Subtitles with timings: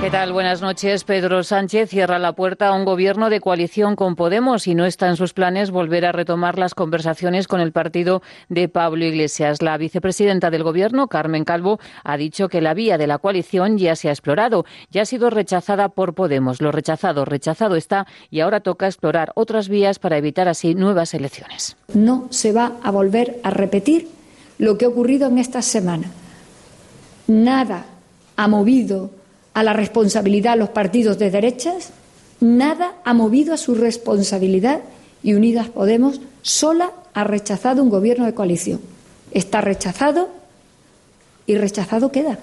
[0.00, 0.32] ¿Qué tal?
[0.32, 1.04] Buenas noches.
[1.04, 5.08] Pedro Sánchez cierra la puerta a un gobierno de coalición con Podemos y no está
[5.08, 9.60] en sus planes volver a retomar las conversaciones con el partido de Pablo Iglesias.
[9.60, 13.94] La vicepresidenta del gobierno, Carmen Calvo, ha dicho que la vía de la coalición ya
[13.94, 16.62] se ha explorado, ya ha sido rechazada por Podemos.
[16.62, 21.76] Lo rechazado, rechazado está y ahora toca explorar otras vías para evitar así nuevas elecciones.
[21.92, 24.08] No se va a volver a repetir
[24.56, 26.10] lo que ha ocurrido en esta semana.
[27.26, 27.84] Nada
[28.36, 29.19] ha movido
[29.54, 31.90] a la responsabilidad a los partidos de derechas,
[32.40, 34.80] nada ha movido a su responsabilidad
[35.22, 38.80] y Unidas Podemos sola ha rechazado un gobierno de coalición.
[39.32, 40.28] Está rechazado
[41.46, 42.38] y rechazado queda.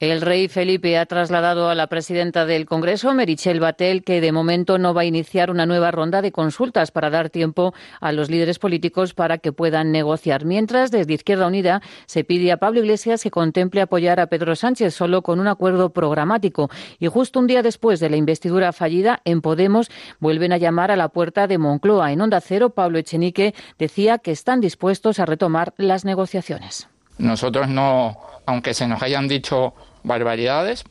[0.00, 4.76] El rey Felipe ha trasladado a la presidenta del Congreso, Merichel Batel, que de momento
[4.76, 8.58] no va a iniciar una nueva ronda de consultas para dar tiempo a los líderes
[8.58, 10.44] políticos para que puedan negociar.
[10.44, 14.92] Mientras, desde Izquierda Unida se pide a Pablo Iglesias que contemple apoyar a Pedro Sánchez
[14.94, 16.70] solo con un acuerdo programático.
[16.98, 20.96] Y justo un día después de la investidura fallida, en Podemos vuelven a llamar a
[20.96, 22.10] la puerta de Moncloa.
[22.10, 26.88] En Onda Cero, Pablo Echenique decía que están dispuestos a retomar las negociaciones.
[27.16, 30.84] Nosotros no, aunque se nos hayan dicho barbaridades,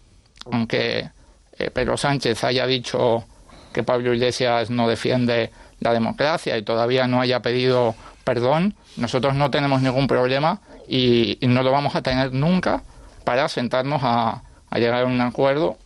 [0.52, 1.10] aunque
[1.58, 3.26] eh, Pedro Sánchez haya dicho
[3.74, 9.52] que Pablo Iglesias no defiende la democracia y todavía no haya pedido perdón, nosotros no
[9.52, 12.84] tenemos ningún problema y, no lo vamos a tener nunca
[13.26, 14.42] para sentarnos a
[14.76, 15.78] llegar a un acuerdo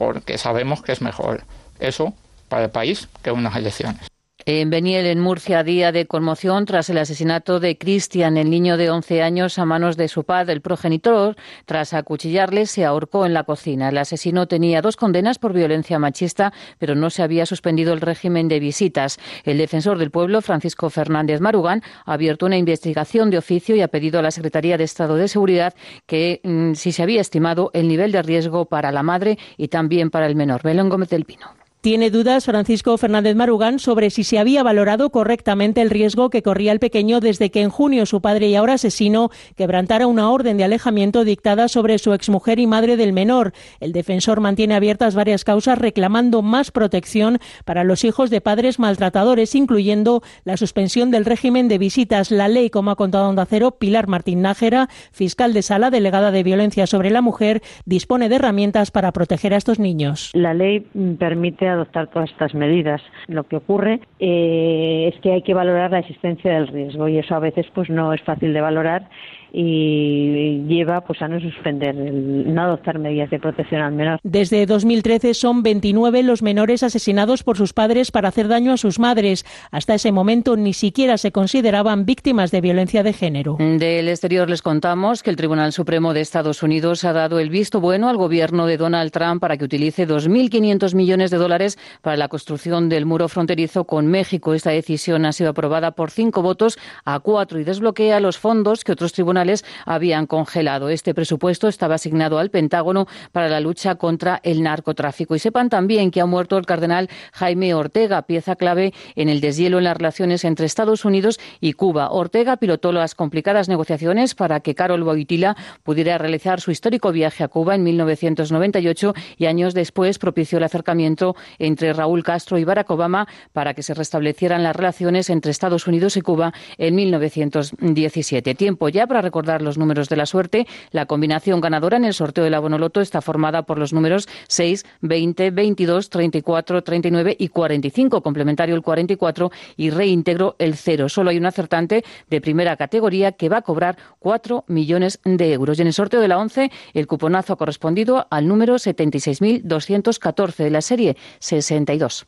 [0.00, 1.44] porque sabemos que es mejor
[1.78, 2.14] eso
[2.48, 4.08] para el país que unas elecciones.
[4.46, 8.88] En Beniel, en Murcia, día de conmoción tras el asesinato de Cristian, el niño de
[8.88, 10.54] 11 años, a manos de su padre.
[10.54, 13.90] El progenitor, tras acuchillarle, se ahorcó en la cocina.
[13.90, 18.48] El asesino tenía dos condenas por violencia machista, pero no se había suspendido el régimen
[18.48, 19.18] de visitas.
[19.44, 23.88] El defensor del pueblo, Francisco Fernández Marugán, ha abierto una investigación de oficio y ha
[23.88, 25.74] pedido a la Secretaría de Estado de Seguridad
[26.06, 30.08] que mm, si se había estimado el nivel de riesgo para la madre y también
[30.08, 30.62] para el menor.
[30.62, 31.59] Belén Gómez del Pino.
[31.82, 36.72] Tiene dudas Francisco Fernández Marugán sobre si se había valorado correctamente el riesgo que corría
[36.72, 40.64] el pequeño desde que en junio su padre y ahora asesino quebrantara una orden de
[40.64, 43.54] alejamiento dictada sobre su exmujer y madre del menor.
[43.80, 49.54] El defensor mantiene abiertas varias causas reclamando más protección para los hijos de padres maltratadores,
[49.54, 52.30] incluyendo la suspensión del régimen de visitas.
[52.30, 56.42] La ley, como ha contado Onda Cero, Pilar Martín Nájera, fiscal de sala delegada de
[56.42, 60.30] violencia sobre la mujer, dispone de herramientas para proteger a estos niños.
[60.34, 60.86] La ley
[61.18, 63.02] permite adoptar todas estas medidas.
[63.26, 67.34] Lo que ocurre eh, es que hay que valorar la existencia del riesgo y eso
[67.34, 69.08] a veces pues no es fácil de valorar
[69.52, 74.20] y lleva pues a no suspender, el, no adoptar medidas de protección al menor.
[74.22, 78.98] Desde 2013 son 29 los menores asesinados por sus padres para hacer daño a sus
[78.98, 79.44] madres.
[79.70, 83.56] Hasta ese momento ni siquiera se consideraban víctimas de violencia de género.
[83.58, 87.80] Del exterior les contamos que el Tribunal Supremo de Estados Unidos ha dado el visto
[87.80, 92.28] bueno al gobierno de Donald Trump para que utilice 2.500 millones de dólares para la
[92.28, 94.54] construcción del muro fronterizo con México.
[94.54, 98.92] Esta decisión ha sido aprobada por cinco votos a cuatro y desbloquea los fondos que
[98.92, 99.39] otros tribunales
[99.86, 100.88] habían congelado.
[100.88, 105.34] Este presupuesto estaba asignado al Pentágono para la lucha contra el narcotráfico.
[105.34, 109.78] Y sepan también que ha muerto el cardenal Jaime Ortega, pieza clave en el deshielo
[109.78, 112.10] en las relaciones entre Estados Unidos y Cuba.
[112.10, 117.48] Ortega pilotó las complicadas negociaciones para que Carol Boitila pudiera realizar su histórico viaje a
[117.48, 123.26] Cuba en 1998 y años después propició el acercamiento entre Raúl Castro y Barack Obama
[123.52, 128.54] para que se restablecieran las relaciones entre Estados Unidos y Cuba en 1917.
[128.54, 130.66] Tiempo ya para recordar los números de la suerte.
[130.90, 134.84] La combinación ganadora en el sorteo de la Bonoloto está formada por los números 6,
[135.02, 141.08] 20, 22, 34, 39 y 45, complementario el 44 y reintegro el 0.
[141.08, 145.78] Solo hay un acertante de primera categoría que va a cobrar 4 millones de euros.
[145.78, 150.70] Y en el sorteo de la 11, el cuponazo ha correspondido al número 76.214 de
[150.70, 152.26] la serie 62.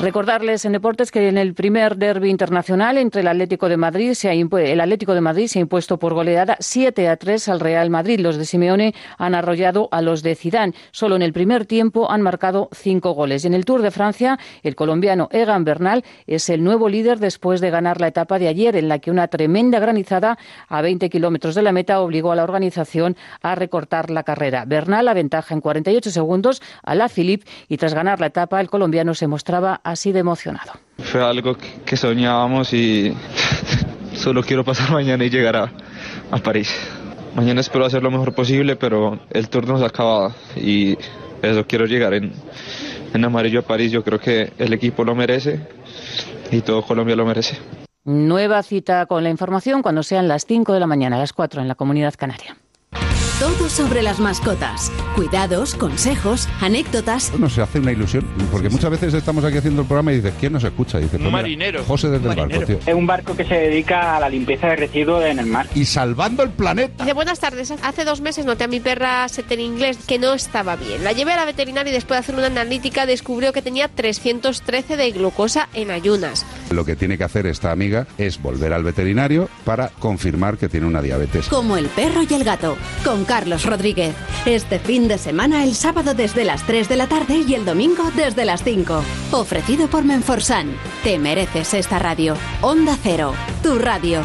[0.00, 4.28] Recordarles en deportes que en el primer derby internacional entre el Atlético de Madrid se
[4.28, 7.90] ha el Atlético de Madrid se ha impuesto por goleada 7 a 3 al Real
[7.90, 8.18] Madrid.
[8.18, 10.74] Los de Simeone han arrollado a los de Zidane.
[10.90, 13.44] Solo en el primer tiempo han marcado cinco goles.
[13.44, 17.60] Y en el Tour de Francia, el colombiano Egan Bernal es el nuevo líder después
[17.60, 20.38] de ganar la etapa de ayer, en la que una tremenda granizada
[20.68, 24.64] a 20 kilómetros de la meta obligó a la organización a recortar la carrera.
[24.66, 29.14] Bernal aventaja en 48 segundos a la Philippe y tras ganar la etapa, el colombiano
[29.14, 30.72] se mostraba así de emocionado.
[30.98, 33.14] Fue algo que soñábamos y
[34.14, 35.70] solo quiero pasar mañana y llegar a,
[36.42, 36.74] París.
[37.36, 40.96] Mañana espero hacer lo mejor posible, pero el tour no se acaba y
[41.42, 42.32] eso quiero llegar en,
[43.12, 43.92] en amarillo a París.
[43.92, 45.60] Yo creo que el equipo lo merece
[46.50, 47.56] y todo Colombia lo merece.
[48.04, 51.68] Nueva cita con la información cuando sean las 5 de la mañana, las 4 en
[51.68, 52.56] la comunidad canaria.
[53.40, 54.92] Todo sobre las mascotas.
[55.16, 57.32] Cuidados, consejos, anécdotas.
[57.36, 60.34] No se hace una ilusión, porque muchas veces estamos aquí haciendo el programa y dices,
[60.38, 61.00] ¿quién nos escucha?
[61.00, 61.82] Y dice, un marinero.
[61.84, 62.78] José desde el barco, tío.
[62.86, 65.66] Es un barco que se dedica a la limpieza de residuos en el mar.
[65.74, 67.02] Y salvando el planeta.
[67.02, 67.72] Dice, buenas tardes.
[67.82, 71.02] Hace dos meses noté a mi perra Setter inglés que no estaba bien.
[71.02, 74.96] La llevé a la veterinaria y después de hacer una analítica descubrió que tenía 313
[74.96, 76.46] de glucosa en ayunas.
[76.70, 80.86] Lo que tiene que hacer esta amiga es volver al veterinario para confirmar que tiene
[80.86, 81.48] una diabetes.
[81.48, 84.14] Como el perro y el gato, con Carlos Rodríguez.
[84.46, 88.12] Este fin de semana, el sábado desde las 3 de la tarde y el domingo
[88.14, 89.02] desde las 5.
[89.32, 90.76] Ofrecido por Menforsan.
[91.02, 92.36] Te mereces esta radio.
[92.60, 94.22] Onda Cero, tu radio.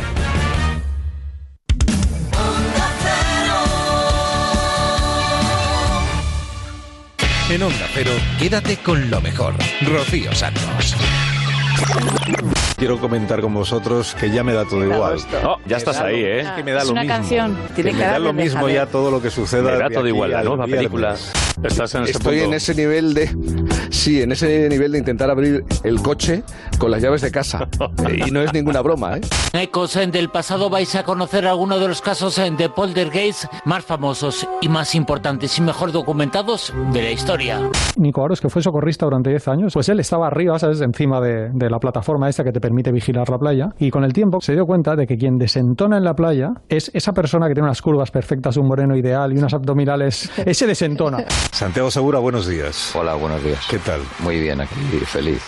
[7.50, 9.56] En Onda Cero, quédate con lo mejor.
[9.88, 10.96] Rocío Santos.
[12.80, 15.18] Quiero comentar con vosotros que ya me da todo igual.
[15.46, 16.40] Oh, ya estás ahí, ¿eh?
[16.40, 17.16] Es que me da es lo una mismo.
[17.16, 17.58] canción.
[17.76, 19.72] Tiene que que me da lo mismo ya todo lo que suceda.
[19.74, 20.32] Me da todo igual.
[20.32, 20.70] La viernes.
[20.78, 21.16] película.
[21.62, 22.46] Estás en ese Estoy punto.
[22.52, 23.30] en ese nivel de.
[23.90, 26.42] Sí, en ese nivel de intentar abrir el coche
[26.78, 27.68] con las llaves de casa.
[28.26, 29.22] Y no es ninguna broma, ¿eh?
[29.54, 33.84] Ecos en del pasado vais a conocer algunos de los casos en de poltergeist más
[33.84, 37.60] famosos y más importantes y mejor documentados de la historia.
[37.98, 40.80] Nico Aros, que fue socorrista durante 10 años, pues él estaba arriba, ¿sabes?
[40.82, 43.70] Encima de, de la plataforma esta que te permite vigilar la playa.
[43.80, 46.92] Y con el tiempo se dio cuenta de que quien desentona en la playa es
[46.94, 50.30] esa persona que tiene unas curvas perfectas, un moreno ideal y unos abdominales.
[50.46, 51.26] Ese desentona.
[51.52, 52.96] Santiago Segura, buenos días.
[52.96, 53.66] Hola, buenos días.
[53.68, 54.02] ¿Qué tal?
[54.20, 54.76] Muy bien, aquí
[55.06, 55.42] feliz.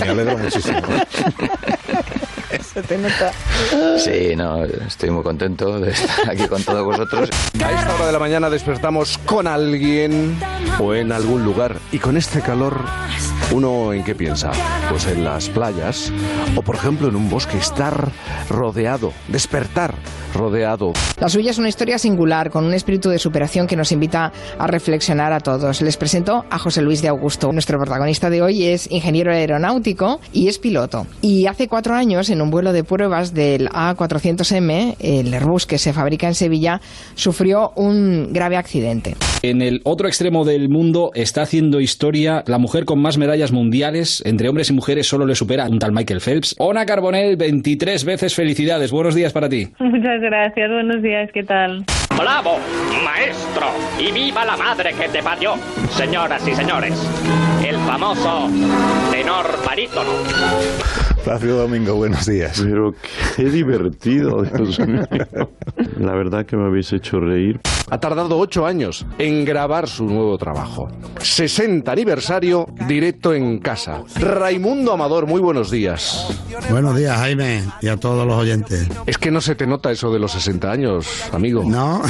[0.00, 0.78] Me alegro muchísimo.
[2.62, 3.32] Se te nota.
[3.98, 7.28] Sí, no, estoy muy contento de estar aquí con todos vosotros.
[7.62, 10.38] A esta hora de la mañana despertamos con alguien
[10.78, 11.76] o en algún lugar.
[11.92, 12.84] Y con este calor,
[13.50, 14.50] ¿uno en qué piensa?
[14.88, 16.12] Pues en las playas
[16.56, 17.58] o, por ejemplo, en un bosque.
[17.58, 18.10] Estar
[18.48, 19.94] rodeado, despertar
[20.34, 20.92] rodeado.
[21.18, 24.66] La suya es una historia singular, con un espíritu de superación que nos invita a
[24.66, 25.80] reflexionar a todos.
[25.82, 27.52] Les presento a José Luis de Augusto.
[27.52, 31.06] Nuestro protagonista de hoy es ingeniero aeronáutico y es piloto.
[31.20, 35.92] Y hace cuatro años, en un vuelo de pruebas del A400M, el Airbus que se
[35.92, 36.80] fabrica en Sevilla,
[37.14, 39.14] sufrió un grave accidente.
[39.42, 44.22] En el otro extremo del mundo está haciendo historia la mujer con más medallas mundiales.
[44.26, 46.56] Entre hombres y mujeres solo le supera un tal Michael Phelps.
[46.58, 48.90] Ona Carbonell, 23 veces felicidades.
[48.90, 49.68] Buenos días para ti.
[49.78, 51.84] Muchas gracias, buenos días, ¿qué tal?
[52.16, 52.58] ¡Bravo,
[53.04, 53.66] maestro!
[54.00, 55.54] ¡Y viva la madre que te parió!
[55.90, 56.92] Señoras y señores,
[57.64, 58.50] el famoso
[59.10, 60.10] tenor barítono.
[61.24, 62.60] Plácido Domingo, buenos días.
[62.62, 62.94] Pero
[63.34, 65.08] qué divertido, Dios mío.
[65.98, 67.60] La verdad que me habéis hecho reír.
[67.90, 70.90] Ha tardado ocho años en grabar su nuevo trabajo.
[71.22, 74.02] 60 aniversario directo en casa.
[74.16, 76.28] Raimundo Amador, muy buenos días.
[76.68, 78.86] Buenos días, Jaime, y a todos los oyentes.
[79.06, 81.64] Es que no se te nota eso de los 60 años, amigo.
[81.64, 82.02] No,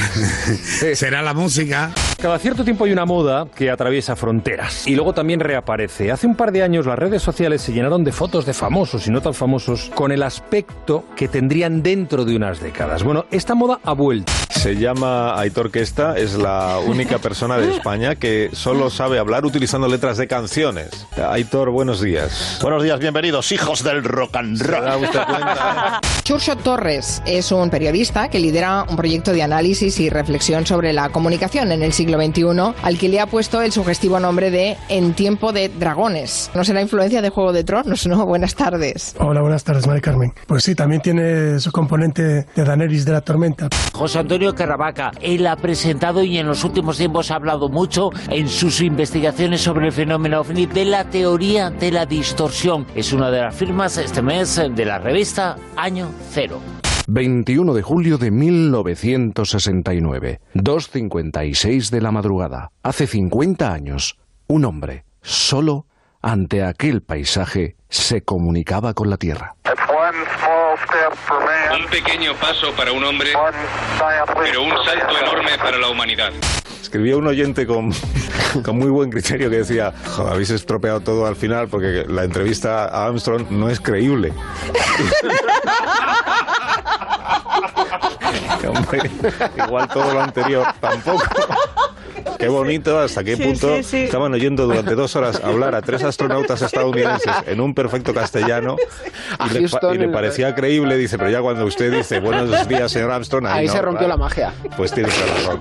[0.94, 1.92] será la música.
[2.20, 5.67] Cada cierto tiempo hay una moda que atraviesa fronteras y luego también reaparece.
[5.70, 9.10] Hace un par de años las redes sociales se llenaron de fotos de famosos y
[9.10, 13.02] no tan famosos con el aspecto que tendrían dentro de unas décadas.
[13.02, 14.32] Bueno, esta moda ha vuelto.
[14.48, 19.88] Se llama Aitor Questa, es la única persona de España que solo sabe hablar utilizando
[19.88, 21.06] letras de canciones.
[21.16, 22.58] Aitor, buenos días.
[22.62, 25.06] Buenos días, bienvenidos, hijos del rock and roll.
[26.24, 31.10] Churcho Torres es un periodista que lidera un proyecto de análisis y reflexión sobre la
[31.10, 35.14] comunicación en el siglo XXI, al que le ha puesto el sugestivo nombre de En
[35.14, 36.52] tiempo de dragones.
[36.54, 38.06] ¿No será influencia de Juego de Tronos?
[38.08, 39.14] No, buenas tardes.
[39.18, 40.32] Hola, buenas tardes, Mari Carmen.
[40.46, 43.68] Pues sí, también tiene su componente de Daenerys de la Tormenta.
[43.92, 48.48] José Antonio Caravaca, él ha presentado y en los últimos tiempos ha hablado mucho en
[48.48, 52.86] sus investigaciones sobre el fenómeno ovni de la teoría de la distorsión.
[52.94, 56.60] Es una de las firmas este mes de la revista Año Cero.
[57.10, 62.70] 21 de julio de 1969, 2.56 de la madrugada.
[62.82, 65.86] Hace 50 años, un hombre, solo
[66.22, 69.54] ante aquel paisaje, se comunicaba con la Tierra.
[71.78, 73.30] Un pequeño paso para un hombre,
[74.34, 76.32] pero un salto enorme para la humanidad.
[76.80, 77.92] Escribía un oyente con,
[78.64, 82.86] con muy buen criterio que decía, "Jo, habéis estropeado todo al final porque la entrevista
[82.86, 84.32] a Armstrong no es creíble.
[88.68, 89.10] Hombre,
[89.56, 91.24] igual todo lo anterior tampoco.
[92.38, 93.96] Qué bonito, hasta qué Sí, punto sí, sí.
[94.04, 98.76] estaban oyendo durante dos horas hablar a tres astronautas estadounidenses en un perfecto castellano
[99.50, 100.96] y, le, y parecía creíble.
[100.96, 104.06] Dice, pero ya cuando usted dice buenos días, señor Armstrong, ahí, Ahí no, se rompió
[104.06, 104.08] claro.
[104.08, 104.52] la magia.
[104.76, 105.60] Pues tiene razón.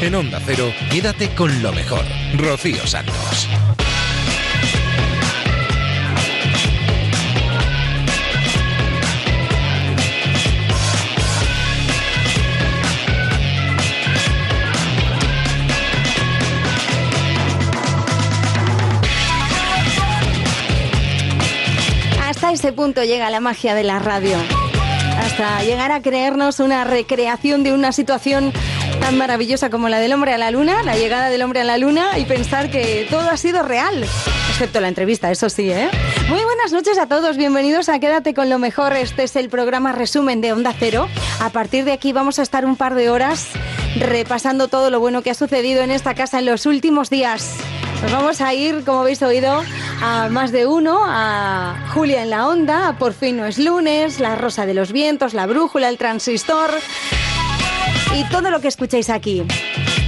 [0.00, 2.02] En Onda Cero, quédate con lo mejor.
[2.36, 3.48] Rocío Santos.
[22.52, 24.36] Hasta punto llega la magia de la radio.
[25.18, 28.52] Hasta llegar a creernos una recreación de una situación
[29.00, 31.78] tan maravillosa como la del hombre a la luna, la llegada del hombre a la
[31.78, 34.04] luna y pensar que todo ha sido real.
[34.50, 35.88] Excepto la entrevista, eso sí, ¿eh?
[36.28, 38.92] Muy buenas noches a todos, bienvenidos a Quédate con lo mejor.
[38.92, 41.08] Este es el programa resumen de Onda Cero.
[41.40, 43.48] A partir de aquí vamos a estar un par de horas
[43.98, 47.56] repasando todo lo bueno que ha sucedido en esta casa en los últimos días.
[48.02, 49.62] Nos vamos a ir, como habéis oído,
[50.02, 54.18] a más de uno, a Julia en la Onda, a Por fin no es lunes,
[54.18, 56.70] La Rosa de los Vientos, La Brújula, El Transistor
[58.14, 59.44] y todo lo que escucháis aquí.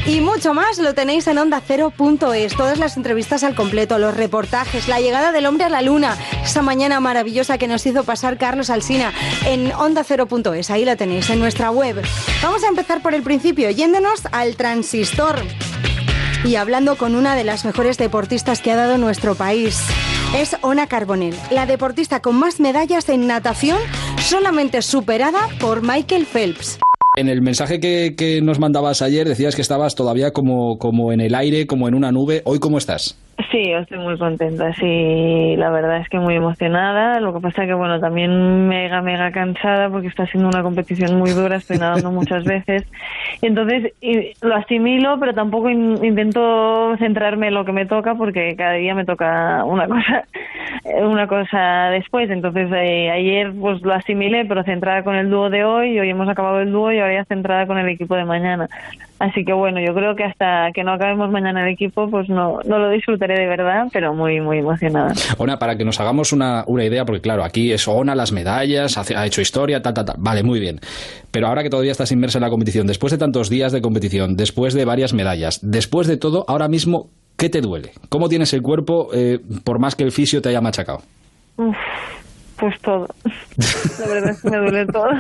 [0.06, 5.00] Y mucho más lo tenéis en ondacero.es, todas las entrevistas al completo, los reportajes, la
[5.00, 9.12] llegada del hombre a la luna, esa mañana maravillosa que nos hizo pasar Carlos Alsina
[9.46, 12.02] en ondacero.es, ahí la tenéis en nuestra web.
[12.42, 15.40] Vamos a empezar por el principio, yéndonos al transistor
[16.44, 19.80] y hablando con una de las mejores deportistas que ha dado nuestro país.
[20.36, 23.78] Es Ona Carbonell, la deportista con más medallas en natación,
[24.20, 26.78] solamente superada por Michael Phelps.
[27.16, 31.34] En el mensaje que, nos mandabas ayer decías que estabas todavía como, como en el
[31.34, 32.42] aire, como en una nube.
[32.44, 33.16] ¿Hoy cómo estás?
[33.50, 37.66] Sí, yo estoy muy contenta, sí, la verdad es que muy emocionada, lo que pasa
[37.66, 42.10] que bueno, también mega, mega cansada porque está siendo una competición muy dura, estoy nadando
[42.12, 42.84] muchas veces,
[43.42, 48.54] entonces y lo asimilo, pero tampoco in- intento centrarme en lo que me toca porque
[48.56, 50.24] cada día me toca una cosa,
[51.02, 55.64] una cosa después, entonces eh, ayer pues lo asimilé, pero centrada con el dúo de
[55.64, 58.68] hoy, hoy hemos acabado el dúo y ahora ya centrada con el equipo de mañana.
[59.24, 62.58] Así que bueno, yo creo que hasta que no acabemos mañana el equipo, pues no,
[62.66, 65.14] no lo disfrutaré de verdad, pero muy, muy emocionada.
[65.38, 68.98] Ona, para que nos hagamos una, una idea, porque claro, aquí es Ona, las medallas,
[68.98, 70.16] hace- ha hecho historia, tal, tal, tal.
[70.18, 70.78] Vale, muy bien.
[71.30, 74.36] Pero ahora que todavía estás inmersa en la competición, después de tantos días de competición,
[74.36, 77.92] después de varias medallas, después de todo, ahora mismo, ¿qué te duele?
[78.10, 81.00] ¿Cómo tienes el cuerpo eh, por más que el fisio te haya machacado?
[81.56, 81.74] Uf,
[82.56, 83.08] pues todo.
[84.00, 85.10] La verdad es que me duele todo.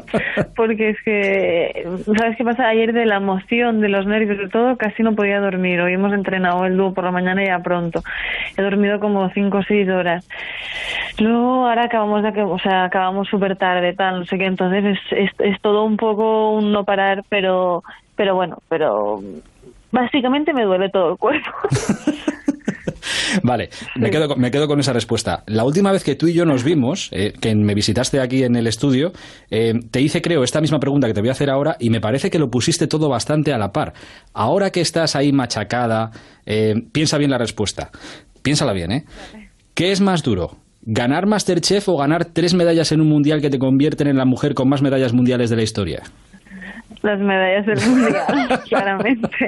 [0.56, 2.68] Porque es que, ¿sabes qué pasa?
[2.68, 5.80] Ayer de la emoción, de los nervios, de todo, casi no podía dormir.
[5.80, 8.02] Hoy hemos entrenado el dúo por la mañana y ya pronto.
[8.56, 10.28] He dormido como cinco o seis horas.
[11.18, 14.46] Luego, ahora acabamos de, o sea, acabamos súper tarde, tal, no sé qué.
[14.46, 17.82] Entonces es, es, es todo un poco un no parar, pero,
[18.16, 19.20] pero bueno, pero
[19.90, 21.50] básicamente me duele todo el cuerpo.
[23.42, 25.42] Vale, me quedo, con- esa respuesta.
[25.46, 28.56] La última vez que tú y yo nos vimos, eh, que me visitaste aquí en
[28.56, 29.12] el estudio,
[29.50, 32.00] eh, te hice, creo, esta misma pregunta que te voy a hacer ahora y me
[32.00, 33.92] parece que lo pusiste todo bastante a la par.
[34.32, 36.10] Ahora que estás ahí machacada,
[36.46, 37.90] eh, piensa bien la respuesta.
[38.42, 39.04] Piénsala bien, ¿eh?
[39.74, 40.56] ¿Qué es más duro?
[40.82, 44.54] ¿Ganar Masterchef o ganar tres medallas en un mundial que te convierten en la mujer
[44.54, 46.02] con más medallas mundiales de la historia?
[47.02, 49.46] Las medallas del mundial, claramente.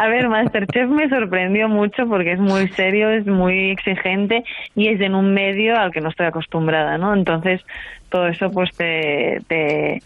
[0.00, 4.44] A ver, Masterchef me sorprendió mucho porque es muy serio, es muy exigente
[4.74, 7.14] y es en un medio al que no estoy acostumbrada, ¿no?
[7.14, 7.60] Entonces,
[8.08, 10.02] todo eso pues te, te,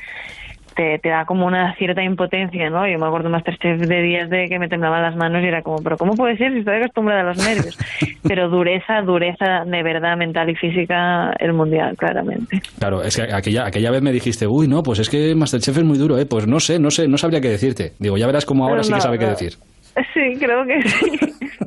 [0.76, 2.86] te, te da como una cierta impotencia, ¿no?
[2.86, 5.62] Yo me acuerdo de Masterchef de días de que me temblaban las manos y era
[5.62, 7.76] como, pero ¿cómo puede ser si estoy acostumbrada a los nervios?
[8.22, 12.60] Pero dureza, dureza de verdad mental y física el mundial, claramente.
[12.78, 15.84] Claro, es que aquella, aquella vez me dijiste, uy, no, pues es que Masterchef es
[15.84, 16.26] muy duro, ¿eh?
[16.26, 17.92] Pues no sé, no sé, no sabría qué decirte.
[17.98, 19.54] Digo, ya verás cómo ahora sí que no, sabe qué decir.
[20.12, 21.65] Sí, creo que sí.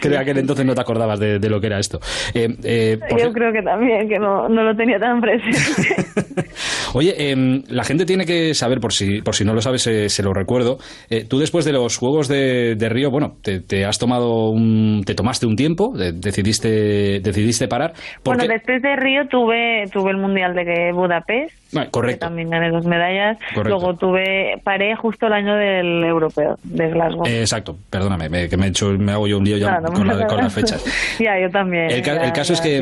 [0.00, 1.98] Creo que aquel entonces no te acordabas de, de lo que era esto.
[2.34, 5.94] Eh, eh, por Yo creo que también, que no, no lo tenía tan presente.
[6.94, 10.08] Oye, em, la gente tiene que saber, por si, por si no lo sabes, eh,
[10.08, 10.78] se lo recuerdo.
[11.10, 15.02] eh, tú después de los Juegos de, de Río, bueno, te, te has tomado un,
[15.04, 17.92] te tomaste un tiempo, de- decidiste, decidiste parar.
[18.24, 22.26] Bueno, después de Río tuve, tuve el Mundial de Budapest, Vale, que correcto.
[22.26, 23.36] también gané dos medallas.
[23.54, 23.68] Correcto.
[23.78, 27.26] Luego tuve, paré justo el año del Europeo, de Glasgow.
[27.26, 29.92] Eh, exacto, perdóname, me, que me, he hecho, me hago yo un lío ya no
[29.92, 30.82] con, la- con las fechas.
[31.18, 31.90] ya, yo también.
[31.90, 32.78] El, ca- ya- el caso es que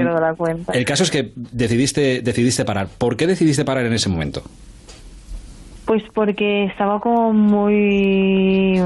[0.73, 2.87] el caso es que decidiste decidiste parar.
[2.99, 4.43] ¿Por qué decidiste parar en ese momento?
[5.85, 8.81] Pues porque estaba como muy,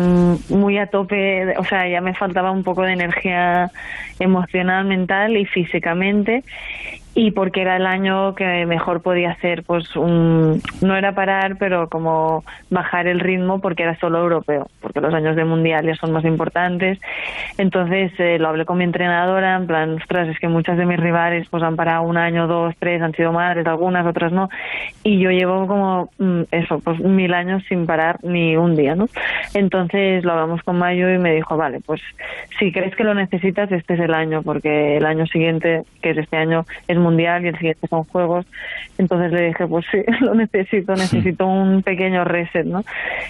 [0.50, 3.70] muy a tope, o sea, ya me faltaba un poco de energía
[4.18, 6.44] emocional, mental y físicamente
[7.14, 11.88] y porque era el año que mejor podía hacer, pues un, no era parar, pero
[11.88, 16.12] como bajar el ritmo porque era solo europeo, porque los años de mundial ya son
[16.12, 16.98] más importantes.
[17.58, 21.00] Entonces eh, lo hablé con mi entrenadora, en plan, ostras, es que muchas de mis
[21.00, 24.48] rivales pues han parado un año, dos, tres, han sido madres, algunas, otras no,
[25.02, 29.08] y yo llevo como mm, eso, pues mil años sin parar ni un día, ¿no?
[29.54, 32.00] Entonces lo hablamos con Mayo y me dijo, vale, pues
[32.58, 36.18] si crees que lo necesitas, este es el año, porque el año siguiente, que es
[36.18, 38.46] este año, es mundial y el siguiente son juegos.
[38.98, 42.84] Entonces le dije, pues sí, lo necesito, necesito un pequeño reset, ¿no?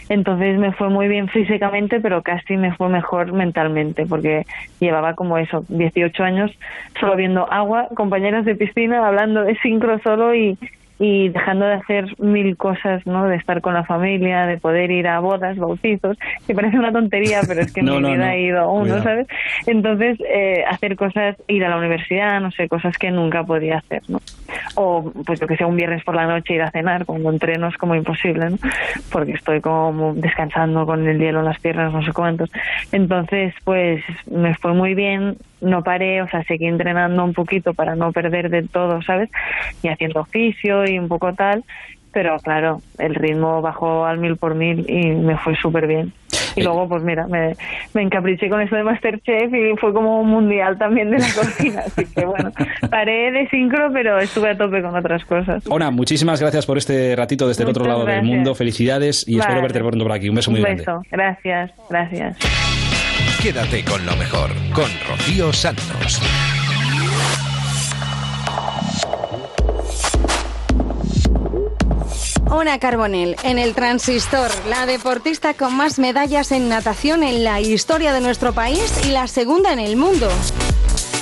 [0.09, 4.47] Entonces me fue muy bien físicamente, pero casi me fue mejor mentalmente, porque
[4.81, 6.51] llevaba como eso, 18 años
[6.99, 10.59] solo viendo agua, compañeras de piscina, hablando de sincro solo y,
[11.03, 13.27] y dejando de hacer mil cosas, ¿no?
[13.27, 17.41] De estar con la familia, de poder ir a bodas, bautizos, que parece una tontería,
[17.49, 18.33] pero es que No, mi no, vida no.
[18.33, 19.03] he ido a uno, Cuidado.
[19.03, 19.27] ¿sabes?
[19.67, 24.03] Entonces, eh, hacer cosas, ir a la universidad, no sé, cosas que nunca podía hacer,
[24.09, 24.21] ¿no?
[24.75, 27.69] O, pues yo que sea un viernes por la noche ir a cenar, cuando entreno
[27.69, 28.59] es como imposible, ¿no?
[29.11, 32.51] Porque estoy como descansando con el hielo en las piernas, no sé cuántos.
[32.93, 37.95] Entonces, pues me fue muy bien, no paré, o sea, seguí entrenando un poquito para
[37.95, 39.31] no perder del todo, ¿sabes?
[39.83, 41.65] Y haciendo oficio y un poco tal,
[42.13, 46.13] pero claro, el ritmo bajó al mil por mil y me fue súper bien.
[46.57, 47.55] Y luego, pues mira, me,
[47.95, 51.83] me encapriché con eso de Masterchef y fue como un mundial también de la cocina.
[51.87, 52.51] Así que bueno,
[52.91, 55.63] paré de sincro, pero estuve a tope con otras cosas.
[55.69, 58.57] Ona, muchísimas gracias por este ratito desde el otro lado del mundo.
[58.57, 59.63] Felicidades y espero Vale.
[59.63, 60.29] verte pronto por aquí.
[60.29, 60.83] Un beso muy un grande.
[60.83, 61.03] beso.
[61.13, 63.10] Gracias, gracias.
[63.43, 66.21] Quédate con lo mejor, con Rocío Santos.
[72.51, 78.13] Ona Carbonell en el transistor, la deportista con más medallas en natación en la historia
[78.13, 80.29] de nuestro país y la segunda en el mundo.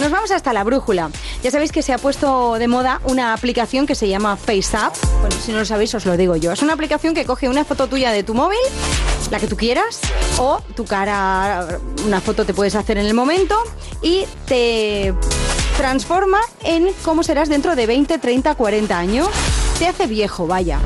[0.00, 1.10] Nos vamos hasta la brújula.
[1.42, 4.94] Ya sabéis que se ha puesto de moda una aplicación que se llama FaceApp.
[5.20, 6.52] Bueno, si no lo sabéis, os lo digo yo.
[6.52, 8.58] Es una aplicación que coge una foto tuya de tu móvil,
[9.30, 10.00] la que tú quieras,
[10.38, 13.56] o tu cara, una foto te puedes hacer en el momento,
[14.02, 15.14] y te
[15.76, 19.28] transforma en cómo serás dentro de 20, 30, 40 años.
[19.78, 20.80] Te hace viejo, vaya.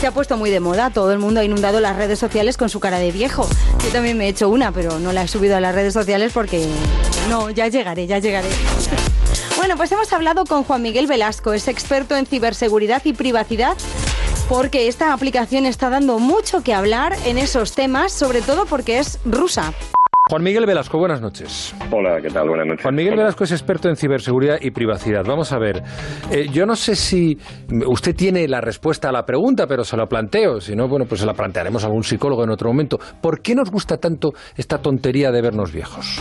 [0.00, 2.68] Se ha puesto muy de moda, todo el mundo ha inundado las redes sociales con
[2.68, 3.48] su cara de viejo.
[3.82, 6.32] Yo también me he hecho una, pero no la he subido a las redes sociales
[6.34, 6.68] porque
[7.30, 8.48] no, ya llegaré, ya llegaré.
[9.56, 13.74] Bueno, pues hemos hablado con Juan Miguel Velasco, es experto en ciberseguridad y privacidad,
[14.50, 19.18] porque esta aplicación está dando mucho que hablar en esos temas, sobre todo porque es
[19.24, 19.72] rusa.
[20.28, 21.72] Juan Miguel Velasco, buenas noches.
[21.92, 22.48] Hola, ¿qué tal?
[22.48, 22.82] Buenas noches.
[22.82, 25.22] Juan Miguel Velasco es experto en ciberseguridad y privacidad.
[25.24, 25.84] Vamos a ver,
[26.32, 27.38] eh, yo no sé si
[27.86, 30.60] usted tiene la respuesta a la pregunta, pero se la planteo.
[30.60, 32.98] Si no, bueno, pues se la plantearemos a algún psicólogo en otro momento.
[33.22, 36.20] ¿Por qué nos gusta tanto esta tontería de vernos viejos?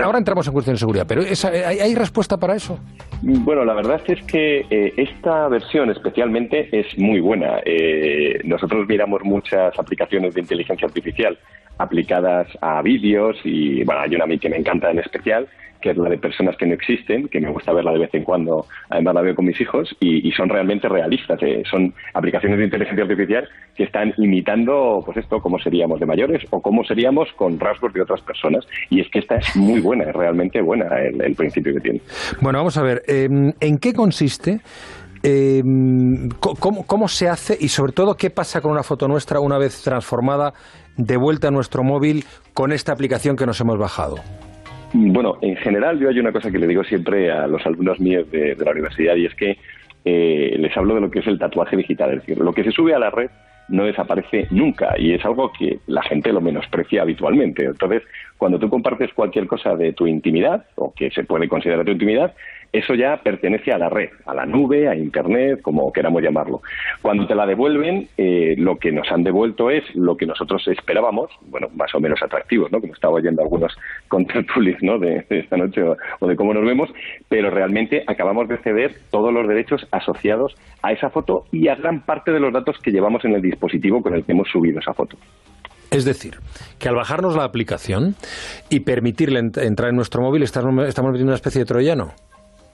[0.00, 2.78] Ahora entramos en cuestión de seguridad, pero esa- ¿hay, hay respuesta para eso?
[3.20, 7.58] Bueno, la verdad es que eh, esta versión especialmente es muy buena.
[7.66, 11.36] Eh, nosotros miramos muchas aplicaciones de inteligencia artificial
[11.78, 15.48] aplicadas a vídeos y, bueno, hay una a mí que me encanta en especial,
[15.80, 18.24] que es la de personas que no existen, que me gusta verla de vez en
[18.24, 21.42] cuando, además la veo con mis hijos, y, son realmente realistas.
[21.42, 21.62] eh.
[21.68, 26.60] Son aplicaciones de inteligencia artificial que están imitando, pues esto, cómo seríamos de mayores o
[26.60, 28.66] cómo seríamos con rasgos de otras personas.
[28.90, 32.00] Y es que esta es muy buena, es realmente buena el, principio que tiene.
[32.40, 33.28] Bueno, vamos a ver, eh,
[33.60, 34.60] ¿en qué consiste?
[35.22, 35.62] Eh,
[36.40, 37.56] ¿cómo, ¿Cómo se hace?
[37.58, 40.52] Y sobre todo, ¿qué pasa con una foto nuestra una vez transformada,
[40.96, 42.24] de vuelta a nuestro móvil
[42.54, 44.16] con esta aplicación que nos hemos bajado?
[44.92, 48.30] Bueno, en general yo hay una cosa que le digo siempre a los alumnos míos
[48.30, 49.56] de, la universidad y es que
[50.04, 52.10] eh, les hablo de lo que es el tatuaje digital.
[52.10, 53.30] Es decir, lo que se sube a la red
[53.68, 57.64] no desaparece nunca y es algo que la gente lo menosprecia habitualmente.
[57.64, 58.02] Entonces,
[58.40, 62.34] cuando tú compartes cualquier cosa de tu intimidad o que se puede considerar tu intimidad,
[62.72, 66.62] eso ya pertenece a la red, a la nube, a Internet, como queramos llamarlo.
[67.02, 71.30] Cuando te la devuelven, eh, lo que nos han devuelto es lo que nosotros esperábamos,
[71.48, 72.80] bueno, más o menos atractivos, ¿no?
[72.80, 73.76] Como estaba oyendo algunos
[74.08, 74.98] contertulios, ¿no?
[74.98, 76.88] De, de esta noche o, o de cómo nos vemos,
[77.28, 82.06] pero realmente acabamos de ceder todos los derechos asociados a esa foto y a gran
[82.06, 84.94] parte de los datos que llevamos en el dispositivo con el que hemos subido esa
[84.94, 85.18] foto.
[85.90, 86.36] Es decir,
[86.78, 88.14] que al bajarnos la aplicación
[88.68, 92.12] y permitirle ent- entrar en nuestro móvil, estamos, estamos metiendo una especie de troyano.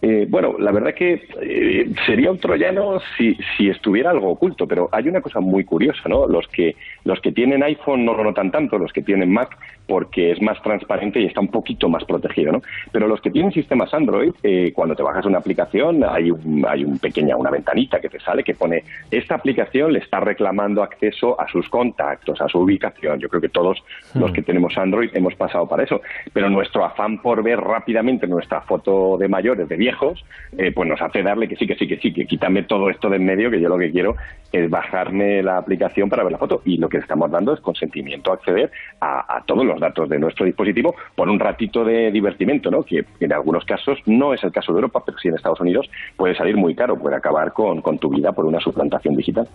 [0.02, 4.90] Eh, bueno, la verdad que eh, sería un troyano si, si estuviera algo oculto, pero
[4.92, 6.26] hay una cosa muy curiosa, ¿no?
[6.26, 10.32] Los que Los que tienen iPhone no lo notan tanto, los que tienen Mac, porque
[10.32, 12.62] es más transparente y está un poquito más protegido, ¿no?
[12.92, 16.84] Pero los que tienen sistemas Android, eh, cuando te bajas una aplicación, hay un, hay
[16.84, 21.40] un pequeña, una ventanita que te sale que pone esta aplicación le está reclamando acceso
[21.40, 23.18] a sus contactos, a su ubicación.
[23.20, 23.82] Yo creo que todos
[24.14, 26.00] los que tenemos Android hemos pasado para eso.
[26.32, 30.24] Pero nuestro afán por ver rápidamente nuestra foto de mayores, de viejos,
[30.58, 33.08] eh, pues nos hace darle que sí, que sí, que sí, que quítame todo esto
[33.08, 34.14] de en medio, que yo lo que quiero
[34.52, 36.62] es bajarme la aplicación para ver la foto.
[36.64, 40.18] Y lo que estamos dando es consentimiento a acceder a, a todos los datos de
[40.18, 42.82] nuestro dispositivo por un ratito de divertimento, ¿no?
[42.82, 45.88] Que en algunos casos no es el caso de Europa, pero sí en Estados Unidos
[46.16, 49.48] puede salir muy caro, puede acabar con, con tu vida por una suplantación digital.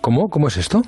[0.00, 0.28] ¿Cómo?
[0.28, 0.82] ¿Cómo es esto?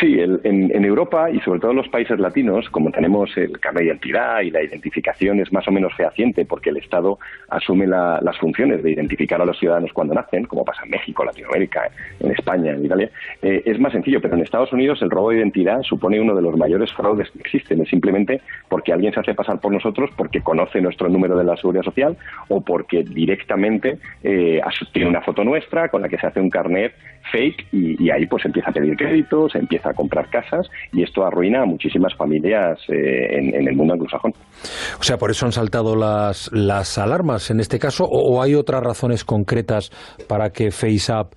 [0.00, 3.82] Sí, el- en, Europa y sobre todo en los países latinos, como tenemos el carnet
[3.82, 8.18] de identidad y la identificación es más o menos fehaciente porque el Estado asume la-
[8.22, 12.30] las funciones de identificar a los ciudadanos cuando nacen, como pasa en México, Latinoamérica, en
[12.32, 13.10] España, en Italia,
[13.42, 14.20] eh, es más sencillo.
[14.20, 17.38] Pero en Estados Unidos el robo de identidad supone uno de los mayores fraudes que
[17.40, 17.80] existen.
[17.82, 21.56] Es simplemente porque alguien se hace pasar por nosotros porque conoce nuestro número de la
[21.56, 22.16] seguridad social
[22.48, 24.60] o porque directamente eh,
[24.92, 26.92] tiene una foto nuestra con la que se hace un carnet
[27.32, 31.24] fake y, y ahí pues empieza a pedir créditos, empieza a comprar casas y esto
[31.24, 34.32] arruina a muchísimas familias eh, en, el mundo anglosajón.
[34.98, 38.82] O sea, por eso han saltado las, las alarmas en este caso, o, hay otras
[38.82, 39.90] razones concretas
[40.28, 41.32] para que FaceApp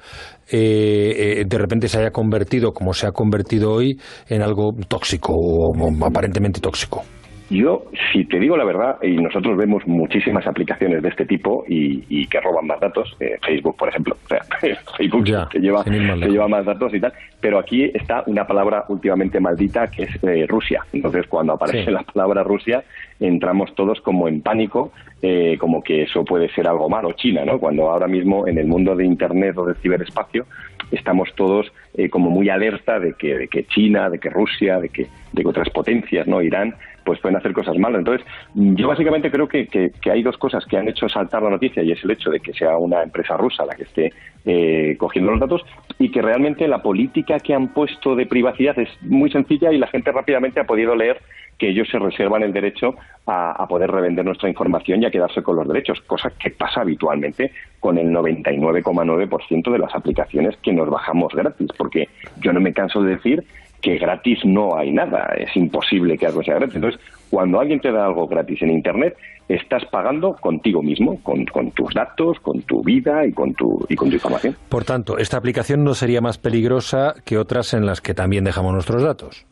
[0.52, 5.34] eh, eh, de repente se haya convertido, como se ha convertido hoy, en algo tóxico
[5.36, 5.74] o
[6.06, 7.04] aparentemente tóxico.
[7.50, 12.04] Yo, si te digo la verdad, y nosotros vemos muchísimas aplicaciones de este tipo y,
[12.10, 14.40] y que roban más datos, eh, Facebook, por ejemplo, o sea,
[14.98, 19.40] Facebook que, lleva, que lleva más datos y tal, pero aquí está una palabra últimamente
[19.40, 20.84] maldita que es eh, Rusia.
[20.94, 21.92] Entonces, cuando aparece Sí.
[21.92, 22.84] la palabra Rusia,
[23.20, 27.60] entramos todos como en pánico, eh, como que eso puede ser algo malo, China, ¿no?
[27.60, 30.46] Cuando ahora mismo en el mundo de Internet o del ciberespacio
[30.92, 34.90] estamos todos eh, como muy alerta de que, de que China, de que Rusia, de
[34.90, 36.42] que, de que otras potencias, ¿no?
[36.42, 38.00] Irán, pues pueden hacer cosas malas.
[38.00, 41.50] Entonces, yo básicamente creo que, que- que hay dos cosas que han hecho saltar la
[41.50, 44.14] noticia y es el hecho de que sea una empresa rusa la que esté
[44.46, 45.62] eh, cogiendo los datos
[46.00, 49.88] y que realmente la política que han puesto de privacidad es muy sencilla y la
[49.88, 51.22] gente rápidamente ha podido leer
[51.58, 52.96] que ellos se reservan el derecho
[53.28, 56.82] a, a poder revender nuestra información y a quedarse con los derechos, cosa que pasa
[56.82, 62.10] habitualmente con el 99,9% de las aplicaciones que nos bajamos gratis, porque
[62.42, 63.44] yo no me canso de decir
[63.84, 66.78] que gratis no hay nada, es imposible que algo sea gratis.
[66.78, 69.16] Entonces, cuando alguien te da algo gratis en Internet,
[69.50, 74.10] estás pagando contigo mismo, con, tus datos, con tu vida y con tu, y con
[74.10, 74.56] tu información.
[74.70, 78.72] Por tanto, esta aplicación no sería más peligrosa que otras en las que también dejamos
[78.72, 79.46] nuestros datos.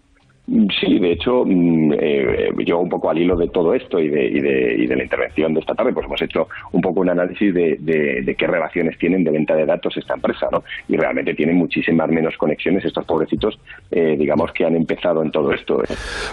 [0.80, 4.26] Sí, de hecho, mm, eh, yo un poco al hilo de todo esto y de,
[4.26, 7.10] y, de, y de la intervención de esta tarde, pues hemos hecho un poco un
[7.10, 10.64] análisis de, de- de qué relaciones tienen de venta de datos esta empresa, ¿no?
[10.90, 13.58] Y realmente tienen muchísimas menos conexiones estos pobrecitos,
[13.92, 15.82] eh, digamos, que han empezado en todo esto.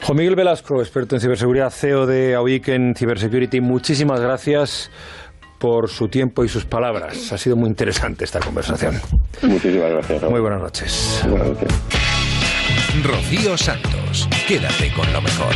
[0.03, 4.91] Juan Miguel Velasco, experto en ciberseguridad, CEO de AUIC en Cybersecurity, muchísimas gracias
[5.61, 7.33] por su tiempo y sus palabras.
[7.33, 8.95] Ha sido muy interesante esta conversación.
[9.43, 10.23] Muchísimas gracias.
[10.31, 11.25] Muy buenas noches.
[11.29, 11.69] Buenas noches.
[13.05, 13.98] Rocío Santos,
[14.49, 15.55] quédate con lo mejor.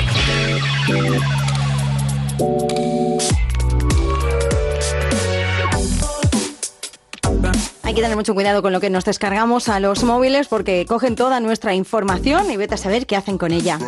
[7.84, 11.16] Hay que tener mucho cuidado con lo que nos descargamos a los móviles porque cogen
[11.16, 13.78] toda nuestra información y vete a saber qué hacen con ella.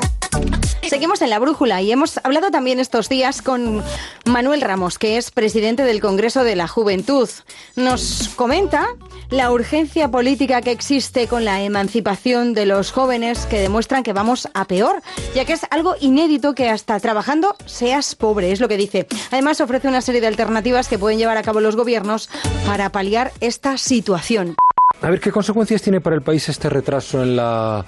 [0.89, 3.83] Seguimos en la brújula y hemos hablado también estos días con
[4.27, 7.29] Manuel Ramos, que es presidente del Congreso de la Juventud.
[7.75, 8.89] Nos comenta
[9.31, 14.49] la urgencia política que existe con la emancipación de los jóvenes que demuestran que vamos
[14.55, 15.03] a peor,
[15.35, 19.07] ya que es algo inédito que hasta trabajando seas pobre, es lo que dice.
[19.31, 22.29] Además ofrece una serie de alternativas que pueden llevar a cabo los gobiernos
[22.67, 24.55] para paliar esta situación.
[25.03, 27.85] A ver, ¿qué consecuencias tiene para el país este retraso en la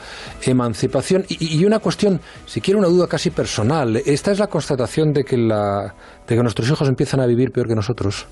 [0.47, 1.25] emancipación?
[1.29, 5.25] Y, y una cuestión, si quiere una duda casi personal, ¿esta es la constatación de
[5.25, 5.95] que, la,
[6.27, 8.29] de que nuestros hijos empiezan a vivir peor que nosotros?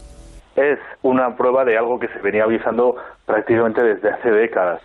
[0.56, 4.80] es una prueba de algo que se venía avisando prácticamente desde hace décadas.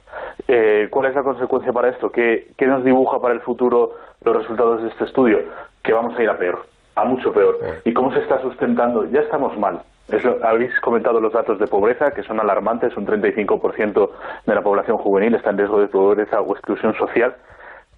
[0.48, 2.10] Eh, ¿Cuál es la consecuencia para esto?
[2.10, 3.92] ¿Qué, ¿Qué nos dibuja para el futuro
[4.24, 5.40] los resultados de este estudio?
[5.84, 7.60] Que vamos a ir a peor, a mucho peor.
[7.86, 9.06] ¿Y cómo se está sustentando?
[9.12, 9.82] Ya estamos mal.
[10.12, 12.96] Eso, habéis comentado los datos de pobreza, que son alarmantes.
[12.98, 14.10] Un 35%
[14.46, 17.36] de la población juvenil está en riesgo de pobreza o exclusión social.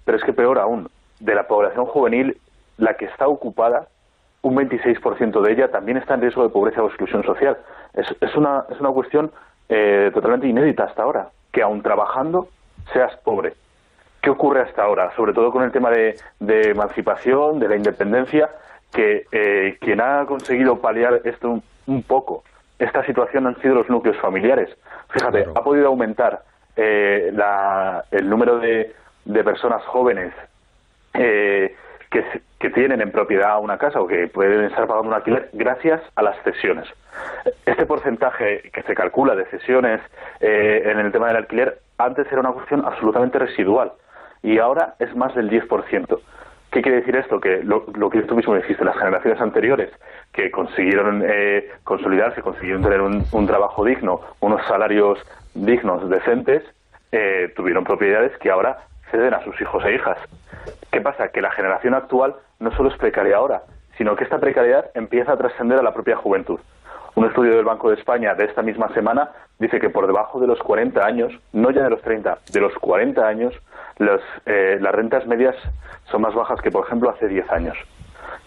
[0.03, 2.37] Pero es que peor aún, de la población juvenil,
[2.77, 3.87] la que está ocupada
[4.41, 7.57] un 26% de ella también está en riesgo de pobreza o exclusión social.
[7.93, 9.31] Es, es, una, es una cuestión
[9.69, 12.47] eh, totalmente inédita hasta ahora, que aun trabajando
[12.91, 13.53] seas pobre.
[14.21, 15.15] ¿Qué ocurre hasta ahora?
[15.15, 18.49] Sobre todo con el tema de, de emancipación, de la independencia,
[18.91, 22.43] que eh, quien ha conseguido paliar esto un, poco,
[22.79, 24.69] esta situación han sido los núcleos familiares.
[25.09, 25.59] Fíjate, claro.
[25.59, 26.43] ha podido aumentar
[26.75, 30.33] eh, la, el número de de personas jóvenes
[31.13, 31.75] eh,
[32.09, 32.23] que,
[32.59, 36.23] que tienen en propiedad una casa o que pueden estar pagando un alquiler gracias a
[36.23, 36.87] las cesiones.
[37.65, 40.01] Este porcentaje que se calcula de cesiones
[40.39, 43.93] eh, en el tema del alquiler antes era una cuestión absolutamente residual
[44.43, 46.19] y ahora es más del 10%.
[46.71, 47.39] ¿Qué quiere decir esto?
[47.39, 49.91] Que lo, que tú mismo dijiste, las generaciones anteriores
[50.31, 55.19] que consiguieron eh, consolidarse, consiguieron tener un, un trabajo digno, unos salarios
[55.53, 56.63] dignos, decentes,
[57.11, 60.17] eh, tuvieron propiedades que ahora ceden a sus hijos e hijas.
[60.91, 61.27] ¿Qué pasa?
[61.27, 63.63] Que la generación actual no solo es precaria ahora,
[63.97, 66.59] sino que esta precariedad empieza a trascender a la propia juventud.
[67.15, 70.47] Un estudio del Banco de España de esta misma semana dice que por debajo de
[70.47, 73.53] los 40 años, no ya de los 30, de los 40 años,
[74.01, 75.55] los, eh, las rentas medias
[76.05, 77.77] son más bajas que, por ejemplo, hace 10 años.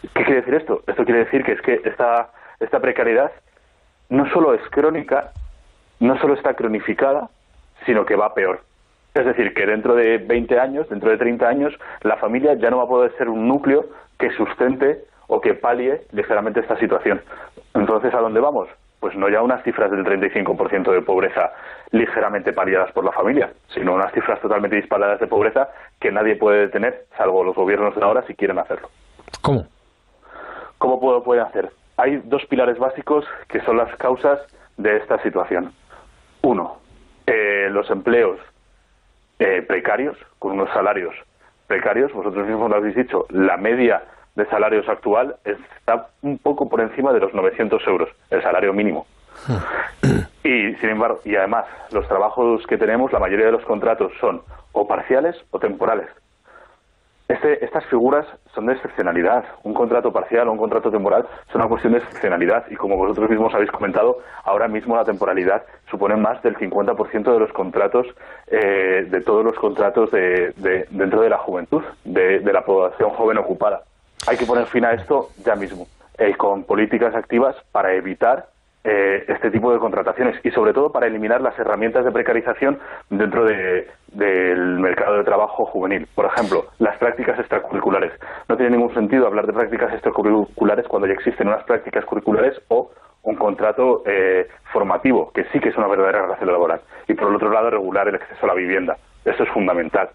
[0.02, 0.82] ¿Qué quiere decir esto?
[0.86, 3.30] Esto quiere decir que es que esta, esta precariedad
[4.08, 5.30] no solo es crónica,
[6.00, 7.30] no solo está cronificada,
[7.86, 8.62] sino que va peor.
[9.14, 12.78] Es decir, que dentro de 20 años, dentro de 30 años, la familia ya no
[12.78, 13.86] va a poder ser un núcleo
[14.18, 17.22] que sustente o que palie ligeramente esta situación.
[17.74, 18.68] Entonces, ¿a dónde vamos?
[19.04, 21.52] Pues no ya unas cifras del 35% de pobreza
[21.90, 25.68] ligeramente paliadas por la familia, sino unas cifras totalmente disparadas de pobreza
[26.00, 28.88] que nadie puede detener, salvo los gobiernos de ahora, si quieren hacerlo.
[29.42, 29.66] ¿Cómo?
[30.78, 31.68] ¿Cómo puedo, pueden hacer?
[31.98, 34.40] Hay dos pilares básicos que son las causas
[34.78, 35.74] de esta situación.
[36.40, 36.78] Uno,
[37.26, 38.40] eh, los empleos
[39.38, 41.14] eh, precarios, con unos salarios
[41.66, 42.10] precarios.
[42.14, 44.02] Vosotros mismos lo habéis dicho, la media
[44.34, 49.06] de salarios actual está un poco por encima de los 900 euros, el salario mínimo.
[50.42, 54.42] Y sin embargo, y además, los trabajos que tenemos, la mayoría de los contratos son
[54.72, 56.08] o parciales o temporales.
[57.26, 59.44] Este- estas figuras son de excepcionalidad.
[59.62, 63.30] Un contrato parcial o un contrato temporal son una cuestión de excepcionalidad y como vosotros
[63.30, 68.06] mismos habéis comentado, ahora mismo la temporalidad supone más del 50% de los contratos,
[68.48, 73.08] eh, de todos los contratos de, de- dentro de la juventud, de, de la población
[73.10, 73.82] joven ocupada.
[74.26, 75.86] Hay que poner fin a esto ya mismo,
[76.18, 78.46] eh, con políticas activas para evitar
[78.86, 83.46] eh, este tipo de contrataciones y sobre todo para eliminar las herramientas de precarización dentro
[83.46, 86.06] de- del mercado de trabajo juvenil.
[86.14, 88.12] Por ejemplo, las prácticas extracurriculares.
[88.46, 92.90] No tiene ningún sentido hablar de prácticas extracurriculares cuando ya existen unas prácticas curriculares o
[93.22, 96.82] un contrato eh, formativo, que sí que es una verdadera relación laboral.
[97.08, 98.98] Y por el otro lado, regular el acceso a la vivienda.
[99.24, 100.10] Eso es fundamental.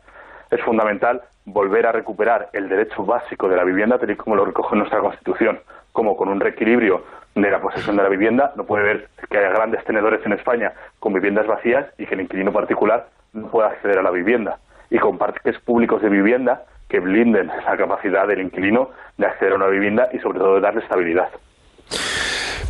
[0.51, 4.45] Es fundamental volver a recuperar el derecho básico de la vivienda, tal y como lo
[4.45, 5.59] recoge nuestra Constitución,
[5.91, 7.03] como con un reequilibrio
[7.35, 8.51] de la posesión de la vivienda.
[8.55, 12.21] No puede ver que haya grandes tenedores en España con viviendas vacías y que el
[12.21, 14.57] inquilino particular no pueda acceder a la vivienda.
[14.89, 19.57] Y con parques públicos de vivienda que blinden la capacidad del inquilino de acceder a
[19.57, 21.29] una vivienda y sobre todo de darle estabilidad.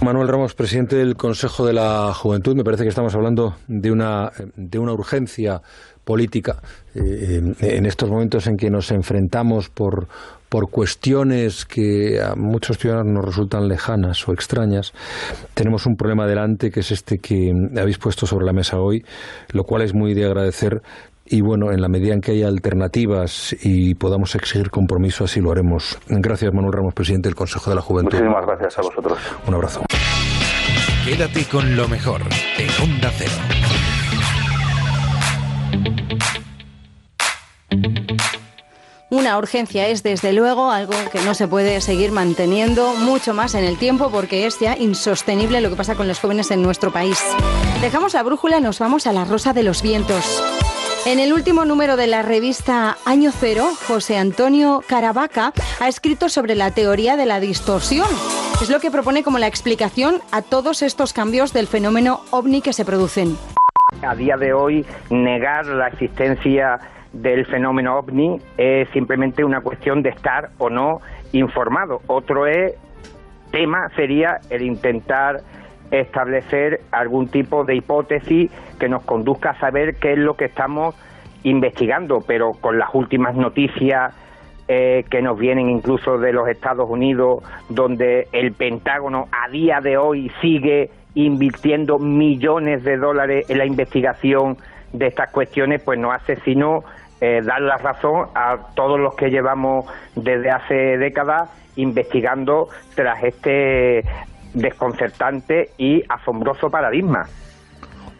[0.02, 4.32] Manuel Ramos, presidente del Consejo de la Juventud, me parece que estamos hablando de una,
[4.56, 5.62] de una urgencia
[6.06, 6.62] política
[6.96, 10.08] eh, en estos momentos en que nos enfrentamos por,
[10.48, 14.94] por cuestiones que a muchos ciudadanos nos resultan lejanas o extrañas.
[15.54, 19.04] Tenemos un problema delante que es este que habéis puesto sobre la mesa hoy,
[19.52, 20.82] lo cual es muy de agradecer.
[21.32, 25.52] Y bueno, en la medida en que haya alternativas y podamos exigir compromiso, así lo
[25.52, 26.00] haremos.
[26.08, 28.18] Gracias, Manuel Ramos, presidente del Consejo de la Juventud.
[28.18, 29.20] Muchísimas gracias a vosotros.
[29.48, 29.82] Un abrazo.
[31.06, 32.22] Quédate con lo mejor
[32.58, 33.32] en Onda Cero.
[39.12, 43.66] Una urgencia es, desde luego, algo que no se puede seguir manteniendo mucho más en
[43.66, 47.20] el tiempo porque es ya insostenible lo que pasa con los jóvenes en nuestro país.
[47.82, 50.69] Dejamos la brújula y nos vamos a la Rosa de los Vientos.
[51.06, 56.56] En el último número de la revista Año Cero, José Antonio Caravaca ha escrito sobre
[56.56, 58.08] la teoría de la distorsión.
[58.62, 62.74] Es lo que propone como la explicación a todos estos cambios del fenómeno ovni que
[62.74, 63.38] se producen.
[64.04, 66.80] A día de hoy, negar la existencia
[67.14, 71.00] del fenómeno ovni es simplemente una cuestión de estar o no
[71.32, 72.02] informado.
[72.08, 72.74] Otro es,
[73.52, 75.42] tema sería el intentar
[75.92, 80.96] establecer algún tipo de hipótesis que nos conduzca a saber qué es lo que estamos
[81.44, 84.14] investigando, pero con las últimas noticias
[84.68, 89.98] eh, que nos vienen incluso de los Estados Unidos, donde el Pentágono a día de
[89.98, 94.58] hoy sigue invirtiendo millones de dólares en la investigación
[94.94, 96.84] de estas cuestiones, pues no hace sino
[97.22, 104.04] eh, dar la razón a todos los que llevamos desde hace décadas investigando tras este
[104.54, 107.26] desconcertante y asombroso paradigma.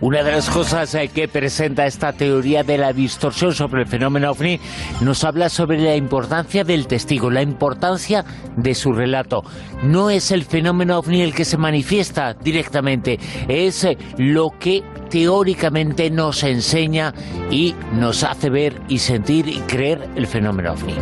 [0.02, 4.32] Una de las cosas eh, que presenta esta teoría de la distorsión sobre el fenómeno
[4.32, 4.58] ovni
[5.02, 8.24] nos habla sobre la importancia del testigo, la importancia
[8.56, 9.44] de su relato.
[9.84, 16.10] No es el fenómeno ovni el que se manifiesta directamente, es eh, lo que teóricamente
[16.10, 17.14] nos enseña
[17.52, 20.96] y nos hace ver y sentir y creer el fenómeno ovni.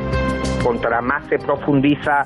[0.63, 2.25] Contra más se profundiza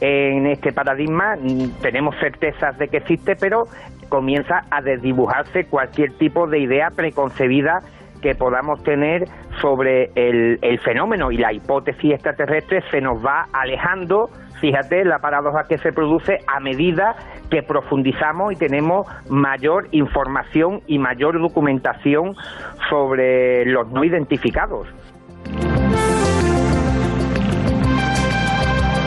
[0.00, 1.36] en este paradigma,
[1.82, 3.64] tenemos certezas de que existe, pero
[4.08, 7.80] comienza a desdibujarse cualquier tipo de idea preconcebida
[8.20, 9.24] que podamos tener
[9.60, 15.64] sobre el, el fenómeno y la hipótesis extraterrestre se nos va alejando Fíjate la paradoja
[15.66, 17.16] que se produce a medida
[17.50, 22.36] que profundizamos y tenemos mayor información y mayor documentación
[22.90, 24.86] sobre los no identificados.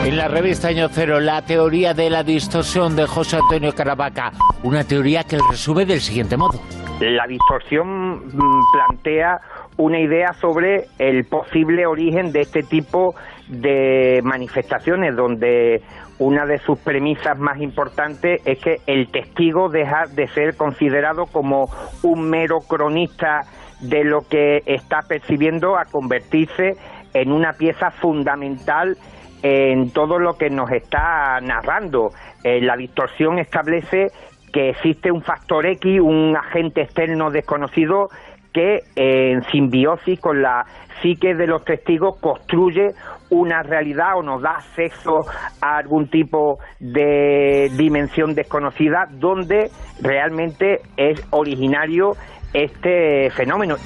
[0.04, 4.84] En la revista Año Cero, la teoría de la distorsión de José Antonio Caravaca, una
[4.84, 6.60] teoría que resume del siguiente modo.
[7.00, 9.40] La distorsión mm, plantea
[9.78, 13.14] una idea sobre el posible origen de este tipo
[13.48, 15.80] de manifestaciones donde
[16.18, 21.70] una de sus premisas más importantes es que el testigo deja de ser considerado como
[22.02, 23.40] un mero cronista
[23.80, 26.74] de lo que está percibiendo a convertirse
[27.14, 28.98] en una pieza fundamental
[29.44, 32.12] en todo lo que nos está narrando.
[32.42, 34.10] Eh, la distorsión establece
[34.50, 38.08] que existe un factor X, un agente externo desconocido
[38.54, 40.64] que eh, en simbiosis con la
[41.02, 42.92] psique de los testigos construye
[43.28, 45.26] una realidad o nos da acceso
[45.60, 52.12] a algún tipo de dimensión desconocida donde realmente es originario
[52.54, 53.76] este fenómeno.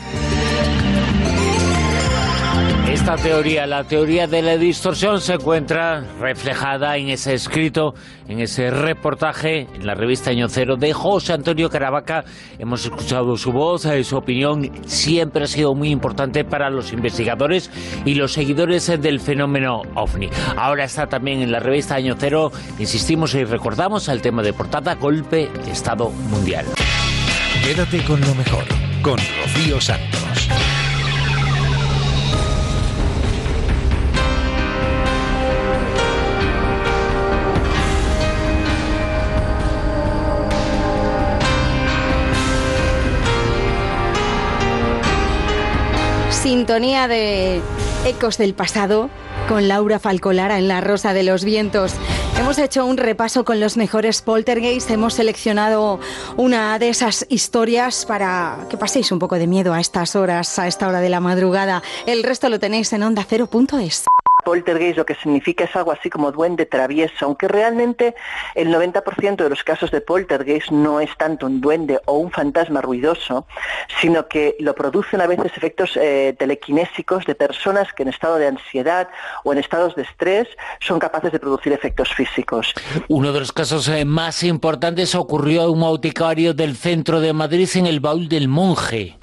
[2.91, 7.95] Esta teoría, la teoría de la distorsión, se encuentra reflejada en ese escrito,
[8.27, 12.25] en ese reportaje en la revista Año Cero de José Antonio Caravaca.
[12.59, 17.71] Hemos escuchado su voz, eh, su opinión siempre ha sido muy importante para los investigadores
[18.07, 20.31] y los seguidores del fenómeno OVNI.
[20.57, 24.95] Ahora está también en la revista Año Cero, insistimos y recordamos el tema de portada,
[24.95, 26.65] golpe Estado Mundial.
[27.63, 28.65] Quédate con lo mejor,
[29.03, 30.49] con Rocío Santos.
[46.49, 47.61] Sintonía de
[48.07, 49.11] Ecos del Pasado
[49.51, 51.93] con Laura Falcolara en La Rosa de los Vientos.
[52.39, 56.01] Hemos hecho un repaso con los mejores poltergeists, hemos seleccionado
[56.39, 60.67] una de esas historias para que paséis un poco de miedo a estas horas, a
[60.67, 61.83] esta hora de la madrugada.
[62.07, 64.07] El resto lo tenéis en onda cero.es.
[64.49, 68.15] Poltergeist lo que significa es algo así como duende travieso, aunque realmente
[68.55, 72.81] el 90% de los casos de poltergeist no es tanto un duende o un fantasma
[72.81, 73.47] ruidoso,
[74.01, 78.47] sino que lo producen a veces efectos eh, telequinésicos de personas que en estado de
[78.47, 79.11] ansiedad
[79.45, 80.49] o en estados de estrés
[80.81, 82.73] son capaces de producir efectos físicos.
[83.09, 87.69] Uno de los casos eh, más importantes ocurrió en un auticario del centro de Madrid
[87.75, 89.19] en el baúl del monje.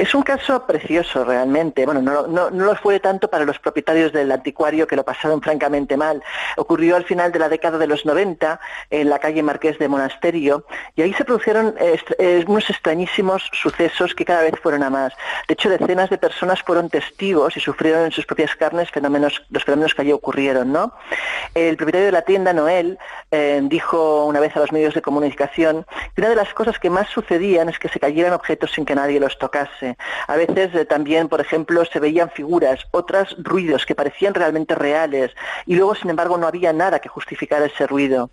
[0.00, 1.84] Es un caso precioso realmente.
[1.84, 5.42] Bueno, no, no, no lo fue tanto para los propietarios del anticuario que lo pasaron
[5.42, 6.22] francamente mal.
[6.56, 10.64] Ocurrió al final de la década de los 90 en la calle Marqués de Monasterio
[10.94, 15.12] y ahí se produjeron eh, unos extrañísimos sucesos que cada vez fueron a más.
[15.48, 19.64] De hecho, decenas de personas fueron testigos y sufrieron en sus propias carnes fenómenos, los
[19.64, 20.72] fenómenos que allí ocurrieron.
[20.72, 20.92] ¿no?
[21.54, 22.98] El propietario de la tienda, Noel,
[23.30, 26.90] eh, dijo una vez a los medios de comunicación que una de las cosas que
[26.90, 29.96] más sucedían es que se cayeran objetos sin que nadie los tocase.
[30.26, 35.32] A veces eh, también, por ejemplo, se veían figuras, otras ruidos que parecían realmente reales
[35.66, 38.30] y luego, sin embargo, no había nada que justificara ese ruido.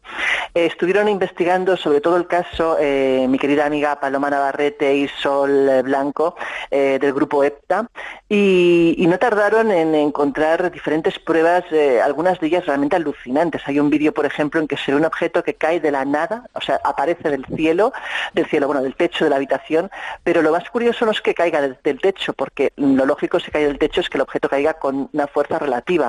[0.53, 5.83] Eh, estuvieron investigando sobre todo el caso eh, mi querida amiga Paloma Navarrete y Sol
[5.83, 6.35] Blanco
[6.69, 7.87] del grupo EPTA
[8.29, 11.63] y, no tardaron en encontrar diferentes pruebas,
[12.03, 13.61] algunas de ellas realmente alucinantes.
[13.65, 16.03] Hay un vídeo, por ejemplo, en que se ve un objeto que cae de la
[16.03, 17.93] nada, o sea, aparece del cielo,
[18.33, 19.89] del cielo, bueno, del techo de la habitación,
[20.23, 23.65] pero lo más curioso no es que caiga del, techo, porque lo lógico si cae
[23.65, 26.06] del techo es que el objeto caiga con una fuerza relativa.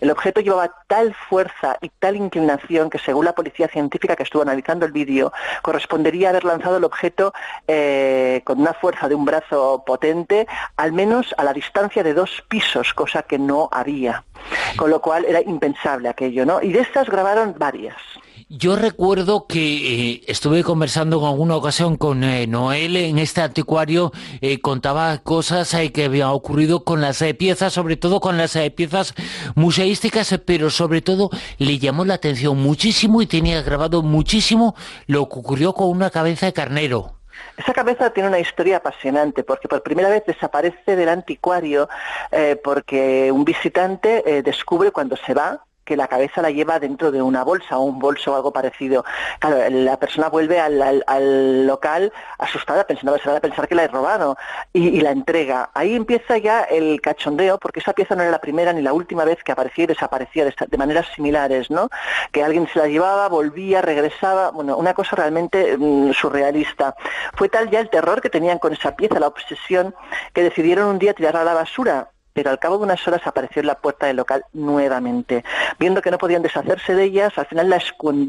[0.00, 4.42] El objeto llevaba tal fuerza y tal inclinación que según la policía científica que estuvo
[4.42, 5.32] analizando el vídeo,
[5.62, 7.32] correspondería haber lanzado el objeto
[7.66, 12.44] eh, con una fuerza de un brazo potente, al menos a la distancia de dos
[12.48, 14.24] pisos, cosa que no había.
[14.76, 16.62] Con lo cual era impensable aquello, ¿no?
[16.62, 17.96] Y de estas grabaron varias.
[18.50, 24.10] Yo recuerdo que eh, estuve conversando en alguna ocasión con eh, Noel en este anticuario,
[24.40, 29.14] eh, contaba cosas que habían ocurrido con las piezas, sobre todo con las piezas
[29.54, 34.74] museísticas, pero sobre todo le llamó la atención muchísimo y tenía grabado muchísimo
[35.06, 37.18] lo que ocurrió con una cabeza de carnero.
[37.56, 41.88] Esa cabeza tiene una historia apasionante porque por primera vez desaparece del anticuario
[42.30, 47.10] eh, porque un visitante eh, descubre cuando se va que la cabeza la lleva dentro
[47.10, 49.06] de una bolsa o un bolso o algo parecido.
[49.38, 53.88] Claro, la persona vuelve al, local asustada, pensando, se va a pensar que la he
[53.88, 54.36] robado,
[54.74, 55.70] y, la entrega.
[55.72, 59.24] Ahí empieza ya el cachondeo, porque esa pieza no era la primera ni la última
[59.24, 61.88] vez que aparecía y desaparecía de, de maneras similares, ¿no?
[62.32, 66.94] Que alguien se la llevaba, volvía, regresaba, bueno, una cosa realmente mm, surrealista.
[67.34, 69.94] Fue tal ya el terror que tenían con esa pieza, la obsesión,
[70.34, 73.58] que decidieron un día tirarla a la basura pero al cabo de unas horas apareció
[73.58, 75.42] en la puerta del local nuevamente.
[75.76, 77.82] Viendo que no podían deshacerse de ellas, al final la,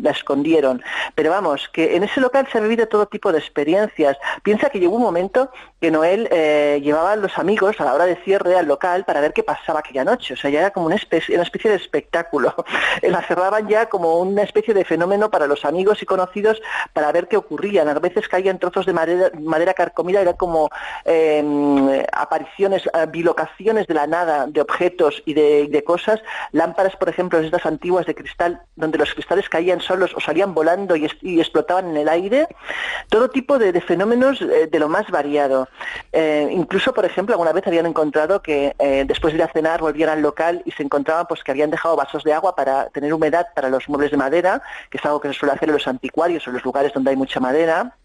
[0.10, 0.82] escondieron.
[1.14, 4.18] Pero vamos, que en ese local se ha vivido todo tipo de experiencias.
[4.41, 8.07] Piensa que llegó un momento que Noel eh, llevaba a los amigos a la hora
[8.07, 10.34] de cierre al local para ver qué pasaba aquella noche.
[10.34, 12.55] O sea, ya era como una especie, una especie de espectáculo.
[13.03, 16.60] la cerraban ya como una especie de fenómeno para los amigos y conocidos
[16.93, 17.84] para ver qué ocurría.
[17.84, 20.72] A veces caían trozos de madera, madera carcomida, era como
[21.05, 26.22] eh, apariciones, eh, bilocaciones de la nada de objetos y de, cosas,
[26.52, 30.95] lámparas, por ejemplo, estas antiguas de cristal, donde los cristales caían solos o salían volando
[30.95, 31.06] y,
[31.39, 32.47] explotaban en el aire,
[33.10, 35.68] todo tipo de, fenómenos eh, de lo más variado.
[36.12, 39.82] Eh, incluso, por ejemplo, alguna vez habían encontrado que eh, después de ir a cenar
[39.82, 43.14] volvían al local y se encontraban pues que habían dejado vasos de agua para tener
[43.14, 45.88] humedad para los muebles de madera, que es algo que se suele hacer en los
[45.88, 47.95] anticuarios o en los lugares donde hay mucha madera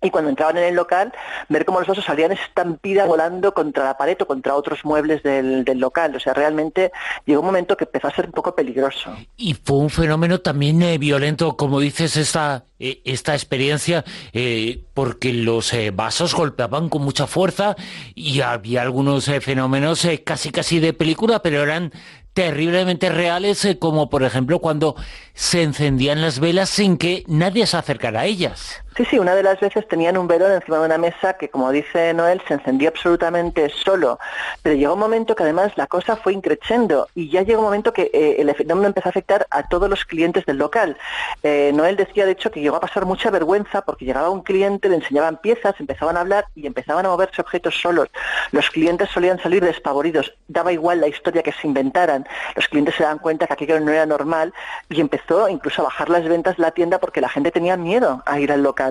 [0.00, 1.12] y cuando entraban en el local,
[1.48, 5.64] ver cómo los vasos salían estampida volando contra la pared o contra otros muebles del,
[5.78, 6.14] local.
[6.14, 6.92] O sea, realmente
[7.26, 9.14] llegó un momento que empezó a ser un poco peligroso.
[9.36, 15.32] Y fue un fenómeno también eh, violento, como dices, esta, eh, esta experiencia, eh, porque
[15.32, 17.74] los vasos golpeaban con mucha fuerza
[18.14, 21.92] y había algunos fenómenos casi casi de película, pero eran
[22.34, 24.94] terriblemente reales, como por ejemplo cuando
[25.34, 28.84] se encendían las velas sin que nadie se acercara a ellas.
[28.98, 31.70] Sí, sí, una de las veces tenían un velón encima de una mesa que, como
[31.70, 34.18] dice Noel, se encendió absolutamente solo.
[34.60, 37.92] Pero llegó un momento que además la cosa fue increciendo y ya llegó un momento
[37.92, 40.98] que eh, el fenómeno empezó a afectar a todos los clientes del local.
[41.44, 44.88] Eh, Noel decía, de hecho, que llegó a pasar mucha vergüenza porque llegaba un cliente,
[44.88, 48.08] le enseñaban piezas, empezaban a hablar y empezaban a moverse objetos solos.
[48.50, 52.26] Los clientes solían salir despavoridos, daba igual la historia que se inventaran.
[52.56, 54.52] Los clientes se daban cuenta que aquello no era normal
[54.88, 58.24] y empezó incluso a bajar las ventas de la tienda porque la gente tenía miedo
[58.26, 58.87] a ir al local.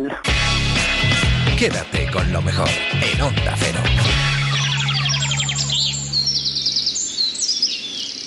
[1.57, 2.69] Quédate con lo mejor
[3.01, 3.79] en Onda Cero.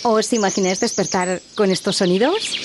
[0.03, 2.57] ¿Os imagináis despertar con estos sonidos?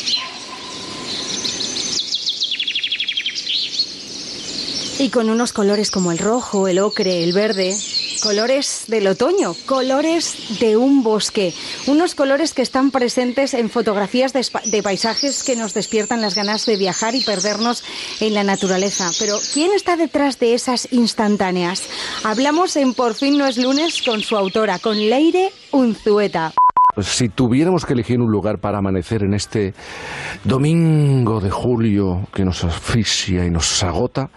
[4.98, 7.76] Y con unos colores como el rojo, el ocre, el verde,
[8.22, 11.54] colores del otoño, colores de un bosque,
[11.88, 16.78] unos colores que están presentes en fotografías de, paisajes que nos despiertan las ganas de
[16.78, 17.84] viajar y perdernos
[18.20, 19.10] en la naturaleza.
[19.20, 21.84] Pero ¿quién está detrás de esas instantáneas?
[22.24, 26.54] Hablamos en Por fin no es lunes con su autora, con Leire Unzueta.
[26.94, 29.74] Pues si tuviéramos que elegir un lugar para amanecer en este
[30.46, 34.30] domingo de julio que nos asfixia y nos agota,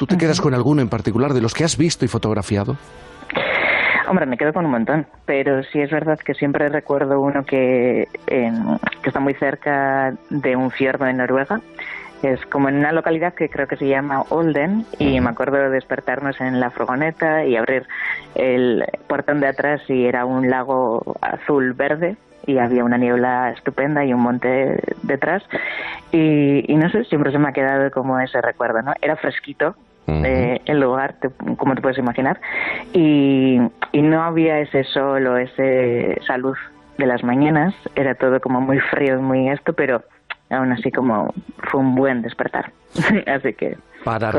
[0.00, 2.74] ¿tú te quedas con alguno en particular de los que has visto y fotografiado?
[4.08, 8.08] Hombre, me quedo con un montón, pero sí es verdad que siempre recuerdo uno que,
[8.26, 8.50] que
[9.04, 11.60] está muy cerca de un fiordo en Noruega.
[12.22, 15.68] Es como en una localidad que creo que se llama Olden y me acuerdo de
[15.68, 17.86] despertarnos en la furgoneta y abrir
[18.34, 24.14] el portón de atrás y era un lago azul-verde y había una niebla estupenda y
[24.14, 25.42] un monte detrás
[26.10, 28.94] y, y, no sé, siempre se me ha quedado como ese recuerdo, ¿no?
[29.02, 29.76] Era fresquito,
[30.24, 31.16] eh, el lugar,
[31.56, 32.40] como te puedes imaginar,
[32.92, 33.58] y,
[33.92, 36.58] no había ese sol o ese, esa luz
[36.98, 40.02] de las mañanas, era todo como muy frío y muy esto, pero
[40.50, 41.32] aún así como
[41.70, 42.72] fue un buen despertar.
[43.26, 44.32] así que para,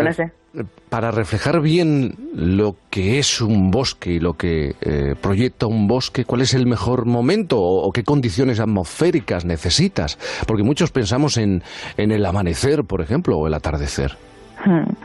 [0.90, 6.26] para reflejar bien lo que es un bosque y lo que eh, proyecta un bosque,
[6.26, 10.18] ¿cuál es el mejor momento o, qué condiciones atmosféricas necesitas?
[10.48, 11.64] Porque muchos pensamos en,
[11.98, 14.18] en el amanecer, por ejemplo, o el atardecer.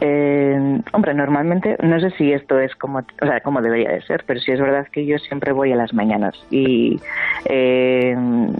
[0.00, 4.24] Eh, hombre, normalmente, no sé si esto es como, o sea, como debería de ser,
[4.26, 7.00] pero sí es verdad que yo siempre voy a las mañanas y,
[7.46, 8.14] eh,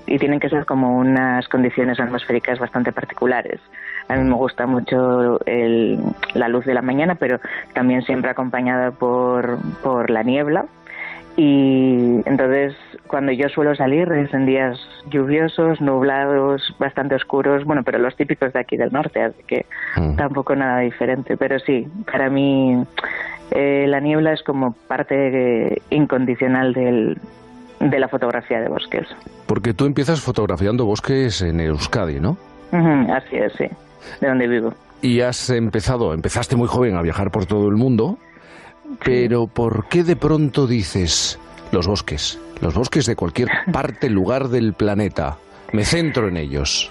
[0.06, 3.60] y tienen que ser como unas condiciones atmosféricas bastante particulares.
[4.08, 5.98] A mí me gusta mucho el,
[6.34, 7.38] la luz de la mañana, pero
[7.74, 10.64] también siempre acompañada por, por la niebla,
[11.36, 12.74] y entonces
[13.06, 14.78] cuando yo suelo salir es en días
[15.10, 19.66] lluviosos, nublados, bastante oscuros, bueno, pero los típicos de aquí del norte, así que
[19.96, 20.16] mm.
[20.16, 21.36] tampoco nada diferente.
[21.36, 22.84] Pero sí, para mí
[23.50, 27.18] eh, la niebla es como parte incondicional del,
[27.80, 29.06] de la fotografía de bosques.
[29.46, 32.36] Porque tú empiezas fotografiando bosques en Euskadi, ¿no?
[33.12, 33.66] así es, sí,
[34.20, 34.74] de donde vivo.
[35.00, 38.18] y has empezado, empezaste muy joven a viajar por todo el mundo,
[39.04, 41.38] pero ¿por qué de pronto dices
[41.72, 42.38] los bosques?
[42.60, 45.38] Los bosques de cualquier parte, lugar del planeta.
[45.72, 46.90] Me centro en ellos.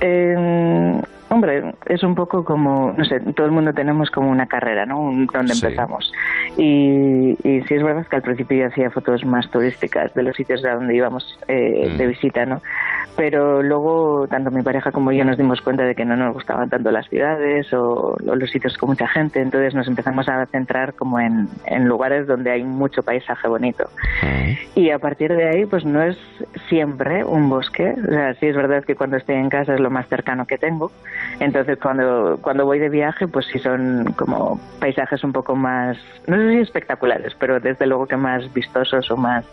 [0.00, 1.00] Eh,
[1.34, 5.00] hombre, es un poco como, no sé, todo el mundo tenemos como una carrera, ¿no?
[5.00, 5.64] Un- Donde Sí.
[5.66, 6.12] empezamos.
[6.56, 10.36] Y, y sí es verdad que al principio yo hacía fotos más turísticas de los
[10.36, 11.96] sitios a donde íbamos eh, Mm.
[11.98, 12.62] de visita, ¿no?
[13.16, 16.68] Pero luego, tanto mi pareja como yo nos dimos cuenta de que no nos gustaban
[16.70, 20.94] tanto las ciudades o, o los sitios con mucha gente, entonces nos empezamos a centrar
[20.94, 23.84] como en, en lugares donde hay mucho paisaje bonito.
[24.74, 26.18] Y a partir de ahí, pues no es
[26.68, 27.94] siempre un bosque.
[28.06, 30.58] O sea, sí es verdad que cuando estoy en casa es lo más cercano que
[30.58, 30.90] tengo.
[31.40, 36.36] Entonces, cuando, cuando voy de viaje, pues sí son como paisajes un poco más, no
[36.36, 39.44] sé si espectaculares, pero desde luego que más vistosos o más.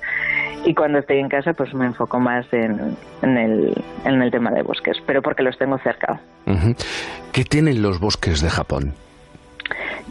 [0.65, 3.73] Y cuando estoy en casa, pues me enfoco más en, en, el,
[4.05, 6.19] en el tema de bosques, pero porque los tengo cerca.
[7.31, 8.93] ¿Qué tienen los bosques de Japón?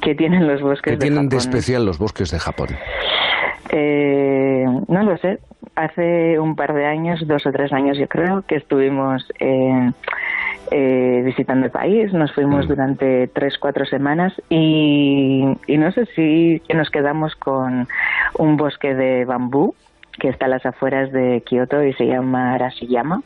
[0.03, 1.51] ¿Qué tienen los bosques ¿Qué tienen de Japón?
[1.51, 2.69] especial los bosques de Japón?
[3.71, 5.39] Eh, no lo sé.
[5.77, 9.93] Hace un par de años, dos o tres años yo creo, que estuvimos eh,
[10.71, 12.13] eh, visitando el país.
[12.13, 17.89] Nos fuimos durante tres, cuatro semanas y, y no sé si nos quedamos con
[18.39, 19.75] un bosque de bambú
[20.19, 23.23] que está a las afueras de Kioto y se llama Arashiyama.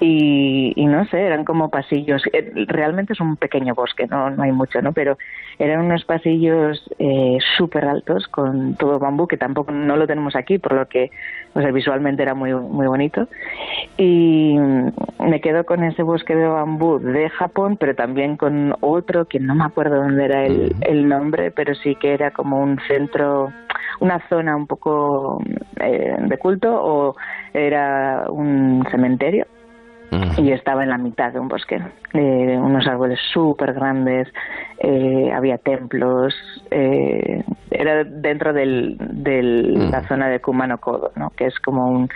[0.00, 2.22] Y, y no sé, eran como pasillos.
[2.32, 4.92] eh, Realmente es un pequeño bosque, no, no hay mucho, ¿no?
[4.92, 5.18] Pero
[5.58, 10.58] eran unos pasillos eh, súper altos con todo bambú, que tampoco no lo tenemos aquí,
[10.58, 11.10] por lo que
[11.54, 13.28] o sea, visualmente era muy, muy bonito.
[13.96, 14.56] Y
[15.18, 19.54] me quedo con ese bosque de bambú de Japón, pero también con otro que no
[19.54, 23.52] me acuerdo dónde era el, el nombre, pero sí que era como un centro,
[24.00, 25.42] una zona un poco
[25.80, 27.16] eh, de culto o
[27.52, 29.46] era un cementerio
[30.38, 31.80] y estaba en la mitad de un bosque,
[32.14, 34.28] eh, unos árboles súper grandes,
[34.78, 36.34] eh, había templos,
[36.70, 41.30] eh, era dentro de del, la zona de Kumano Kodo, ¿no?
[41.36, 42.08] que es como un,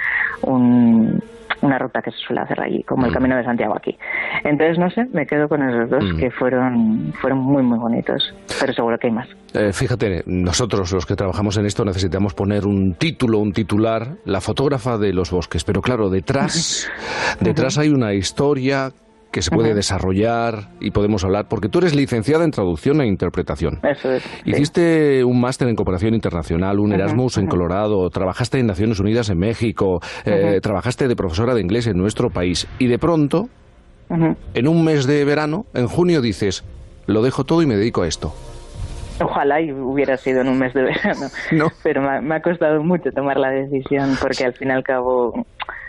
[0.42, 1.20] un-
[1.60, 3.96] una ruta que se suele hacer allí, como el Camino de Santiago aquí.
[4.42, 8.74] Entonces, no sé, me quedo con esos dos que fueron, fueron muy, muy bonitos, pero
[8.74, 9.28] seguro que hay más.
[9.54, 14.40] Eh, fíjate, nosotros los que trabajamos en esto necesitamos poner un título, un titular, la
[14.40, 16.88] fotógrafa de los bosques, pero claro, detrás,
[17.40, 18.92] detrás hay una historia
[19.32, 23.80] que se puede desarrollar y podemos hablar, porque tú eres licenciada en traducción e interpretación.
[23.82, 24.22] Eso es.
[24.22, 24.30] sí.
[24.44, 27.48] Hiciste un máster en cooperación internacional, un Erasmus en.
[27.48, 32.30] Colorado, trabajaste en Naciones Unidas en México, eh, trabajaste de profesora de inglés en nuestro
[32.30, 33.48] país y de pronto,
[34.08, 36.62] en un mes de verano, en junio dices,
[37.06, 38.32] lo dejo todo y me dedico a esto.
[39.22, 41.28] Ojalá y hubiera sido en un mes de verano.
[41.82, 44.82] Pero me ha, me ha costado mucho tomar la decisión porque al fin y al
[44.82, 45.46] cabo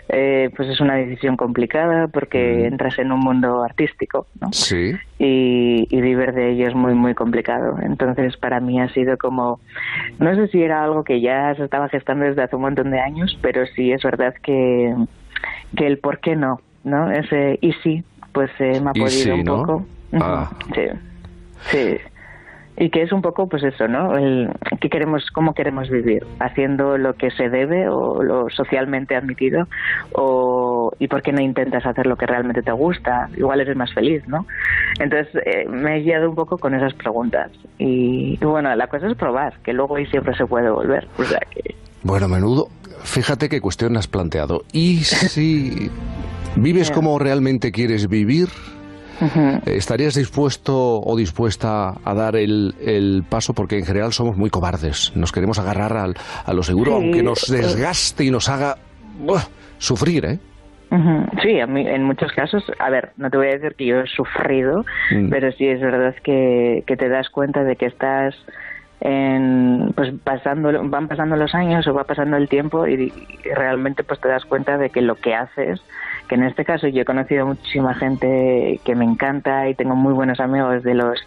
[0.08, 4.52] eh, pues es una decisión complicada porque entras en un mundo artístico ¿no?
[4.52, 4.92] Sí.
[5.18, 7.76] y, y vivir de ello es muy muy complicado.
[7.82, 9.60] Entonces para mí ha sido como,
[10.18, 13.00] no sé si era algo que ya se estaba gestando desde hace un montón de
[13.00, 14.94] años, pero sí es verdad que,
[15.76, 17.10] que el por qué no, ¿no?
[17.10, 19.56] Ese y sí, pues eh, me ha podido sí, un ¿no?
[19.56, 19.86] poco.
[20.20, 20.50] Ah.
[20.74, 20.82] Sí,
[21.70, 21.96] sí.
[22.76, 24.16] Y que es un poco, pues eso, ¿no?
[24.16, 24.50] El,
[24.80, 29.68] que queremos, cómo queremos vivir, haciendo lo que se debe o lo socialmente admitido,
[30.12, 33.92] o y por qué no intentas hacer lo que realmente te gusta, igual eres más
[33.94, 34.46] feliz, ¿no?
[34.98, 39.06] Entonces eh, me he guiado un poco con esas preguntas y, y bueno, la cosa
[39.06, 42.68] es probar, que luego y siempre se puede volver, o sea que Bueno, menudo,
[43.04, 44.64] fíjate qué cuestión has planteado.
[44.72, 45.90] ¿Y si
[46.56, 48.48] vives como realmente quieres vivir?
[49.66, 53.54] ¿Estarías dispuesto o dispuesta a dar el, el paso?
[53.54, 55.12] Porque en general somos muy cobardes.
[55.14, 57.56] Nos queremos agarrar al, a lo seguro, Sí, aunque nos eh.
[57.58, 58.76] desgaste y nos haga
[59.78, 60.38] sufrir, ¿eh?
[61.42, 64.00] Sí, a mí, en muchos casos, a ver, no te voy a decir que yo
[64.00, 65.28] he sufrido, Mm.
[65.28, 68.36] pero sí es verdad que, que te das cuenta de que estás
[69.00, 74.04] en, pues pasando, van pasando los años o va pasando el tiempo y, y realmente
[74.04, 75.80] pues te das cuenta de que lo que haces,
[76.28, 80.12] que en este caso yo he conocido muchísima gente que me encanta y tengo muy
[80.12, 81.18] buenos amigos de los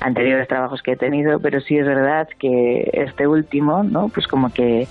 [0.00, 4.08] anteriores trabajos que he tenido, pero sí es verdad que este último, ¿no?
[4.08, 4.86] Pues como que,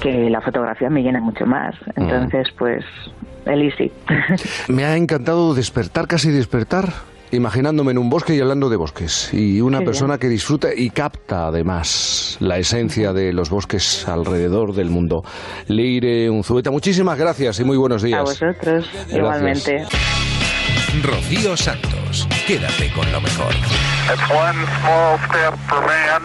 [0.00, 1.74] que la fotografía me llena mucho más.
[1.96, 2.84] Entonces, pues,
[3.46, 3.90] el easy.
[4.68, 6.92] Me ha encantado despertar, casi despertar,
[7.32, 9.30] imaginándome en un bosque y hablando de bosques.
[9.32, 14.74] Y una Qué persona que disfruta y capta además la esencia de los bosques alrededor
[14.74, 15.24] del mundo.
[15.66, 18.20] Leire Unzueta, muchísimas gracias y muy buenos días.
[18.20, 19.12] A vosotros, Gracias.
[19.16, 19.84] igualmente.
[21.02, 23.52] Rocío Santos, quédate con lo mejor.
[24.12, 26.22] It's one small step for man,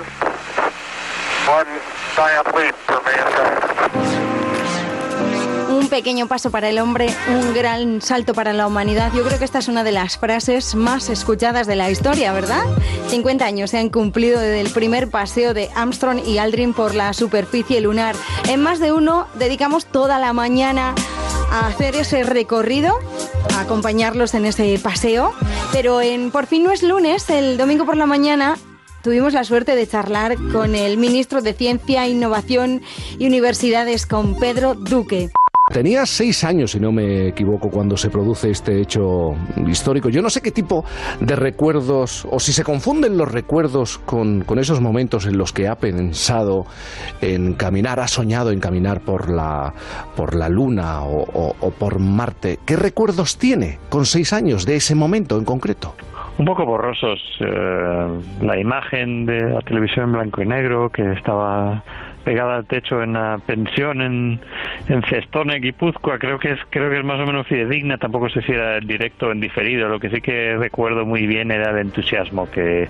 [1.48, 1.68] one
[2.16, 4.47] giant leap for mankind.
[5.88, 9.10] Un pequeño paso para el hombre, un gran salto para la humanidad.
[9.16, 12.66] Yo creo que esta es una de las frases más escuchadas de la historia, ¿verdad?
[13.08, 17.14] 50 años se han cumplido desde el primer paseo de Armstrong y Aldrin por la
[17.14, 18.18] superficie lunar.
[18.50, 20.94] En más de uno dedicamos toda la mañana
[21.52, 22.94] a hacer ese recorrido,
[23.56, 25.32] a acompañarlos en ese paseo.
[25.72, 28.58] Pero en Por fin no es lunes, el domingo por la mañana
[29.04, 32.82] tuvimos la suerte de charlar con el ministro de Ciencia, Innovación
[33.18, 35.32] y Universidades, con Pedro Duque.
[35.70, 39.36] Tenía seis años, si no me equivoco, cuando se produce este hecho
[39.68, 40.08] histórico.
[40.08, 40.86] Yo no sé qué tipo
[41.20, 45.76] de recuerdos, o si se confunden los recuerdos con, esos momentos en los que ha
[45.76, 46.64] pensado
[47.20, 49.74] en caminar, ha soñado en caminar por la,
[50.16, 52.60] por la Luna o por Marte.
[52.66, 55.96] ¿Qué recuerdos tiene con seis años de ese momento en concreto?
[56.38, 57.20] un poco borrosos.
[57.40, 61.84] eh, la imagen de la televisión en blanco y negro que estaba
[62.28, 64.38] pegada al techo en la pensión en,
[64.90, 67.98] en Cestone, Guipúzcoa, creo que es creo que es más o menos fidedigna.
[67.98, 69.88] Tampoco sé si era en directo o en diferido.
[69.88, 72.90] Lo que sí que recuerdo muy bien era el entusiasmo que,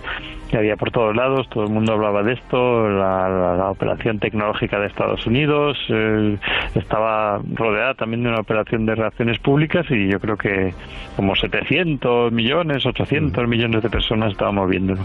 [0.49, 1.47] que había por todos lados.
[1.51, 2.89] Todo el mundo hablaba de esto.
[2.89, 6.35] La, la- la operación tecnológica de Estados Unidos eh,
[6.73, 10.73] estaba rodeada también de una operación de relaciones públicas y yo creo que
[11.15, 15.01] como 700 millones, 800 millones de personas estábamos viéndolo.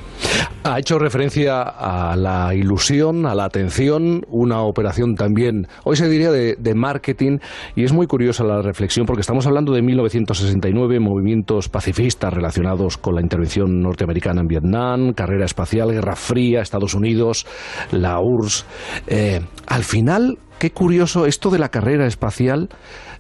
[0.65, 6.31] Ha hecho referencia a la ilusión, a la atención, una operación también, hoy se diría
[6.31, 7.39] de, de marketing,
[7.77, 13.15] y es muy curiosa la reflexión porque estamos hablando de 1969, movimientos pacifistas relacionados con
[13.15, 17.47] la intervención norteamericana en Vietnam, carrera espacial, Guerra Fría, Estados Unidos,
[17.91, 18.67] la URSS.
[19.07, 22.69] Eh, al final, qué curioso esto de la carrera espacial.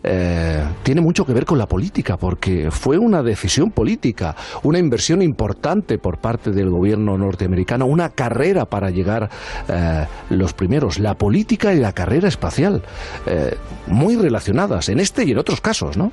[0.05, 5.23] Eh, tiene mucho que ver con la política, porque fue una decisión política, una inversión
[5.23, 9.29] importante por parte del gobierno norteamericano, una carrera para llegar
[9.69, 12.83] eh, los primeros, la política y la carrera espacial,
[13.27, 16.13] eh, muy relacionadas en este y en otros casos, ¿no?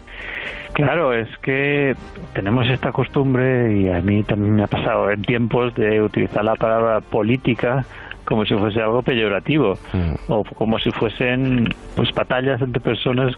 [0.74, 1.96] Claro, es que
[2.34, 6.56] tenemos esta costumbre y a mí también me ha pasado en tiempos de utilizar la
[6.56, 7.84] palabra política
[8.30, 9.80] como si fuese algo peyorativo
[10.28, 13.36] o como si fuesen pues batallas entre personas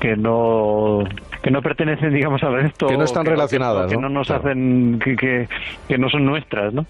[0.00, 1.04] que no
[1.42, 4.02] que no pertenecen digamos al resto Que no están relacionadas, que ¿no?
[4.02, 4.42] no nos Claro.
[4.44, 5.48] hacen que, que,
[5.88, 6.86] que no son nuestras no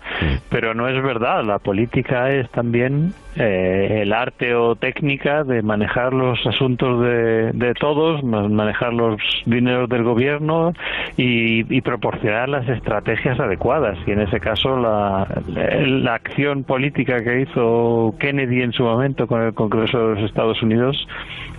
[0.51, 6.13] pero no es verdad la política es también eh, el arte o técnica de manejar
[6.13, 10.73] los asuntos de, de todos ma- manejar los dineros del gobierno
[11.17, 17.41] y, y proporcionar las estrategias adecuadas y en ese caso la, la acción política que
[17.41, 21.09] hizo Kennedy en su momento con el Congreso de los Estados Unidos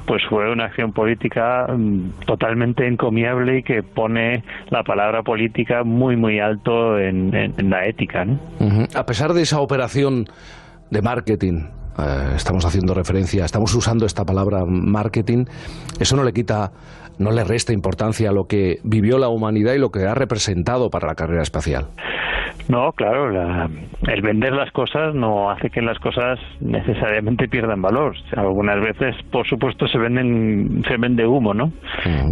[0.05, 6.15] pues fue una acción política mm, totalmente encomiable y que pone la palabra política muy
[6.15, 7.31] muy alto en,
[7.69, 8.39] la ética ¿no?
[8.95, 10.25] A pesar de esa operación
[10.89, 11.65] de marketing,
[11.97, 15.45] eh, estamos haciendo referencia, estamos usando esta palabra marketing,
[15.99, 16.71] eso no le quita,
[17.19, 20.89] no le resta importancia a lo que vivió la humanidad y lo que ha representado
[20.89, 21.87] para la carrera espacial.
[22.69, 23.69] No, claro, la-
[24.07, 28.15] el vender las cosas no hace que las cosas necesariamente pierdan valor.
[28.35, 31.71] Algunas veces, por supuesto, se venden, se vende humo, ¿no?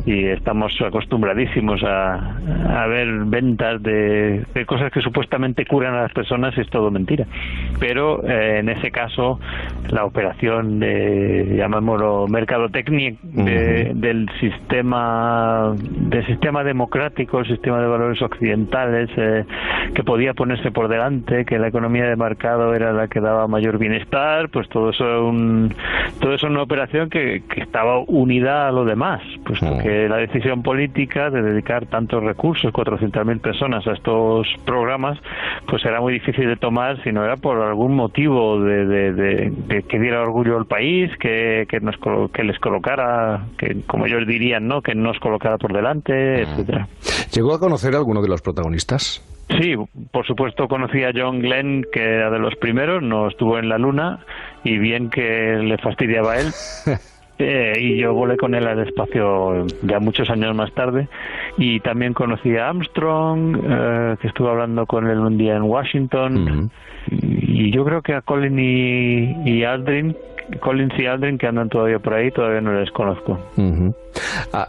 [0.05, 2.37] Y estamos acostumbradísimos a,
[2.83, 6.91] a ver ventas de, de cosas que supuestamente curan a las personas y es todo
[6.91, 7.25] mentira.
[7.79, 9.39] Pero eh, en ese caso,
[9.89, 18.21] la operación de, llamémoslo, mercadotecnia de- del sistema, del sistema democrático, el sistema de valores
[18.21, 19.43] occidentales, eh,
[19.93, 23.77] que podía ponerse por delante, que la economía de mercado era la que daba mayor
[23.77, 25.73] bienestar, pues todo eso un,
[26.19, 30.61] todo eso una operación que, que estaba unida a lo demás, puesto que la decisión
[30.63, 35.17] política de dedicar tantos recursos, 400.000 personas a estos programas,
[35.67, 39.51] pues era muy difícil de tomar si no era por algún motivo de, de- de-
[39.67, 41.95] de que diera orgullo al país, que, que, nos,
[42.33, 44.81] que les colocara, que como ellos dirían, ¿no?
[44.81, 46.87] que nos colocara por delante, etcétera.
[47.33, 49.25] ¿Llegó a conocer a alguno de los protagonistas?
[49.49, 49.75] Sí,
[50.11, 53.77] por supuesto conocí a John Glenn, que era de los primeros, no estuvo en la
[53.77, 54.19] luna,
[54.63, 56.47] y bien que le fastidiaba a él.
[57.43, 61.07] Eh, y yo volé con él al espacio ya muchos años más tarde.
[61.57, 66.69] Y también conocí a Armstrong, eh, que estuve hablando con él un día en Washington.
[67.09, 70.15] Y yo creo que a Colin y, y Aldrin,
[70.59, 73.39] Collins y Aldrin, que andan todavía por ahí, todavía no les conozco.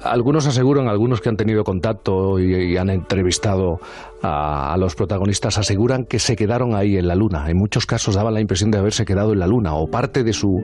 [0.05, 3.79] Algunos aseguran, algunos que han tenido contacto y, y han entrevistado
[4.23, 7.49] a, a los protagonistas, aseguran que se quedaron ahí en la Luna.
[7.49, 10.33] En muchos casos daban la impresión de haberse quedado en la Luna o parte de
[10.33, 10.63] su,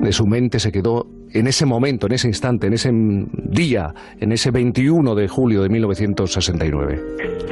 [0.00, 4.32] de su mente se quedó en ese momento, en ese instante, en ese día, en
[4.32, 6.98] ese 21 de julio de 1969.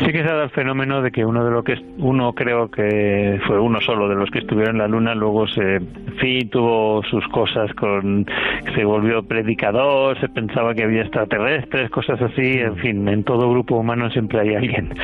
[0.01, 2.71] Sí que se ha dado el fenómeno de que uno de lo que uno creo
[2.71, 5.79] que fue uno solo de los que estuvieron en la luna luego se
[6.21, 8.27] sí tuvo sus cosas con
[8.75, 13.77] se volvió predicador, se pensaba que había extraterrestres, cosas así, en fin, en todo grupo
[13.77, 14.95] humano siempre hay alguien.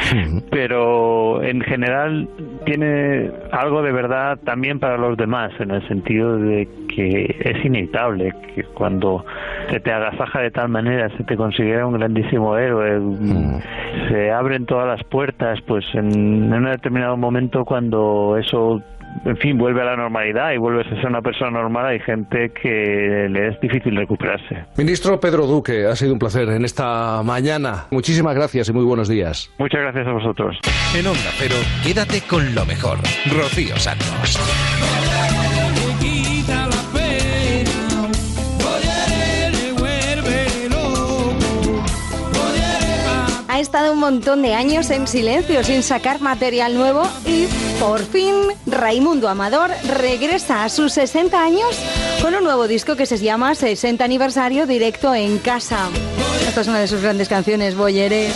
[0.51, 2.28] Pero en general
[2.64, 8.32] tiene algo de verdad también para los demás, en el sentido de que es inevitable
[8.55, 9.24] que cuando
[9.70, 13.01] se te agasaja de tal manera, se te considera un grandísimo héroe,
[14.09, 18.80] se abren todas las puertas, pues en, en un determinado momento cuando eso
[19.25, 22.51] en fin, vuelve a la normalidad y vuelves a ser una persona normal, hay gente
[22.51, 24.65] que le es difícil recuperarse.
[24.77, 27.87] Ministro Pedro Duque, ha sido un placer en esta mañana.
[27.91, 29.53] Muchísimas gracias y muy buenos días.
[29.59, 30.59] Muchas gracias a vosotros.
[30.97, 32.99] En Onda Cero, quédate con lo mejor.
[33.31, 34.39] Rocío Santos.
[44.05, 47.46] Montón de años en silencio sin sacar material nuevo y
[47.80, 48.34] por fin
[48.66, 51.80] Raimundo Amador regresa a sus 60 años
[52.20, 55.88] con un nuevo disco que se llama 60 aniversario directo en casa.
[56.46, 58.28] Esta es una de sus grandes canciones, Boyere.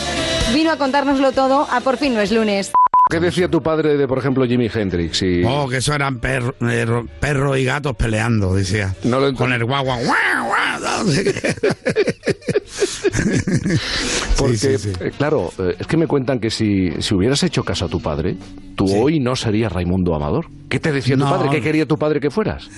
[0.55, 2.73] Vino a contárnoslo todo a Por fin no es lunes.
[3.11, 5.21] ¿Qué decía tu padre de, por ejemplo, Jimi Hendrix?
[5.21, 5.45] Y...
[5.45, 6.87] Oh, que eso eran perro, eh,
[7.21, 8.95] perro y gatos peleando, decía.
[9.05, 9.99] No lo Con el guagua.
[9.99, 11.05] guau, guau,
[14.39, 17.89] Porque, eh, claro, eh, es que me cuentan que si, si hubieras hecho caso a
[17.89, 18.37] tu padre,
[18.77, 20.47] tú hoy no serías Raimundo Amador.
[20.69, 21.49] ¿Qué te decía tu padre?
[21.51, 22.69] ¿Qué quería tu padre que fueras?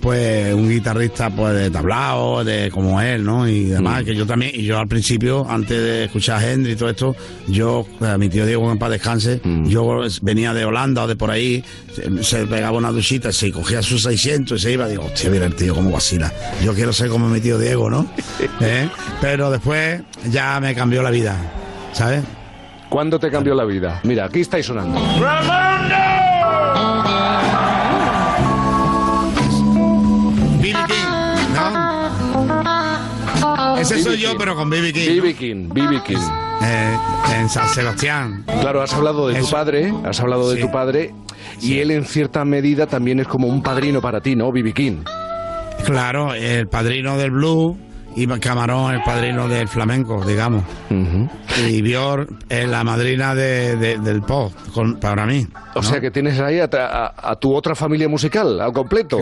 [0.00, 3.46] Pues un guitarrista pues de tablao, de como él, ¿no?
[3.46, 6.78] Y demás, que yo también, y yo al principio, antes de escuchar a Hendrix y
[6.78, 7.16] todo esto,
[7.48, 11.30] yo, a mi tío Diego en paz descanse, yo venía de Holanda o de por
[11.30, 11.62] ahí,
[11.94, 15.46] se, se pegaba una duchita, se cogía sus 600 y se iba, digo, hostia, mira
[15.46, 16.32] el tío cómo vacila.
[16.64, 18.10] Yo quiero ser como mi tío Diego, ¿no?
[18.60, 18.88] ¿Eh?
[19.20, 21.36] Pero después ya me cambió la vida,
[21.92, 22.22] ¿sabes?
[22.88, 24.00] ¿Cuándo te cambió la vida?
[24.02, 24.98] Mira, aquí estáis sonando.
[33.96, 34.92] Ese soy yo, pero con B.B.
[34.92, 35.08] King.
[35.20, 35.34] B.B.
[35.34, 36.02] King, B.B.
[36.06, 36.16] King.
[36.62, 36.96] Eh,
[37.38, 38.44] en San Sebastián.
[38.60, 41.14] Claro, has hablado de tu padre, has hablado de tu padre,
[41.60, 44.52] y él en cierta medida también es como un padrino para ti, ¿no?
[44.52, 44.72] B.B.
[44.72, 44.98] King.
[45.84, 47.76] Claro, el padrino del blues
[48.16, 50.64] y Camarón el padrino del flamenco, digamos.
[51.66, 55.46] Y Bior es la madrina de- de- del pop, con- para mí.
[55.74, 59.18] O sea que tienes ahí a, a- a tu otra familia musical, al completo.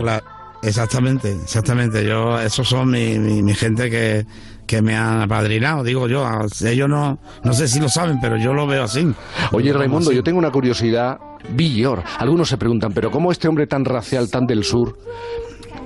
[0.63, 2.05] Exactamente, exactamente.
[2.05, 4.27] Yo, esos son mi, mi- mi gente que,
[4.69, 6.29] que me han apadrinado, digo yo.
[6.65, 9.13] Ellos no, no sé si lo saben, pero yo lo veo así.
[9.51, 10.17] Oye, Raimundo, así.
[10.17, 11.19] yo tengo una curiosidad.
[11.51, 12.03] Villor.
[12.19, 14.99] Algunos se preguntan, pero ¿cómo este hombre tan racial, tan del sur,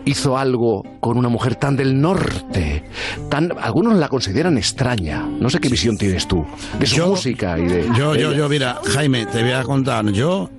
[0.05, 2.85] hizo algo con una mujer tan del norte?
[3.31, 5.25] Tan, algunos la consideran extraña.
[5.25, 6.45] No sé qué visión tienes tú
[6.79, 7.89] de su música y de.
[7.97, 10.11] Yo, yo, yo, mira, Jaime, te voy a contar.
[10.11, 10.51] Yo,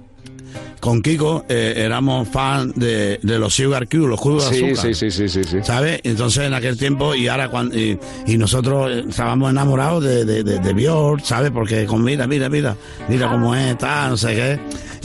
[0.80, 4.94] con Kiko, eh, éramos fan de, de los Sugar Cube, los cubos de Sí, azúcar.
[4.96, 6.00] sí, sí, sí, sí, ¿Sabes?
[6.04, 7.98] Entonces, en aquel tiempo, y ahora, cuando, y,
[8.28, 11.52] y nosotros eh, estábamos enamorados de, de, de, de Björk, ¿sabes?
[11.52, 12.76] Porque con mira, mira, mira,
[13.08, 14.60] mira cómo es, tal, no sé qué.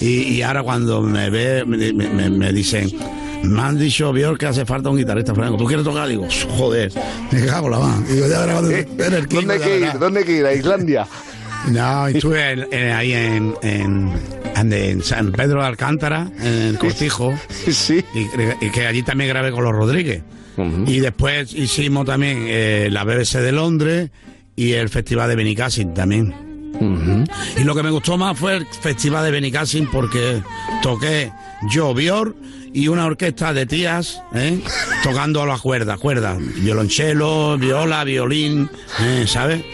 [0.04, 2.90] Y, y ahora, cuando me ve, me, me- me dicen.
[3.40, 5.56] Me han dicho, Björk, que hace falta un guitarrista flamenco.
[5.58, 6.08] ¿Tú quieres tocar?
[6.08, 6.26] Digo,
[6.56, 6.92] joder,
[7.30, 8.04] me cago en la mano.
[8.08, 9.98] Digo, ya verás cuando en el Kiko, ¿Dónde hay que ir?
[10.00, 10.44] ¿Dónde hay que ir?
[10.46, 11.06] ¿A Islandia?
[11.70, 14.12] No, estuve en- en- ahí en, en,
[14.56, 17.34] en- en San Pedro de Alcántara, en el Cortijo.
[17.70, 18.02] Sí.
[18.14, 20.22] Y, y que allí también grabé con los Rodríguez.
[20.86, 24.10] Y después hicimos también eh, la BBC de Londres
[24.56, 26.34] y el Festival de Benicassin también.
[26.80, 30.42] Y lo que me gustó más fue el Festival de Benicassin porque
[30.82, 31.32] toqué
[31.70, 32.36] yo, Bior,
[32.72, 34.60] y una orquesta de tías ¿eh?
[35.02, 38.70] tocando las cuerdas, cuerdas, violonchelo, viola, violín,
[39.00, 39.24] ¿eh?
[39.26, 39.64] ¿sabes?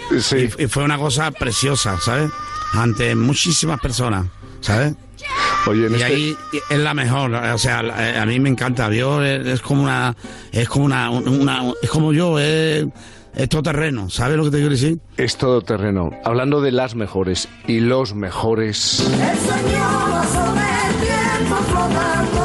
[0.59, 2.31] Y, y fue una cosa preciosa, ¿sabes?
[2.73, 4.27] Ante muchísimas personas,
[4.61, 4.95] ¿sabes?
[5.67, 6.37] Oye, en y este- ahí
[6.71, 10.15] es la mejor, o sea, la- a mí me encanta, Bior es, como una,
[10.53, 12.87] es como una, una- es como yo, es,
[13.35, 14.99] es todo terreno, ¿sabes lo que te quiero decir?
[15.17, 16.11] Es todo terreno.
[16.25, 19.01] Hablando de las mejores y los mejores.
[19.01, 22.44] El sobre el tiempo flotando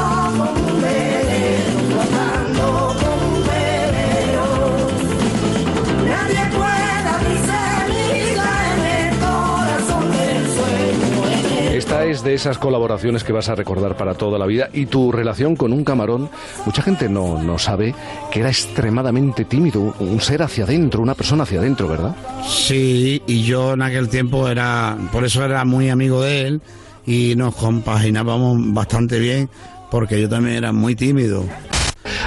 [12.24, 15.74] de esas colaboraciones que vas a recordar para toda la vida y tu relación con
[15.74, 16.30] un camarón.
[16.66, 17.94] Mucha gente no, no sabe
[18.32, 22.16] que era extremadamente tímido, un ser hacia adentro, una persona hacia adentro, ¿verdad?
[22.48, 26.62] Sí, y yo en aquel tiempo era, por eso era muy amigo de él
[27.06, 29.50] y nos compaginábamos bastante bien
[29.90, 31.46] porque yo también era muy tímido.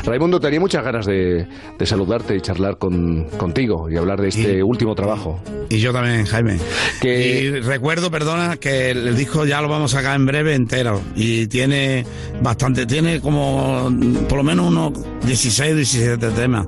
[0.04, 1.46] Raimundo, tenía muchas ganas de,
[1.78, 5.40] de saludarte y charlar con, contigo y hablar de este último trabajo.
[5.70, 6.58] Y yo también, Jaime.
[7.00, 11.00] Que- Y recuerdo, perdona, que el disco ya lo vamos a sacar en breve entero.
[11.16, 12.04] Y tiene
[12.42, 13.90] bastante, tiene como
[14.28, 14.92] por lo menos unos
[15.24, 16.66] 16, 17 temas.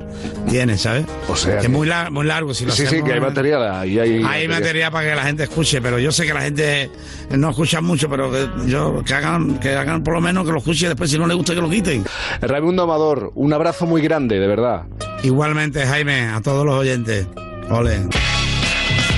[0.49, 1.05] Tiene, ¿sabes?
[1.29, 2.55] O sea que, es muy, lar- muy largo.
[2.55, 5.43] Si lo Sí, sí, que hay material y hay, Hay material para que la gente
[5.45, 6.91] escuche, pero yo sé que la gente
[7.31, 10.59] no escucha mucho, pero que yo que hagan, que hagan por lo menos que lo
[10.59, 12.05] escuche y después si no le gusta que lo quiten.
[12.41, 14.85] Raimundo Amador, un abrazo muy grande, de verdad.
[15.25, 17.27] Igualmente, Jaime, a todos los oyentes.
[17.69, 18.09] Ole.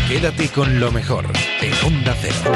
[0.09, 1.27] Quédate con lo mejor
[1.61, 2.55] en Onda Cero.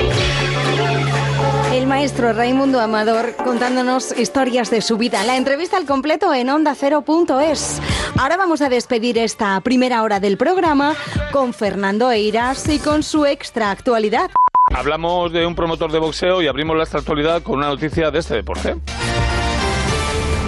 [1.75, 5.23] El maestro Raimundo Amador contándonos historias de su vida.
[5.25, 7.83] La entrevista al completo en ondacero.es.
[8.19, 10.95] Ahora vamos a despedir esta primera hora del programa
[11.33, 14.31] con Fernando Eiras y con su extra actualidad.
[14.75, 18.37] Hablamos de un promotor de boxeo y abrimos la actualidad con una noticia de este
[18.37, 18.77] deporte.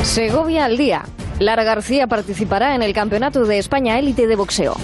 [0.03, 1.05] Segovia al día.
[1.39, 4.77] Lara García participará en el Campeonato de España Élite de Boxeo.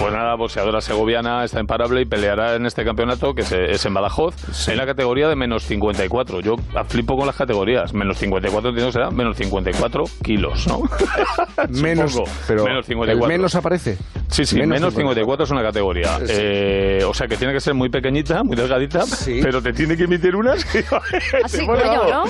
[0.00, 3.92] Pues nada, boxeadora segoviana está imparable y peleará en este campeonato que se- es en
[3.92, 4.34] Badajoz
[4.68, 6.40] en la categoría de menos 54.
[6.40, 6.56] Yo
[6.88, 7.92] flipo con las categorías.
[7.92, 10.80] Menos 54 entiendo que será menos 54 kilos, ¿no?
[11.68, 13.24] Menos, pero menos 54.
[13.24, 13.98] el menos aparece.
[14.28, 16.18] Sí, sí, menos, 54 es una categoría.
[16.20, 16.24] Sí.
[16.28, 19.04] Eh, o sea que tiene que ser muy pequeñita, muy delgadita,
[19.42, 20.64] pero te tiene que emitir unas.
[20.64, 20.84] que-
[21.44, 22.10] Así yo, bravo.
[22.10, 22.24] ¿no?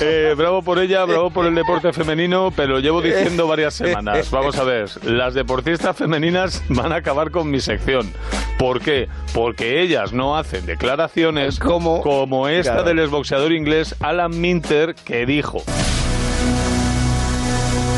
[0.00, 4.30] Eh, bravo por ella, bravo por el deporte femenino, pero llevo diciendo varias semanas.
[4.30, 8.10] Vamos a ver, las deportistas femeninas van a acabar con mi sección.
[8.58, 9.08] ¿Por qué?
[9.34, 12.88] Porque ellas no hacen declaraciones como, esta Claro.
[12.88, 15.62] del exboxeador inglés Alan Minter que dijo.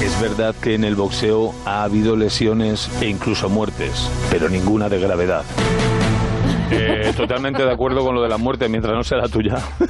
[0.02, 5.00] Es verdad que en el boxeo ha habido lesiones e incluso muertes, pero ninguna de
[5.00, 5.44] gravedad.
[6.70, 9.58] Eh, totalmente de acuerdo con lo de la muerte mientras no sea la tuya.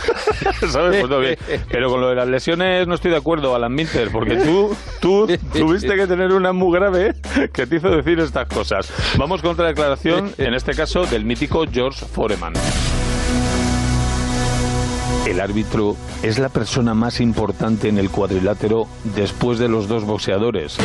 [0.61, 1.39] Pues.
[1.71, 5.27] Pero con lo de las lesiones no estoy de acuerdo, Alan Minter, porque tú, tú
[5.53, 7.15] tuviste que tener una muy grave
[7.53, 8.91] que te hizo decir estas cosas.
[9.17, 12.55] Vamos con otra declaración, en este caso del mítico George Foreman.
[15.27, 20.79] El árbitro es la persona más importante en el cuadrilátero después de los dos boxeadores.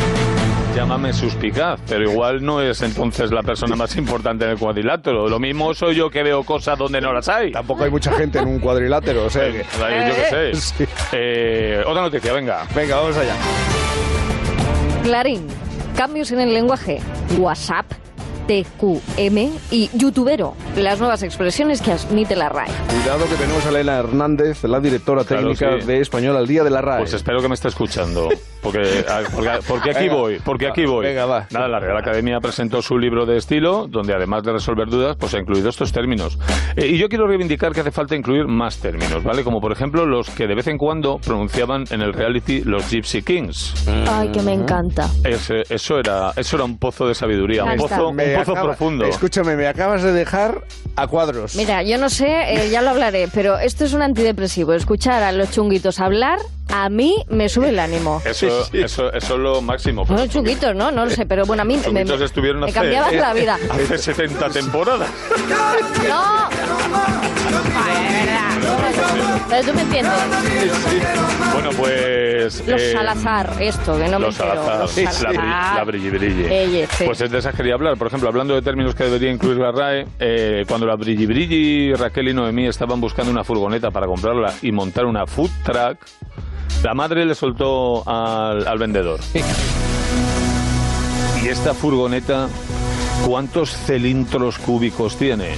[0.76, 5.28] Llámame suspicaz, pero igual no es entonces la persona más importante en el cuadrilátero.
[5.28, 7.52] Lo mismo soy yo que veo cosas donde no las hay.
[7.52, 9.66] Tampoco hay mucha gente en un cuadrilátero, o sea que...
[9.84, 10.86] Ay, Yo qué sé.
[11.12, 12.66] Eh, otra noticia, venga.
[12.76, 13.34] Venga, vamos allá.
[15.04, 15.48] Clarín.
[15.98, 17.00] Cambios en el lenguaje.
[17.38, 17.86] WhatsApp,
[18.50, 20.56] TQM y youtubero.
[20.76, 22.68] Las nuevas expresiones que admite la RAE.
[22.90, 25.86] Cuidado que tenemos a Elena Hernández, la directora Claro, técnica sí.
[25.86, 27.00] de Español al Día de la RAE.
[27.00, 28.30] Pues espero que me esté escuchando.
[28.62, 30.16] Porque, porque, porque aquí Venga.
[30.16, 31.06] voy, porque aquí voy.
[31.06, 31.48] Venga, va.
[31.52, 35.34] Nada, la Real Academia presentó su libro de estilo, donde además de resolver dudas, pues
[35.34, 36.38] ha incluido estos términos.
[36.76, 39.46] Eh, y yo quiero reivindicar que hace falta incluir más términos, ¿vale?
[39.46, 43.22] Como por ejemplo los que de vez en cuando pronunciaban en el reality los Gypsy
[43.22, 43.88] Kings.
[44.10, 45.08] Ay, que me encanta.
[45.24, 48.68] Ese- eso, era, eso era un pozo de sabiduría, un pozo, un Me pozo acaba-
[48.70, 49.06] profundo.
[49.06, 50.64] Escúchame, me acabas de dejar
[50.96, 51.56] a cuadros.
[51.56, 54.74] Mira, yo no sé, eh, ya lo hablaré, pero esto es un antidepresivo.
[54.74, 56.40] Escuchar a los chunguitos hablar,
[56.74, 58.22] a mí me sube el ánimo.
[58.26, 60.06] Eso, eso, eso es lo máximo.
[60.06, 60.92] Bueno, chunguitos, ¿no?
[60.92, 63.58] No lo sé, pero bueno, a mí me, me, estuvieron me hace, cambiaba la vida.
[63.70, 65.10] hace 70 temporadas.
[66.08, 66.50] ¡No!
[69.50, 70.14] Pero tú me entiendes.
[71.54, 72.68] Bueno, pues...
[72.68, 74.64] Los eh, Salazar, esto, que no me los entero.
[74.64, 75.44] Salazar, Los la, Salazar.
[75.46, 76.46] bri- la brilli brilli.
[76.54, 77.04] Ella, sí.
[77.06, 77.98] Pues es de esas quería hablar.
[77.98, 81.94] Por ejemplo, hablando de términos que debería incluir la RAE, eh, cuando la brilli brilli,
[81.94, 85.98] Raquel y Noemí estaban buscando una furgoneta para comprarla y montar una food truck,
[86.84, 89.20] la madre le soltó al, al vendedor.
[91.44, 92.48] ¿Y esta furgoneta
[93.26, 95.56] cuántos cilindros cúbicos tiene?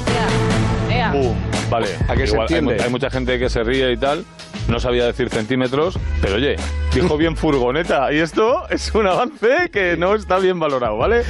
[1.69, 2.75] Vale, ¿A qué se igual hay, entiende?
[2.75, 4.25] mu- hay mucha gente que se ríe y tal,
[4.67, 6.55] no sabía decir centímetros, pero oye,
[6.93, 11.23] dijo bien furgoneta y esto es un avance que no está bien valorado, ¿vale?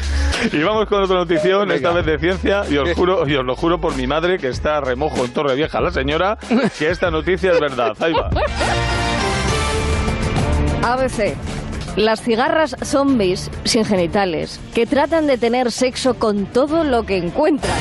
[0.51, 1.75] Y vamos con otra notición, Venga.
[1.75, 4.47] esta vez de ciencia, y os juro, y os lo juro por mi madre que
[4.47, 6.37] está a remojo en Torre Vieja la señora,
[6.79, 7.95] que esta noticia es verdad.
[7.99, 8.29] Ahí va.
[10.83, 11.35] ABC.
[11.95, 17.77] Las cigarras zombies sin genitales, que tratan de tener sexo con todo lo que encuentran.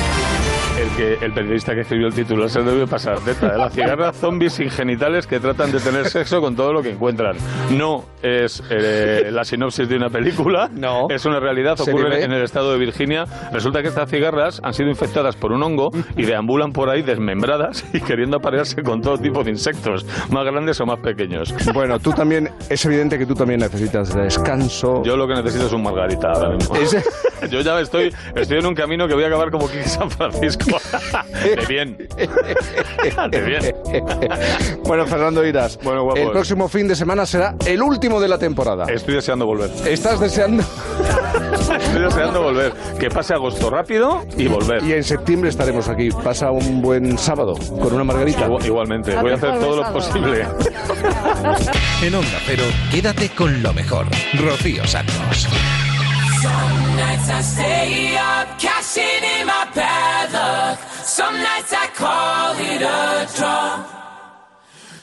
[0.78, 4.12] El, que, el periodista que escribió el título se debe pasar teta de la cigarra
[4.14, 7.36] zombies sin genitales que tratan de tener sexo con todo lo que encuentran.
[7.70, 11.08] No es eh, la sinopsis de una película, No.
[11.10, 13.24] es una realidad, ¿Serie ocurre en el estado de Virginia.
[13.52, 17.84] Resulta que estas cigarras han sido infectadas por un hongo y deambulan por ahí desmembradas
[17.92, 21.52] y queriendo aparearse con todo tipo de insectos, más grandes o más pequeños.
[21.74, 25.02] Bueno, tú también, es evidente que tú también necesitas descanso.
[25.04, 26.74] Yo lo que necesito es un margarita ahora mismo.
[26.76, 26.96] Es-
[27.50, 30.59] Yo ya estoy, estoy en un camino que voy a acabar como King San Francisco.
[30.66, 31.96] De bien.
[33.30, 33.74] De bien.
[34.84, 36.20] Bueno, Fernando Iras, Bueno, guapos.
[36.20, 38.86] el próximo fin de semana será el último de la temporada.
[38.92, 39.70] Estoy deseando volver.
[39.86, 40.62] ¿Estás deseando?
[40.62, 42.72] Estoy deseando volver.
[42.98, 44.82] Que pase agosto rápido y volver.
[44.84, 46.10] Y en septiembre estaremos aquí.
[46.10, 48.46] Pasa un buen sábado con una margarita.
[48.46, 49.16] Igual- igualmente.
[49.16, 50.46] Voy a hacer todo lo posible.
[52.02, 54.06] En Onda Cero, quédate con lo mejor.
[54.42, 55.46] Rocío Santos.
[56.40, 59.29] Some nights I stay up, cashing in my bad luck.
[61.20, 63.84] Some nights I call it a draw.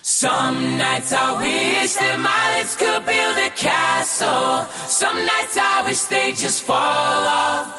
[0.02, 4.66] Some nights I wish that my lips could build a castle.
[4.90, 7.70] Some nights I wish they just fall off.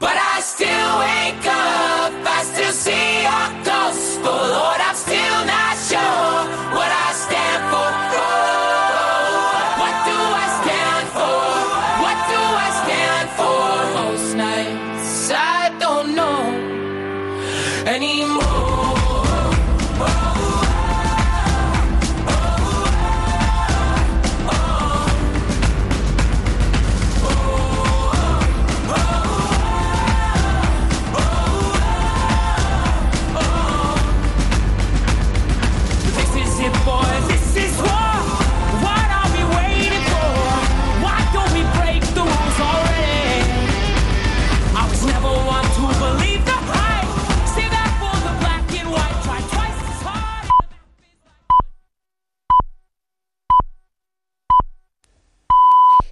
[0.00, 4.18] But I still wake up, I still see your ghost.
[4.26, 4.91] Lord, I'm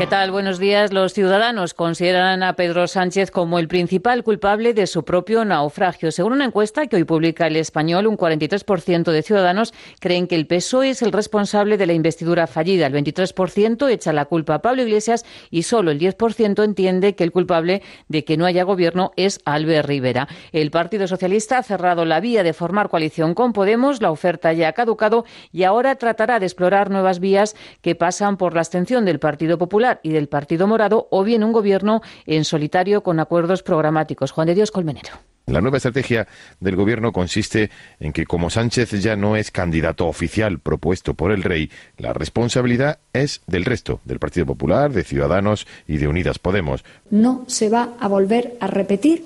[0.00, 0.30] ¿Qué tal?
[0.30, 0.94] Buenos días.
[0.94, 6.10] Los ciudadanos consideran a Pedro Sánchez como el principal culpable de su propio naufragio.
[6.10, 10.46] Según una encuesta que hoy publica El Español, un 43% de ciudadanos creen que el
[10.46, 12.86] PSOE es el responsable de la investidura fallida.
[12.86, 17.30] El 23% echa la culpa a Pablo Iglesias y solo el 10% entiende que el
[17.30, 20.28] culpable de que no haya gobierno es Albert Rivera.
[20.52, 24.00] El Partido Socialista ha cerrado la vía de formar coalición con Podemos.
[24.00, 28.54] La oferta ya ha caducado y ahora tratará de explorar nuevas vías que pasan por
[28.54, 33.02] la abstención del Partido Popular y del Partido Morado o bien un gobierno en solitario
[33.02, 34.30] con acuerdos programáticos.
[34.30, 35.10] Juan de Dios Colmenero.
[35.46, 36.28] La nueva estrategia
[36.60, 41.42] del gobierno consiste en que como Sánchez ya no es candidato oficial propuesto por el
[41.42, 46.84] rey, la responsabilidad es del resto, del Partido Popular, de Ciudadanos y de Unidas Podemos.
[47.10, 49.24] No se va a volver a repetir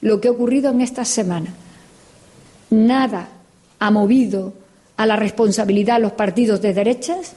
[0.00, 1.52] lo que ha ocurrido en esta semana.
[2.70, 3.28] Nada
[3.78, 4.54] ha movido
[4.96, 7.34] a la responsabilidad a los partidos de derechas,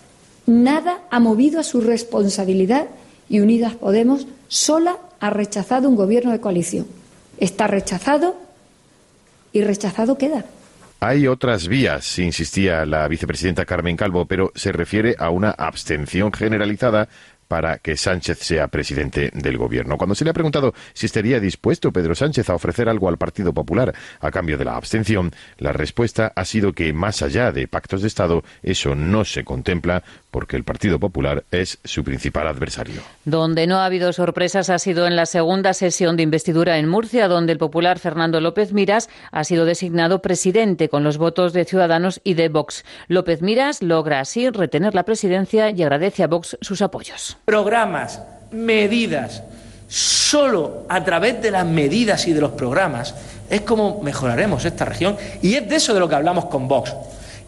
[0.50, 2.88] nada ha movido a su responsabilidad
[3.30, 6.88] y Unidas Podemos sola ha rechazado un gobierno de coalición.
[7.38, 8.36] Está rechazado
[9.54, 10.46] y rechazado queda.
[11.02, 17.08] Hay otras vías, insistía la vicepresidenta Carmen Calvo, pero se refiere a una abstención generalizada
[17.50, 19.98] para que Sánchez sea presidente del gobierno.
[19.98, 23.54] Cuando se le ha preguntado si estaría dispuesto Pedro Sánchez a ofrecer algo al Partido
[23.54, 28.04] Popular a cambio de la abstención, la respuesta ha sido que más allá de pactos
[28.04, 33.02] de Estado, eso no se contempla porque el Partido Popular es su principal adversario.
[33.26, 37.28] Donde no ha habido sorpresas ha sido en la segunda sesión de investidura en Murcia,
[37.28, 42.22] donde el popular Fernando López Miras ha sido designado presidente con los votos de Ciudadanos
[42.24, 42.86] y de Vox.
[43.08, 47.39] López Miras logra así retener la presidencia y agradece a Vox sus apoyos.
[47.46, 48.22] Programas,
[48.52, 49.44] medidas.
[49.88, 53.16] Solo a través de las medidas y de los programas
[53.50, 55.18] es como mejoraremos esta región.
[55.42, 56.94] Y es de eso de lo que hablamos con Vox.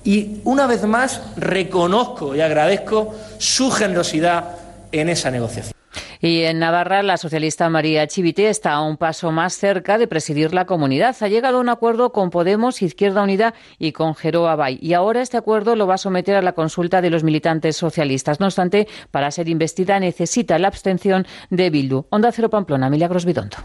[0.03, 4.55] Y una vez más reconozco y agradezco su generosidad
[4.91, 5.75] en esa negociación.
[6.21, 10.53] Y en Navarra, la socialista María Chivite está a un paso más cerca de presidir
[10.53, 11.15] la comunidad.
[11.19, 14.77] Ha llegado a un acuerdo con Podemos, Izquierda Unida y con Geroa Bay.
[14.81, 18.39] Y ahora este acuerdo lo va a someter a la consulta de los militantes socialistas.
[18.39, 22.05] No obstante, para ser investida necesita la abstención de Bildu.
[22.09, 23.57] Onda Cero Pamplona, Milagros Bidondo.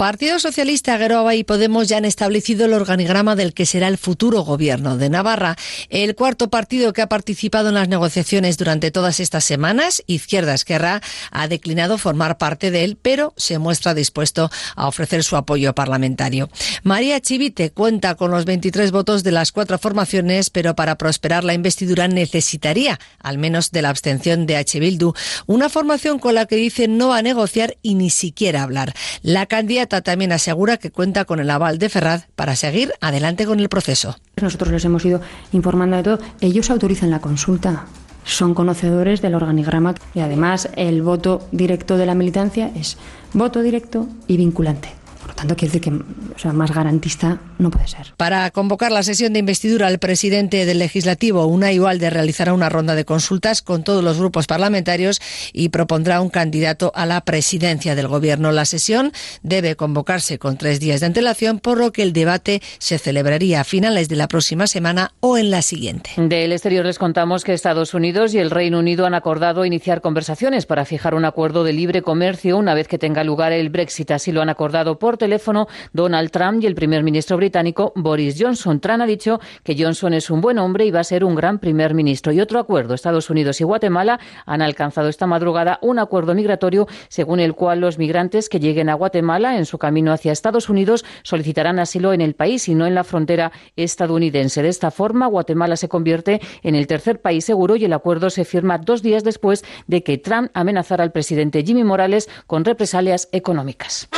[0.00, 4.40] Partido Socialista, Geroa y Podemos ya han establecido el organigrama del que será el futuro
[4.44, 5.56] gobierno de Navarra.
[5.90, 11.02] El cuarto partido que ha participado en las negociaciones durante todas estas semanas, Izquierda Esquerra,
[11.30, 16.48] ha declinado formar parte de él, pero se muestra dispuesto a ofrecer su apoyo parlamentario.
[16.82, 21.52] María Chivite cuenta con los 23 votos de las cuatro formaciones, pero para prosperar la
[21.52, 24.80] investidura necesitaría, al menos de la abstención de H.
[24.80, 25.12] Bildu,
[25.44, 28.94] una formación con la que dice no va a negociar y ni siquiera hablar.
[29.20, 33.58] La candidata también asegura que cuenta con el aval de Ferraz para seguir adelante con
[33.58, 34.16] el proceso.
[34.40, 35.20] Nosotros les hemos ido
[35.52, 36.18] informando de todo.
[36.40, 37.86] Ellos autorizan la consulta.
[38.24, 42.96] Son conocedores del organigrama y además el voto directo de la militancia es
[43.32, 44.99] voto directo y vinculante.
[45.34, 48.14] Tanto, quiero decir que o sea, más garantista no puede ser.
[48.16, 52.94] Para convocar la sesión de investidura, el presidente del Legislativo, Unai Ualde, realizará una ronda
[52.94, 55.20] de consultas con todos los grupos parlamentarios
[55.52, 58.52] y propondrá un candidato a la presidencia del Gobierno.
[58.52, 59.12] La sesión
[59.42, 63.64] debe convocarse con tres días de antelación, por lo que el debate se celebraría a
[63.64, 66.10] finales de la próxima semana o en la siguiente.
[66.16, 70.66] Del exterior les contamos que Estados Unidos y el Reino Unido han acordado iniciar conversaciones
[70.66, 74.10] para fijar un acuerdo de libre comercio una vez que tenga lugar el Brexit.
[74.10, 78.80] Así lo han acordado por teléfono Donald Trump y el primer ministro británico Boris Johnson.
[78.80, 81.60] Trump ha dicho que Johnson es un buen hombre y va a ser un gran
[81.60, 82.32] primer ministro.
[82.32, 87.38] Y otro acuerdo, Estados Unidos y Guatemala han alcanzado esta madrugada un acuerdo migratorio según
[87.38, 91.78] el cual los migrantes que lleguen a Guatemala en su camino hacia Estados Unidos solicitarán
[91.78, 94.62] asilo en el país y no en la frontera estadounidense.
[94.62, 98.44] De esta forma, Guatemala se convierte en el tercer país seguro y el acuerdo se
[98.44, 104.08] firma dos días después de que Trump amenazara al presidente Jimmy Morales con represalias económicas.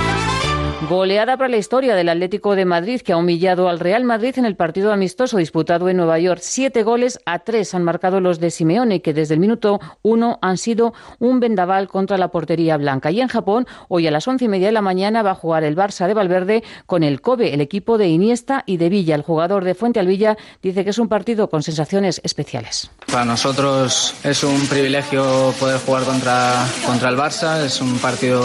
[0.89, 4.45] Goleada para la historia del Atlético de Madrid, que ha humillado al Real Madrid en
[4.45, 6.41] el partido amistoso disputado en Nueva York.
[6.43, 10.59] Siete goles a tres han marcado los de Simeone, que desde el minuto uno han
[10.59, 13.13] sido un vendaval contra la portería blanca.
[13.13, 15.63] Y en Japón, hoy a las once y media de la mañana va a jugar
[15.63, 19.15] el Barça de Valverde con el Kobe, el equipo de Iniesta y de Villa.
[19.15, 22.91] El jugador de Fuente Alvilla dice que es un partido con sensaciones especiales.
[23.07, 27.65] Para nosotros es un privilegio poder jugar contra, contra el Barça.
[27.65, 28.45] Es un partido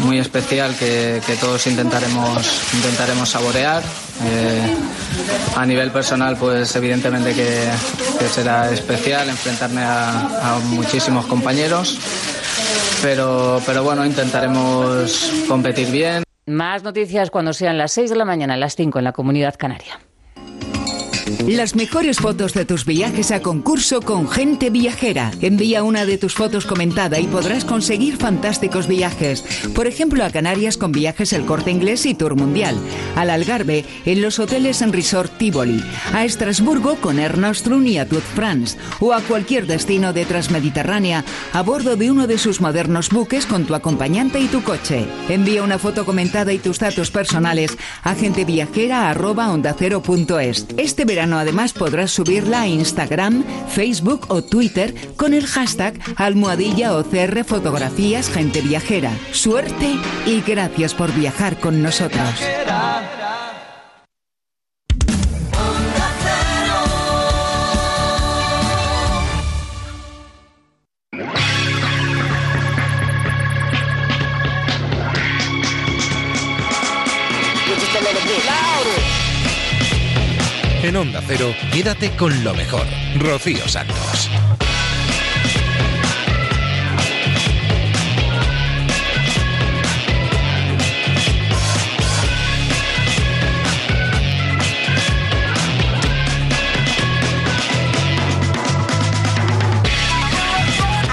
[0.00, 3.82] muy especial que, que todos intentaremos, intentaremos saborear.
[4.24, 4.76] Eh,
[5.56, 7.70] a nivel personal, pues evidentemente que,
[8.28, 11.98] será especial enfrentarme a, muchísimos compañeros.
[13.02, 16.22] Pero, pero bueno, intentaremos competir bien.
[16.46, 20.00] Más noticias cuando sean las seis de la mañana, las cinco en la comunidad canaria.
[21.46, 25.32] Las mejores fotos de tus viajes a concurso con Gente Viajera.
[25.40, 29.42] Envía una de tus fotos comentada y podrás conseguir fantásticos viajes.
[29.74, 32.76] Por ejemplo, a Canarias con viajes El Corte Inglés y Tour Mundial.
[33.16, 35.82] Al Algarve en los hoteles en Resort Tivoli.
[36.12, 38.78] A Estrasburgo con Air Nostrum y a Tour France.
[39.00, 43.66] O a cualquier destino de Transmediterránea a bordo de uno de sus modernos buques con
[43.66, 45.06] tu acompañante y tu coche.
[45.28, 50.66] Envía una foto comentada y tus datos personales a genteviajera.ondacero.es.
[50.76, 51.04] Este
[51.38, 58.60] además podrás subirla a Instagram, Facebook o Twitter con el hashtag almohadilla OCR Fotografías Gente
[58.60, 59.12] Viajera.
[59.32, 59.96] Suerte
[60.26, 62.40] y gracias por viajar con nosotros.
[80.82, 82.86] En Onda Cero, quédate con lo mejor.
[83.18, 84.30] Rocío Santos.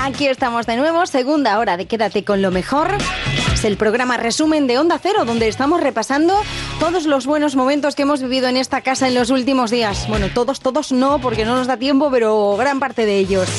[0.02, 2.98] Aquí estamos de nuevo, segunda hora de Quédate con lo mejor.
[3.54, 6.42] Es el programa resumen de Onda Cero, donde estamos repasando
[6.80, 10.08] todos los buenos momentos que hemos vivido en esta casa en los últimos días.
[10.08, 13.50] Bueno, todos, todos no, porque no nos da tiempo, pero gran parte de ellos.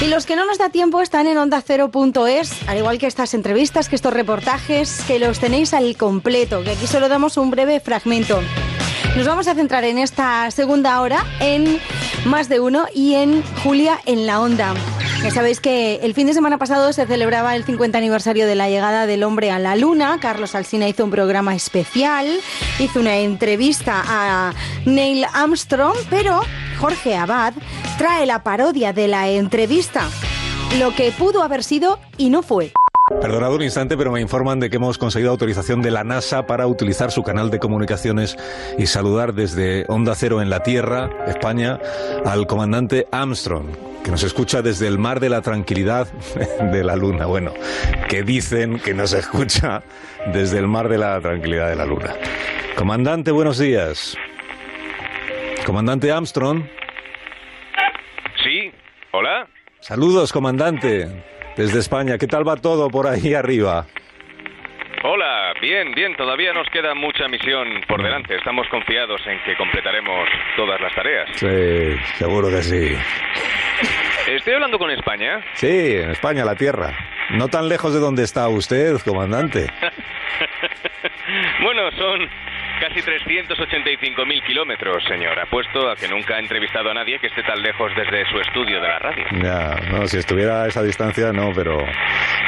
[0.00, 3.88] Y los que no nos da tiempo están en ondacero.es, al igual que estas entrevistas,
[3.88, 8.40] que estos reportajes, que los tenéis al completo, que aquí solo damos un breve fragmento.
[9.16, 11.80] Nos vamos a centrar en esta segunda hora en
[12.24, 14.74] Más de Uno y en Julia en la Onda.
[15.22, 18.68] Ya sabéis que el fin de semana pasado se celebraba el 50 aniversario de la
[18.68, 20.18] llegada del hombre a la luna.
[20.20, 22.38] Carlos Alsina hizo un programa especial,
[22.78, 24.52] hizo una entrevista a
[24.86, 26.40] Neil Armstrong, pero
[26.78, 27.54] Jorge Abad
[27.98, 30.08] trae la parodia de la entrevista.
[30.78, 32.72] Lo que pudo haber sido y no fue.
[33.08, 36.66] Perdonad un instante, pero me informan de que hemos conseguido autorización de la NASA para
[36.66, 38.36] utilizar su canal de comunicaciones
[38.76, 41.80] y saludar desde Onda Cero en la Tierra, España,
[42.24, 43.66] al comandante Armstrong,
[44.04, 46.06] que nos escucha desde el mar de la tranquilidad
[46.72, 47.26] de la Luna.
[47.26, 47.54] Bueno,
[48.08, 49.82] que dicen que nos escucha
[50.32, 52.14] desde el mar de la tranquilidad de la Luna.
[52.76, 54.16] Comandante, buenos días.
[55.64, 56.62] Comandante Armstrong.
[58.44, 58.70] Sí,
[59.12, 59.48] hola.
[59.80, 61.37] Saludos, comandante.
[61.58, 63.84] Desde España, ¿qué tal va todo por ahí arriba?
[65.02, 68.36] Hola, bien, bien, todavía nos queda mucha misión por delante.
[68.36, 71.28] Estamos confiados en que completaremos todas las tareas.
[71.34, 72.96] Sí, seguro que sí.
[74.28, 75.44] ¿Estoy hablando con España?
[75.54, 76.94] Sí, en España, la Tierra.
[77.30, 79.66] No tan lejos de donde está usted, comandante.
[81.60, 82.20] bueno, son
[82.80, 85.38] Casi 385.000 kilómetros, señor.
[85.38, 88.80] Apuesto a que nunca ha entrevistado a nadie que esté tan lejos desde su estudio
[88.80, 89.24] de la radio.
[89.42, 91.76] Ya, no, si estuviera a esa distancia, no, pero,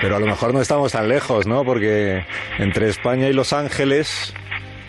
[0.01, 1.65] pero a lo mejor no estamos tan lejos, ¿no?
[1.65, 2.25] Porque
[2.59, 4.33] entre España y Los Ángeles,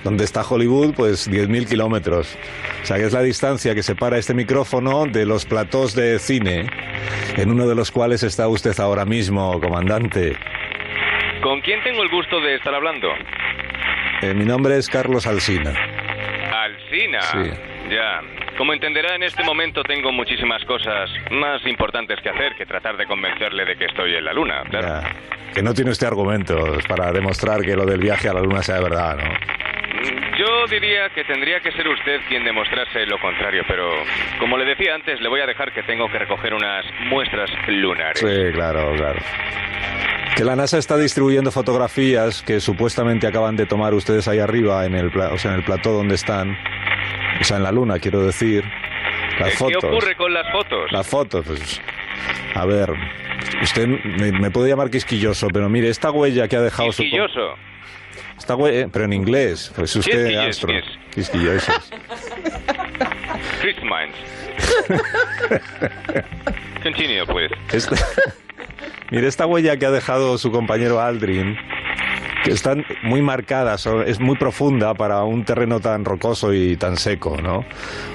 [0.03, 2.37] donde está Hollywood, pues 10.000 kilómetros.
[2.83, 6.67] O sea, que es la distancia que separa este micrófono de los platós de cine,
[7.35, 10.35] en uno de los cuales está usted ahora mismo, comandante.
[11.41, 13.09] ¿Con quién tengo el gusto de estar hablando?
[14.21, 15.73] Eh, mi nombre es Carlos Alsina.
[16.53, 17.21] Alsina.
[17.21, 17.49] Sí.
[17.89, 18.21] Ya.
[18.55, 23.07] Como entenderá, en este momento tengo muchísimas cosas más importantes que hacer que tratar de
[23.07, 24.63] convencerle de que estoy en la luna.
[24.69, 24.87] Claro.
[24.87, 25.15] Ya,
[25.53, 28.79] que no tiene usted argumentos para demostrar que lo del viaje a la luna sea
[28.79, 29.70] verdad, ¿no?
[30.41, 33.91] Yo diría que tendría que ser usted quien demostrase lo contrario, pero
[34.39, 38.17] como le decía antes, le voy a dejar que tengo que recoger unas muestras lunares.
[38.19, 39.19] Sí, claro, claro.
[40.35, 44.95] Que la NASA está distribuyendo fotografías que supuestamente acaban de tomar ustedes ahí arriba, en
[44.95, 46.57] el, o sea, en el plató donde están.
[47.39, 48.63] O sea, en la luna, quiero decir.
[49.39, 49.83] Las ¿Qué fotos.
[49.83, 50.91] ocurre con las fotos?
[50.91, 51.81] Las fotos, pues.
[52.55, 52.89] A ver,
[53.61, 57.03] usted me, me puede llamar quisquilloso, pero mire, esta huella que ha dejado su.
[57.03, 57.55] Quisquilloso.
[58.41, 60.81] Esta huella, pero en inglés, pues usted, Quisquillos, Armstrong.
[60.81, 61.15] quis.
[61.29, 61.71] Quisquilloso.
[63.61, 64.15] Chris Mines.
[66.83, 67.51] Continue, pues.
[67.71, 67.95] Esta-
[69.11, 71.55] Mire, esta huella que ha dejado su compañero Aldrin,
[72.43, 76.97] que está muy marcada, so- es muy profunda para un terreno tan rocoso y tan
[76.97, 77.63] seco, ¿no?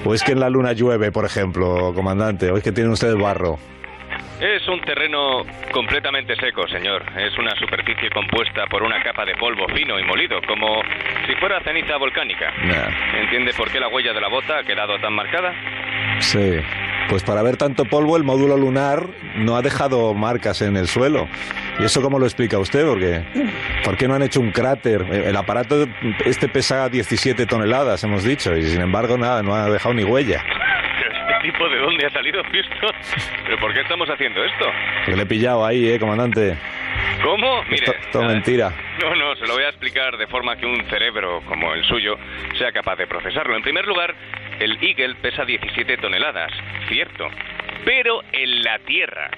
[0.03, 3.15] O es que en la luna llueve, por ejemplo, comandante, o es que tienen ustedes
[3.17, 3.57] barro.
[4.39, 7.03] Es un terreno completamente seco, señor.
[7.17, 10.81] Es una superficie compuesta por una capa de polvo fino y molido, como
[11.25, 12.51] si fuera ceniza volcánica.
[12.63, 15.53] Nah, ¿Entiende por qué la huella de la bota ha quedado tan marcada?
[16.19, 16.59] sí.
[17.09, 19.07] Pues para ver tanto polvo, el módulo lunar
[19.37, 21.25] no ha dejado marcas en el suelo.
[21.79, 22.85] ¿Y eso cómo lo explica usted?
[22.85, 23.23] Porque,
[23.85, 25.03] ¿Por qué no han hecho un cráter?
[25.09, 25.87] El aparato
[26.25, 30.43] este pesa 17 toneladas, hemos dicho, y sin embargo nada, no ha dejado ni huella.
[31.41, 32.91] ¿Pero este tipo de dónde ha salido Houston?
[33.45, 34.65] ¿Pero por qué estamos haciendo esto?
[35.05, 36.57] Que le he pillado ahí, ¿eh, comandante?
[37.23, 37.63] ¿Cómo?
[37.69, 38.71] Mire, To- todo mentira.
[39.01, 42.17] No, no, se lo voy a explicar de forma que un cerebro como el suyo
[42.57, 43.55] sea capaz de procesarlo.
[43.55, 44.13] En primer lugar,
[44.59, 46.51] el Eagle pesa 17 toneladas,
[46.89, 47.27] cierto,
[47.85, 49.29] pero en la Tierra.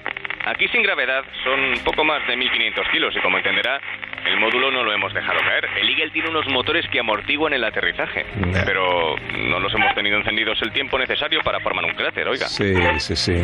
[0.46, 3.80] Aquí sin gravedad son poco más de 1500 kilos y como entenderá,
[4.26, 5.66] el módulo no lo hemos dejado caer.
[5.78, 8.24] El Eagle tiene unos motores que amortiguan el aterrizaje,
[8.64, 12.46] pero no los hemos tenido encendidos el tiempo necesario para formar un cráter, oiga.
[12.46, 13.42] Sí, sí, sí.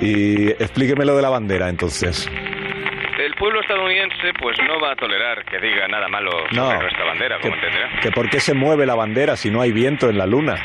[0.00, 2.30] Y explíqueme lo de la bandera, entonces.
[3.24, 6.80] El pueblo estadounidense pues no va a tolerar que diga nada malo sobre No.
[6.80, 7.88] nuestra bandera, como entenderá.
[8.02, 10.56] ¿Que por qué se mueve la bandera si no hay viento en la luna?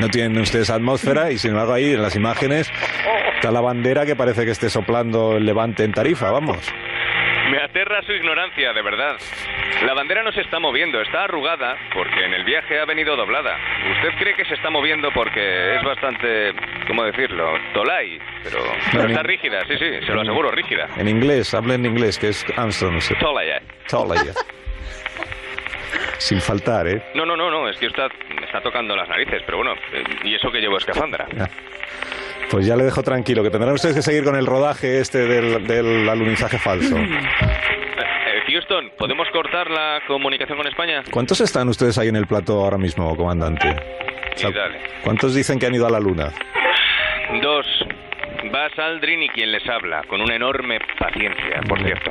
[0.00, 2.72] No tienen ustedes atmósfera y sin embargo ahí en las imágenes
[3.34, 6.58] está la bandera que parece que esté soplando el levante en Tarifa, vamos.
[7.52, 9.18] Me aterra su ignorancia, de verdad.
[9.84, 13.58] La bandera no se está moviendo, está arrugada porque en el viaje ha venido doblada.
[13.90, 16.54] Usted cree que se está moviendo porque es bastante,
[16.86, 17.52] ¿cómo decirlo?
[17.74, 18.58] Tolai, pero
[18.94, 20.88] No, está rígida, sí, sí, se lo aseguro, rígida.
[20.96, 22.98] En inglés, hablen en inglés, que es Armstrong.
[23.20, 23.60] Tolai.
[23.86, 24.32] Tolaya.
[26.16, 27.02] Sin faltar, ¿eh?
[27.14, 30.04] No, no, no, no, es que usted me está tocando las narices, pero bueno, eh,
[30.24, 31.26] y eso que llevo escafandra.
[32.52, 35.66] Pues ya le dejo tranquilo, que tendrán ustedes que seguir con el rodaje este del,
[35.66, 36.98] del alunizaje falso.
[36.98, 41.02] Eh, eh, Houston, ¿podemos cortar la comunicación con España?
[41.10, 43.74] ¿Cuántos están ustedes ahí en el plato ahora mismo, comandante?
[45.02, 46.30] ¿Cuántos dicen que han ido a la luna?
[47.40, 47.66] Dos.
[48.44, 52.10] Buzz Aldrin y quien les habla, con una enorme paciencia, por cierto.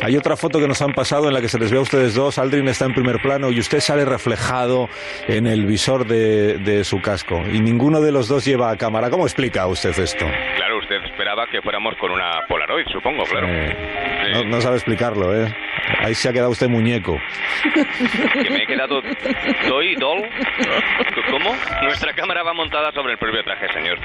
[0.00, 2.14] Hay otra foto que nos han pasado en la que se les ve a ustedes
[2.14, 2.38] dos.
[2.38, 4.88] Aldrin está en primer plano y usted sale reflejado
[5.26, 7.42] en el visor de, de su casco.
[7.52, 9.10] Y ninguno de los dos lleva cámara.
[9.10, 10.24] ¿Cómo explica usted esto?
[10.56, 13.48] Claro, usted esperaba que fuéramos con una Polaroid, supongo, claro.
[13.48, 13.76] Eh,
[14.34, 15.52] no, no sabe explicarlo, ¿eh?
[16.00, 17.18] Ahí se ha quedado usted muñeco.
[17.64, 19.00] Que me he quedado
[19.68, 20.22] doy doll.
[21.30, 21.54] ¿Cómo?
[21.82, 23.98] Nuestra cámara va montada sobre el propio traje, señor.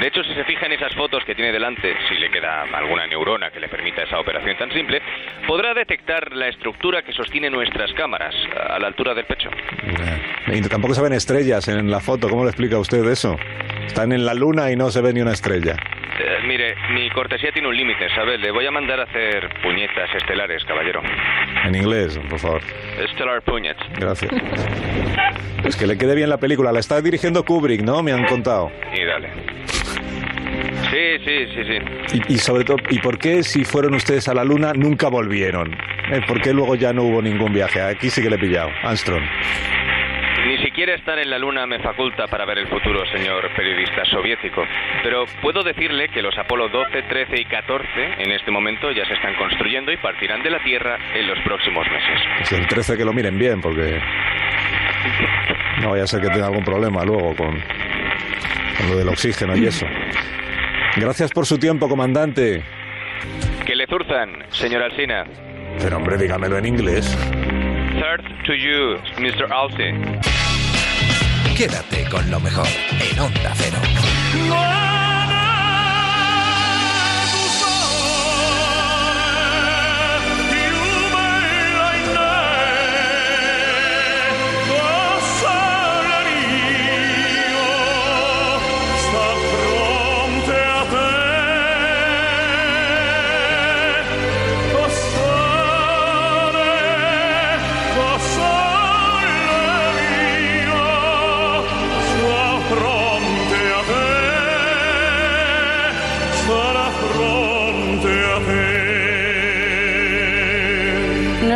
[0.00, 3.06] De hecho, si se fija en esas fotos que tiene delante, si le queda alguna
[3.06, 5.02] neurona que le permita esa operación tan simple,
[5.46, 8.34] podrá detectar la estructura que sostiene nuestras cámaras
[8.70, 9.50] a la altura del pecho.
[10.46, 12.28] Y tampoco se ven estrellas en la foto.
[12.28, 13.36] ¿Cómo le explica usted eso?
[13.86, 15.76] Están en la luna y no se ve ni una estrella.
[16.18, 18.38] Eh, mire, mi cortesía tiene un límite, ¿sabe?
[18.38, 21.02] Le voy a mandar a hacer puñetas estelares, caballero.
[21.64, 22.60] En inglés, por favor.
[23.14, 23.80] Stellar puñets.
[23.98, 24.30] Gracias.
[25.62, 26.72] Pues que le quede bien la película.
[26.72, 28.02] La está dirigiendo Kubrick, ¿no?
[28.02, 28.70] Me han contado.
[28.92, 29.28] Y dale.
[30.90, 32.22] Sí, sí, sí, sí.
[32.28, 35.72] Y, y sobre todo, ¿y por qué si fueron ustedes a la luna nunca volvieron?
[36.12, 37.80] Eh, ¿Por qué luego ya no hubo ningún viaje?
[37.80, 38.68] Aquí sí que le he pillado.
[38.82, 39.22] Armstrong.
[40.62, 44.64] Siquiera estar en la Luna me faculta para ver el futuro, señor periodista soviético.
[45.02, 47.84] Pero puedo decirle que los Apolo 12, 13 y 14
[48.18, 51.84] en este momento ya se están construyendo y partirán de la Tierra en los próximos
[51.90, 52.20] meses.
[52.38, 54.00] Pues el 13 que lo miren bien, porque
[55.80, 57.60] No vaya a ser que tenga algún problema luego con,
[58.78, 59.86] con lo del oxígeno y eso.
[60.96, 62.62] Gracias por su tiempo, comandante.
[63.66, 65.24] Que le zurzan, señor Alsina.
[65.80, 67.16] Pero hombre, dígamelo en inglés.
[67.94, 69.52] Third to you, Mr.
[69.52, 69.92] Alce.
[71.62, 72.66] Quédate con lo mejor
[72.98, 73.78] en Onda Cero.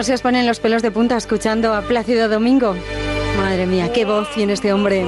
[0.06, 2.76] Se os ponen los pelos de punta escuchando a Plácido Domingo.
[3.36, 5.04] Madre mía, qué voz tiene este hombre.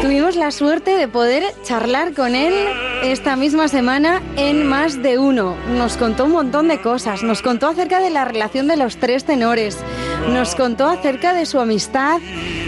[0.00, 2.54] Tuvimos la suerte de poder charlar con él
[3.02, 5.56] esta misma semana en Más de Uno.
[5.76, 7.22] Nos contó un montón de cosas.
[7.22, 9.76] Nos contó acerca de la relación de los tres tenores.
[10.30, 12.18] Nos contó acerca de su amistad,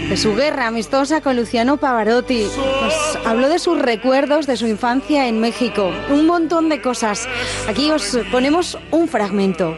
[0.07, 2.43] de su guerra amistosa con Luciano Pavarotti.
[2.83, 5.91] Nos habló de sus recuerdos de su infancia en México.
[6.11, 7.27] Un montón de cosas.
[7.67, 9.75] Aquí os ponemos un fragmento.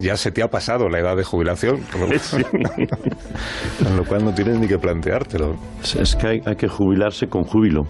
[0.00, 2.08] Ya se te ha pasado la edad de jubilación, con lo,
[3.84, 5.54] con lo cual no tienes ni que planteártelo.
[5.98, 7.82] Es que hay, hay que jubilarse con júbilo.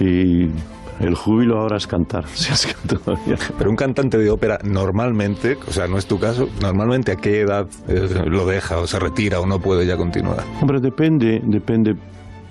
[0.00, 0.48] Y
[1.00, 2.24] el júbilo ahora es cantar.
[2.34, 3.36] Si es que todavía.
[3.56, 7.40] Pero un cantante de ópera normalmente, o sea, no es tu caso, normalmente a qué
[7.40, 10.42] edad eh, lo deja o se retira o no puede ya continuar.
[10.60, 11.94] Hombre, depende, depende.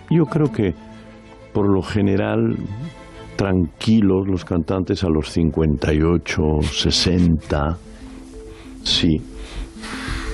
[0.09, 0.73] Yo creo que
[1.53, 2.55] por lo general
[3.35, 7.77] tranquilos los cantantes a los 58, 60,
[8.87, 9.17] sí.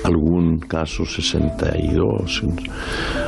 [0.04, 2.42] Algún caso 62.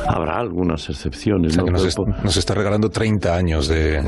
[0.07, 1.53] Habrá algunas excepciones.
[1.53, 1.65] O sea, ¿no?
[1.65, 4.03] que nos, es- está regalando 30 años de,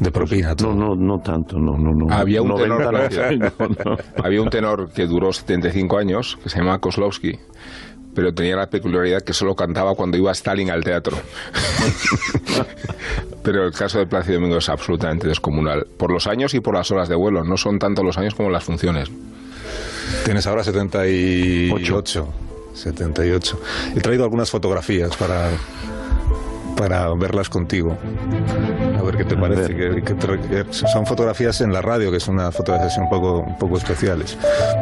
[0.00, 0.54] de propina.
[0.62, 2.14] No, no, no tanto, no, no, no.
[2.14, 2.78] Había un, 90 no,
[3.08, 3.96] tenor, no, no.
[4.24, 7.32] había un tenor que duró 75 años, que se llamaba Koslowski,
[8.14, 11.18] pero tenía la peculiaridad que solo cantaba cuando iba Stalin al teatro.
[13.42, 16.90] pero el caso de Plácido Domingo es absolutamente descomunal, por los años y por las
[16.90, 19.10] horas de vuelo, no son tanto los años como las funciones.
[20.24, 22.28] Tienes ahora 78.
[22.74, 23.60] 78.
[23.96, 25.48] He traído algunas fotografías para,
[26.76, 27.96] para verlas contigo.
[28.98, 29.74] A ver qué te parece.
[29.74, 33.58] que- que que son fotografías en la radio, que son unas fotografías un poco, un
[33.58, 34.36] poco especiales.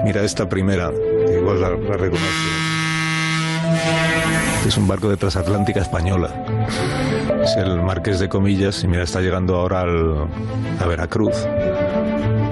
[0.05, 0.91] Mira esta primera,
[1.27, 2.29] que igual la, la reconoces.
[4.67, 6.31] Es un barco de transatlántica española.
[7.45, 10.27] Es el Marqués de Comillas y mira, está llegando ahora al-
[10.81, 11.35] a Veracruz.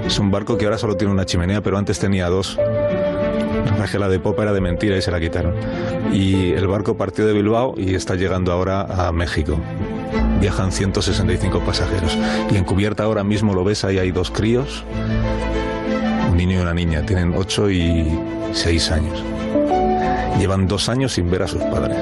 [0.05, 2.57] Es un barco que ahora solo tiene una chimenea, pero antes tenía dos.
[3.99, 5.53] La de popa era de mentira y se la quitaron.
[6.11, 9.59] Y el barco partió de Bilbao y está llegando ahora a México.
[10.41, 12.17] Viajan 165 pasajeros.
[12.49, 14.83] Y en cubierta ahora mismo lo ves, ahí hay dos críos,
[16.27, 17.05] un niño y una niña.
[17.05, 18.19] Tienen 8 y
[18.51, 19.23] 6 años.
[20.39, 21.97] Llevan dos años sin ver a sus padres.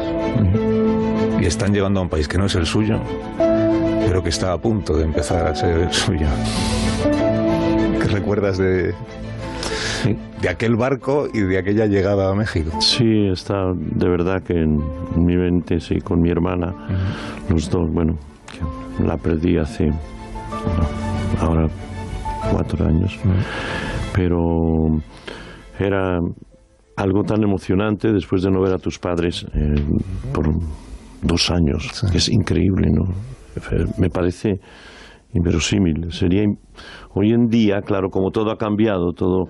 [1.41, 3.02] Y están llegando a un país que no es el suyo,
[4.07, 6.28] pero que está a punto de empezar a ser el suyo.
[8.11, 8.93] ¿Qué recuerdas de,
[10.41, 12.81] de aquel barco y de aquella llegada a México?
[12.81, 14.79] Sí, está de verdad que en
[15.15, 16.73] mi mente, sí, con mi hermana,
[17.49, 18.17] los dos, bueno,
[19.01, 19.91] la perdí hace
[21.39, 21.67] ahora
[22.51, 23.17] cuatro años,
[24.13, 24.99] pero
[25.79, 26.19] era
[26.97, 29.75] algo tan emocionante después de no ver a tus padres eh,
[30.33, 30.49] por
[31.21, 33.05] dos años, que es increíble, ¿no?
[33.97, 34.59] Me parece
[35.33, 36.11] inverosímil.
[36.11, 36.43] Sería
[37.13, 39.45] hoy en día, claro, como todo ha cambiado, todo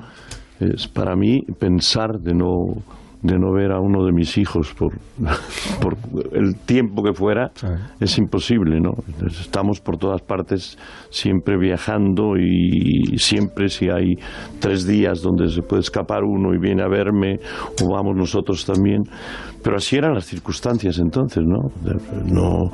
[0.60, 2.76] es para mí pensar de no
[3.22, 4.94] de no ver a uno de mis hijos por,
[5.82, 5.96] por
[6.34, 7.52] el tiempo que fuera
[8.00, 8.92] es imposible, ¿no?
[9.26, 10.78] Estamos por todas partes
[11.10, 14.16] siempre viajando y siempre si hay
[14.60, 17.36] tres días donde se puede escapar uno y viene a verme
[17.84, 19.04] o vamos nosotros también,
[19.64, 21.70] pero así eran las circunstancias entonces, ¿no?
[22.26, 22.72] No,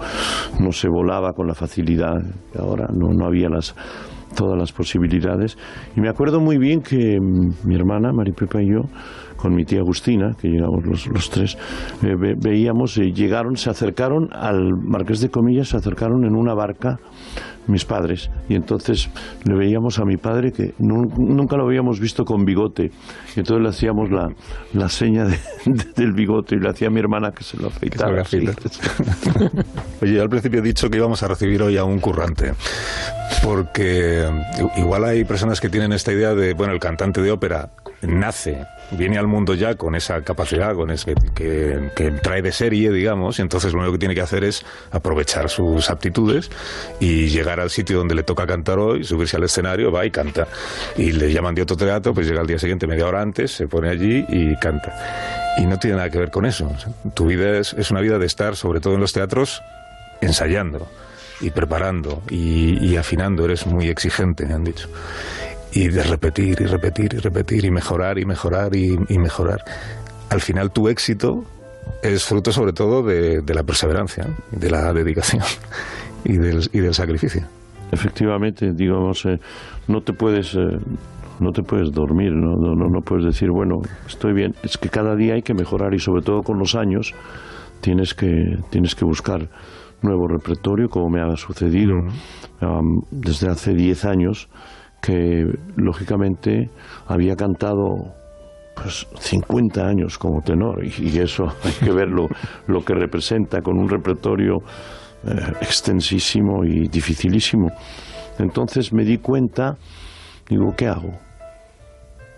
[0.60, 2.16] no se volaba con la facilidad
[2.54, 3.76] que ahora, no, no había las
[4.36, 5.58] todas las posibilidades.
[5.96, 8.82] Y me acuerdo muy bien que mm, mi hermana, Maripepa y yo,
[9.38, 11.58] con mi tía Agustina, que llegamos los, los tres,
[12.04, 16.54] eh, ve- veíamos, eh, llegaron, se acercaron al Marqués de Comillas, se acercaron en una
[16.54, 17.00] barca
[17.68, 18.30] mis padres.
[18.48, 19.10] Y entonces
[19.44, 22.92] le veíamos a mi padre que nu- nunca lo habíamos visto con bigote.
[23.36, 24.30] Y entonces le hacíamos la,
[24.74, 27.68] la seña de- de- del bigote y le hacía a mi hermana que se lo
[27.68, 28.24] afeitara.
[28.24, 28.54] se lo.
[30.02, 32.54] Oye, yo al principio he dicho que íbamos a recibir hoy a un currante,
[33.44, 34.26] porque
[34.78, 37.70] igual hay personas que tienen esta idea de, bueno, el cantante de ópera
[38.02, 42.92] nace, viene al mundo ya con esa capacidad, con ese que, que trae de serie,
[42.92, 46.50] digamos, y entonces lo único que tiene que hacer es aprovechar sus aptitudes
[47.00, 50.48] y llegar al sitio donde le toca cantar hoy, subirse al escenario, va y canta.
[50.96, 53.68] Y le llaman de otro teatro, pues llega al día siguiente, media hora antes, se
[53.68, 55.56] pone allí y canta.
[55.58, 56.72] Y no tiene nada que ver con eso.
[57.16, 59.64] Tu vida es, es una vida de estar, sobre todo en los teatros,
[60.22, 60.88] ensayando
[61.42, 63.46] y preparando y, y afinando.
[63.46, 64.88] Eres muy exigente, me han dicho.
[65.78, 69.60] Y de repetir y repetir y repetir y mejorar y mejorar y, y mejorar.
[70.32, 71.44] Al final tu éxito
[72.02, 75.44] es fruto sobre todo de, de la perseverancia, de la dedicación
[76.26, 77.44] y del, y del sacrificio.
[77.92, 79.38] Efectivamente, digamos, eh,
[79.88, 80.80] no te puedes eh,
[81.40, 82.56] no te puedes dormir, ¿no?
[82.56, 83.76] No, no, no puedes decir, bueno,
[84.08, 84.56] estoy bien.
[84.64, 87.14] Es que cada día hay que mejorar y sobre todo con los años
[87.82, 88.32] tienes que
[88.72, 89.48] tienes que buscar
[90.02, 91.98] nuevo repertorio, como me ha sucedido
[93.12, 94.50] desde hace 10 años,
[95.02, 95.46] que
[95.76, 96.70] lógicamente
[97.08, 98.14] había cantado
[98.76, 102.28] pues 50 años como tenor y, y eso hay que verlo
[102.68, 104.58] lo que representa con un repertorio
[105.24, 107.70] eh, extensísimo y dificilísimo.
[108.38, 109.76] Entonces me di cuenta,
[110.48, 111.12] digo, ¿qué hago?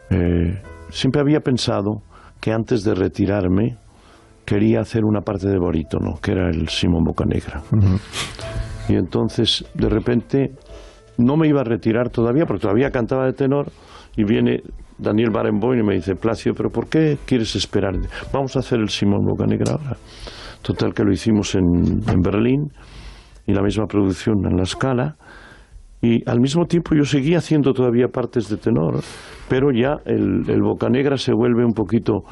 [0.09, 2.01] Eh, siempre había pensado
[2.39, 3.77] que antes de retirarme
[4.45, 7.61] quería hacer una parte de barítono, que era el Simón Bocanegra.
[8.87, 10.53] Y entonces, de repente,
[11.19, 13.67] no me iba a retirar todavía, porque todavía cantaba de tenor,
[14.17, 14.61] y viene
[14.97, 17.93] Daniel Barenboim y me dice, Placio, ¿pero por qué quieres esperar?
[18.33, 19.97] Vamos a hacer el Simón Bocanegra ahora.
[20.61, 22.69] Total que lo hicimos en, en Berlín,
[23.45, 25.15] y la misma producción en la escala,
[26.01, 29.01] y al mismo tiempo yo seguía haciendo todavía partes de tenor,
[29.49, 32.23] pero ya el, el Bocanegra se vuelve un poquito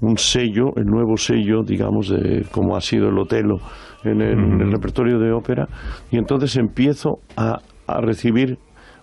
[0.00, 3.56] un sello, el nuevo sello, digamos, de como ha sido el Otelo
[4.04, 5.66] en el, en el repertorio de ópera,
[6.12, 7.58] y entonces empiezo a,
[7.88, 8.58] a recibir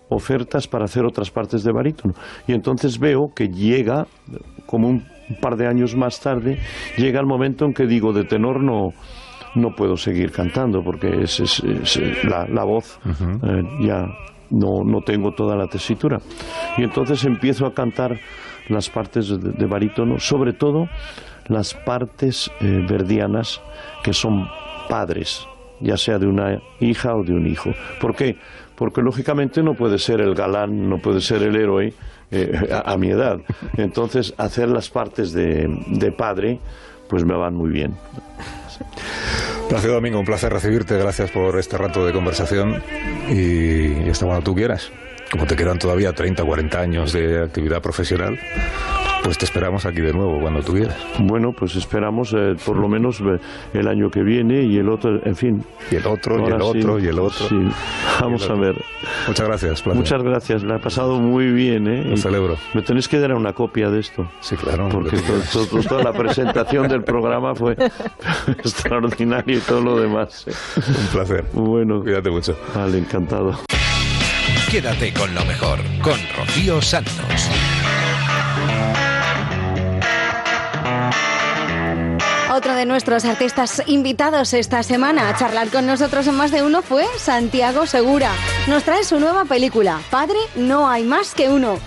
[0.09, 2.13] ofertas para hacer otras partes de barítono.
[2.47, 4.05] Y entonces veo que llega,
[4.67, 5.03] como un
[5.41, 6.59] par de años más tarde,
[6.97, 8.89] llega el momento en que digo, de tenor no,
[9.55, 12.99] no puedo seguir cantando porque es, es- es- la, la voz
[13.43, 14.05] eh, ya
[14.51, 16.19] no, no tengo toda la tesitura.
[16.77, 18.19] Y entonces empiezo a cantar
[18.69, 20.85] las partes de, de barítono, sobre todo
[21.47, 23.59] las partes eh, verdianas
[24.03, 24.47] que son
[24.87, 25.47] padres,
[25.81, 27.71] ya sea de una hija o de un hijo.
[27.99, 28.35] ¿Por qué?
[28.76, 31.93] Porque lógicamente no puede ser el galán, no puede ser el héroe
[32.31, 33.39] eh, a, a mi edad.
[33.77, 36.60] Entonces hacer las partes de, de padre
[37.07, 37.95] pues me van muy bien.
[39.69, 40.97] Placer Domingo, un placer recibirte.
[40.97, 42.81] Gracias por este rato de conversación
[43.30, 44.91] y hasta cuando tú quieras.
[45.31, 48.38] Como te quedan todavía 30 o 40 años de actividad profesional,
[49.26, 50.95] pues te esperamos aquí de nuevo cuando tú quieras.
[51.19, 53.39] Bueno, pues esperamos eh, por lo menos eh,
[53.73, 55.64] el año que viene y el otro, en fin.
[55.91, 57.47] Y el otro, y el sí, otro, y el otro.
[57.49, 57.56] sí.
[58.22, 58.76] Vamos a ver.
[59.27, 59.97] Muchas gracias, Placer.
[59.99, 62.03] Muchas gracias, la he pasado muy bien, ¿eh?
[62.06, 62.56] Lo Y celebro.
[62.76, 64.30] Me tenéis que dar una copia de esto.
[64.41, 64.89] Sí, claro.
[64.89, 67.76] Porque to- to- toda la presentación del programa fue
[68.47, 70.45] extraordinaria y todo lo demás.
[70.47, 70.52] ¿eh?
[70.88, 71.45] Un placer.
[71.53, 72.02] Bueno.
[72.02, 72.56] Cuídate mucho.
[72.76, 73.57] Vale, encantado.
[74.69, 77.49] Quédate con lo mejor, con Rocío Santos.
[82.56, 86.82] Otro de nuestros artistas invitados esta semana a charlar con nosotros en más de uno
[86.82, 88.32] fue Santiago Segura.
[88.68, 91.77] Nos trae su nueva película, Padre, no hay más que uno.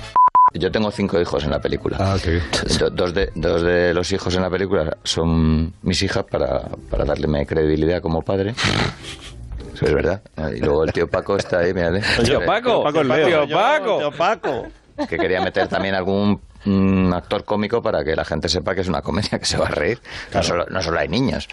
[0.53, 1.97] Yo tengo cinco hijos en la película.
[2.01, 2.41] Ah, qué
[2.79, 7.05] Do- dos, de, dos de los hijos en la película son mis hijas para, para
[7.05, 8.55] darle credibilidad como padre.
[9.75, 10.21] Eso es verdad.
[10.55, 12.03] Y luego el tío Paco está ahí, mírale.
[12.19, 13.47] El tío Paco, Paco el el Leo.
[13.47, 13.99] tío Paco.
[13.99, 14.67] Tío Paco.
[15.09, 18.89] Que quería meter también algún mm, actor cómico para que la gente sepa que es
[18.89, 19.99] una comedia, que se va a reír.
[20.35, 21.49] No, solo, no solo hay niños.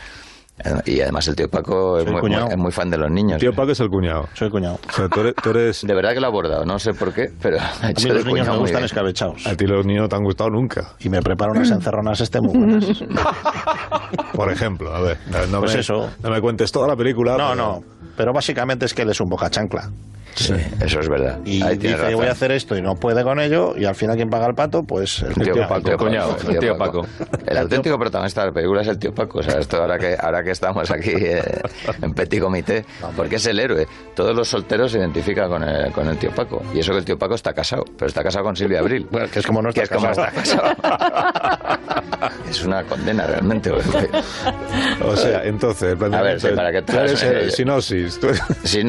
[0.64, 2.46] Eh, Y además el tío Paco es muy, cuñado.
[2.46, 3.40] muy- es muy fan de los niños.
[3.42, 4.30] Tío Paco es el cuñado.
[4.36, 4.80] Soy cuñado.
[4.88, 7.14] O sea, tú eres, tú eres- De verdad que lo ha abordado, no sé por
[7.14, 8.86] qué, pero ha A mí los niños cuñado me gustan bien.
[8.86, 9.46] escabechados.
[9.48, 10.94] A ti los niños no te han gustado nunca.
[11.02, 12.86] Y me preparo unas encerronas este muy buenas.
[14.34, 15.18] Por ejemplo, a ver.
[15.30, 16.10] No, no Pues me, eso.
[16.24, 17.34] No me cuentes toda la película.
[17.38, 17.80] No, pero- no.
[18.16, 19.90] Pero básicamente es que él es un boca chancla.
[20.36, 21.40] Sí, eso es verdad.
[21.46, 22.16] Y Ahí dice, razón.
[22.16, 23.74] voy a hacer esto y no puede con ello.
[23.78, 24.84] Y al final, ¿quién paga el pato?
[24.84, 26.52] Pues el, El tío Paco, el tío cuñado, Paco.
[26.52, 27.08] el tío Paco.
[27.46, 29.40] El auténtico protagonista de la película es el tío Paco.
[29.40, 31.42] O sea, esto ahora que, ahora que estamos aquí eh,
[32.02, 32.86] en Petit Comité,
[33.16, 33.88] porque es el héroe.
[34.14, 36.62] Todos los solteros se identifican con el, con el tío Paco.
[36.74, 39.08] Y eso que el tío Paco está casado, pero está casado con Silvia Abril.
[39.10, 40.28] Bueno, que es como no que está es como casado.
[40.44, 42.30] está casado.
[42.50, 43.72] es una condena realmente.
[43.72, 47.50] O sea, entonces, el A ver, sí, para que es- tú eres idea.
[47.52, 48.20] sinosis.
[48.20, 48.28] tú
[48.64, 48.82] sí.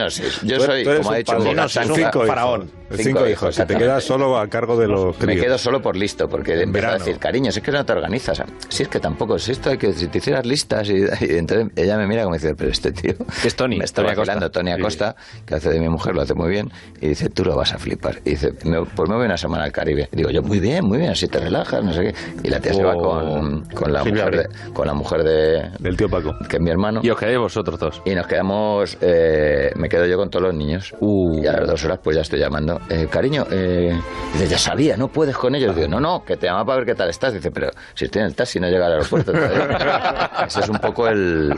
[0.43, 2.27] Yo soy, tú eres como ha dicho Es un Cinco hijos.
[2.29, 2.71] faraón.
[2.91, 3.55] Cinco Cinco hijos.
[3.55, 5.45] Si te quedas solo a cargo de los Me críos.
[5.45, 8.43] quedo solo por listo, porque empezó a decir, cariño, si es que no te organizas.
[8.69, 10.89] Si es que tampoco, si esto hay que, si te hicieras listas.
[10.89, 13.15] Y, y entonces ella me mira como dice, pero este tío.
[13.43, 16.35] Que es Tony, Me está vacilando, Tony Acosta, que hace de mi mujer, lo hace
[16.35, 16.71] muy bien.
[17.01, 18.19] Y dice, tú lo vas a flipar.
[18.25, 20.09] Y dice, "Me- pues me voy una semana al Caribe.
[20.13, 22.15] Y digo, yo, muy bien, muy bien, así te relajas, no sé qué.
[22.45, 23.01] Y la tía se va Oh.
[23.01, 26.35] con, con la mujer, de, con la mujer de, del tío Paco.
[26.49, 27.01] Que es mi hermano.
[27.03, 28.01] Y os quedáis vosotros dos.
[28.05, 30.95] Y nos quedamos, eh, me quedo yo con todos los niños.
[31.01, 31.26] Uh.
[31.35, 32.81] Y a las dos horas pues ya estoy llamando.
[32.89, 33.99] Eh, cariño, eh,
[34.33, 35.75] dice, ya sabía, no puedes con ellos.
[35.75, 37.33] Digo, no, no, que te llama para ver qué tal estás.
[37.33, 39.33] Dice, pero si estoy en el taxi no llega al aeropuerto.
[40.47, 41.55] Ese es un poco el...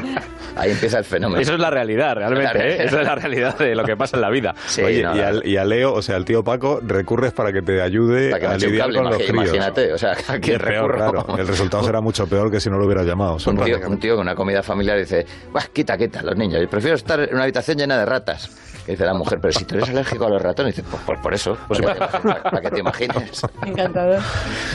[0.57, 1.41] Ahí empieza el fenómeno.
[1.41, 2.59] Eso es la realidad, realmente.
[2.59, 2.65] La.
[2.67, 2.85] ¿eh?
[2.85, 4.55] Esa es la realidad de lo que pasa en la vida.
[4.83, 7.81] Oye, y, al- y a Leo, o sea, al tío Paco, recurres para que te
[7.81, 9.33] ayude Para que a lidiar cable, con los críos.
[9.33, 11.13] imagínate, o sea, ¿a quién recurro?
[11.13, 11.39] claro.
[11.39, 13.37] El resultado será mucho peor que si no lo hubieras llamado.
[13.47, 15.25] Un tío, un tío con una comida familiar dice,
[15.73, 16.61] quita, quita, los niños.
[16.61, 18.51] Yo prefiero estar en una habitación llena de ratas.
[18.89, 21.21] Y dice la mujer, pero si tú eres alérgico a los ratones, dice, pues, pues
[21.21, 23.43] por eso, para, que te, para- para que te imagines.
[23.67, 24.21] Encantador.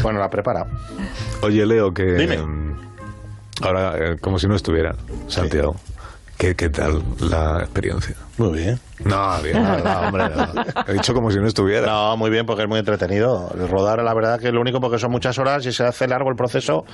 [0.03, 0.67] Bueno, la prepara.
[1.41, 2.75] Oye, Leo, que mm,
[3.63, 4.95] ahora, eh, como si no estuviera,
[5.27, 5.75] Santiago,
[6.37, 8.15] ¿qué, qué tal la experiencia?
[8.37, 8.79] Muy bien.
[9.05, 10.63] No, bien, no, no, hombre, no.
[10.87, 11.87] He dicho como si no estuviera.
[11.87, 13.49] No, muy bien, porque es muy entretenido.
[13.53, 16.07] El rodar, la verdad, que es lo único porque son muchas horas y se hace
[16.07, 16.85] largo el proceso,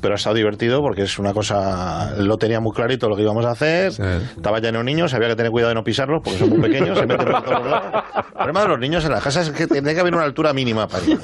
[0.00, 2.12] pero ha estado divertido porque es una cosa.
[2.18, 3.92] Lo tenía muy clarito lo que íbamos a hacer.
[4.36, 6.98] Estaba lleno de niños, había que tener cuidado de no pisarlos porque son muy pequeños,
[6.98, 8.04] se meten por todos lados.
[8.16, 10.52] El problema de los niños en las casas es que tiene que haber una altura
[10.52, 11.18] mínima para ir.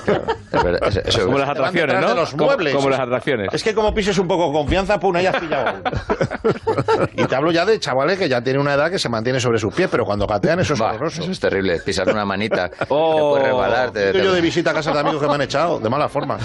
[1.24, 2.14] como las atracciones, ¿no?
[2.14, 2.74] Los Como- muebles.
[2.74, 3.48] como las atracciones.
[3.52, 5.82] Es que como pises un poco con confianza, pum, ahí has pillado.
[7.14, 9.58] Y te hablo ya de chavales que ya tienen una edad que se mantiene sobre
[9.58, 11.22] sus pies, pero cuando gatean eso es horroroso.
[11.22, 13.38] Eso es terrible, pisar una manita, Oh.
[13.38, 13.90] resbalar.
[13.90, 16.38] te- yo de visita a casas de amigos que me han echado, de mala forma.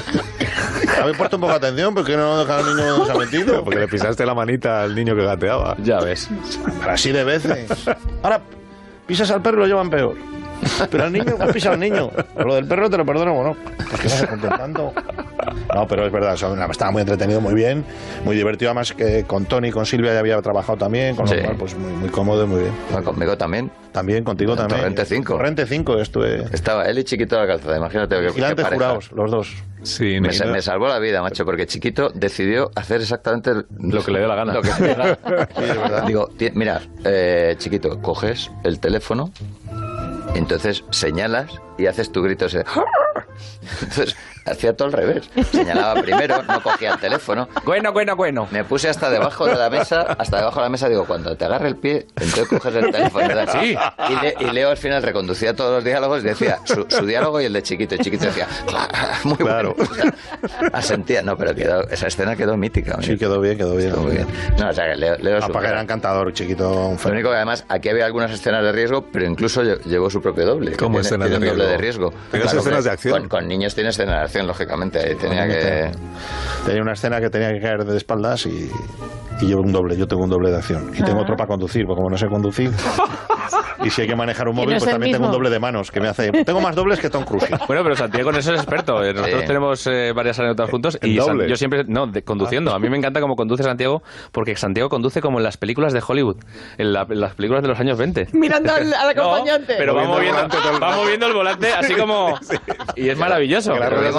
[1.01, 3.63] Habéis puesto un poco de atención, porque no dejar al niño donde se ha metido.
[3.63, 5.75] Porque le pisaste la manita al niño que gateaba.
[5.83, 6.29] Ya ves.
[6.79, 7.69] Pero así de veces.
[8.23, 8.41] Ahora,
[9.05, 10.15] pisas al perro y lo llevan peor.
[10.91, 12.11] Pero al niño, has pisado al niño.
[12.37, 13.57] Lo del perro te lo perdono, bueno,
[13.89, 14.93] pues que no se tanto.
[15.73, 17.83] No, pero es verdad, son- estaba muy entretenido, muy bien,
[18.25, 18.69] muy divertido.
[18.71, 21.39] Además, que con Tony, con Silvia ya había trabajado también, con lo Sí.
[21.41, 23.03] cual, pues muy, muy cómodo y muy bien.
[23.03, 23.71] conmigo también.
[23.91, 24.79] También, contigo En también.
[24.81, 25.37] Torrente 5.
[25.37, 26.45] Torrente 5 estuve.
[26.51, 28.15] Estaba él y Chiquito de la calzada, imagínate.
[28.15, 29.55] que- Vigilantes jurados, los dos.
[29.83, 34.19] Sí, Me, me salvó la vida, macho, porque Chiquito decidió hacer exactamente lo que le
[34.19, 34.53] dé la gana.
[34.53, 35.17] Lo que le dé la
[35.89, 36.01] gana.
[36.05, 39.31] Digo, ti- mira, eh, Chiquito, coges el teléfono,
[40.35, 42.63] entonces señalas y haces tu grito ese.
[43.81, 44.15] Entonces,
[44.51, 45.29] hacía todo al revés.
[45.51, 47.47] Señalaba primero, no cogía el teléfono.
[47.63, 48.47] Bueno, bueno, bueno.
[48.51, 51.45] Me puse hasta debajo de la mesa, hasta debajo de la mesa, digo, cuando te
[51.45, 53.27] agarre el pie, entonces coges el teléfono.
[53.61, 53.75] Sí.
[54.09, 57.39] Y, Le- y Leo al final reconducía todos los diálogos y decía su, su diálogo
[57.41, 57.95] y el de Chiquito.
[57.95, 58.47] Y Chiquito decía,
[59.23, 59.75] muy claro.
[60.73, 62.97] Asentía, no, pero quedó, esa escena quedó mítica.
[63.01, 63.89] Sí, quedó bien, quedó bien.
[63.89, 64.27] Estuvo muy bien.
[64.59, 65.63] No, o sea, que Leo, Leo crack.
[65.65, 66.69] era encantador, chiquito.
[66.71, 70.09] un Lo único que además aquí había algunas escenas de riesgo, pero incluso lle- llevó
[70.09, 70.75] su propio doble.
[70.75, 72.09] ¿Cómo Tiene- escenas tiene de un doble de riesgo?
[72.09, 72.27] riesgo.
[72.31, 73.19] ¿Tenías escenas de acción?
[73.19, 74.99] Con, con niños tiene escenas de acción, lógicamente.
[74.99, 75.91] ahí Tenía que.
[76.65, 78.69] Tenía una escena que tenía que caer de espaldas y,
[79.41, 79.95] y llevo un doble.
[79.97, 80.91] Yo tengo un doble de acción.
[80.93, 82.71] Y tengo otro para conducir, porque como no sé conducir.
[83.83, 85.91] y si hay que manejar un móvil, ¿Tienes pues también tengo un doble de manos
[85.91, 86.31] que me hace.
[86.31, 87.47] Tengo más dobles que Tom Cruise.
[87.67, 89.03] Bueno, pero Santiago en eso es experto.
[89.03, 89.47] Eh, Nosotros Sí.
[89.47, 92.73] tenemos eh, varias anécdotas juntos y yo siempre, no, de- conduciendo.
[92.73, 94.01] A mí me encanta cómo conduce Santiago
[94.31, 96.37] porque Santiago conduce como en las películas de Hollywood,
[96.77, 98.27] en, la- en las películas de los años 20.
[98.33, 99.75] Mirando al, al No, acompañante.
[99.77, 100.47] pero va Moviendo
[100.81, 102.33] va moviendo el volante así como...
[102.95, 103.73] Y es maravilloso.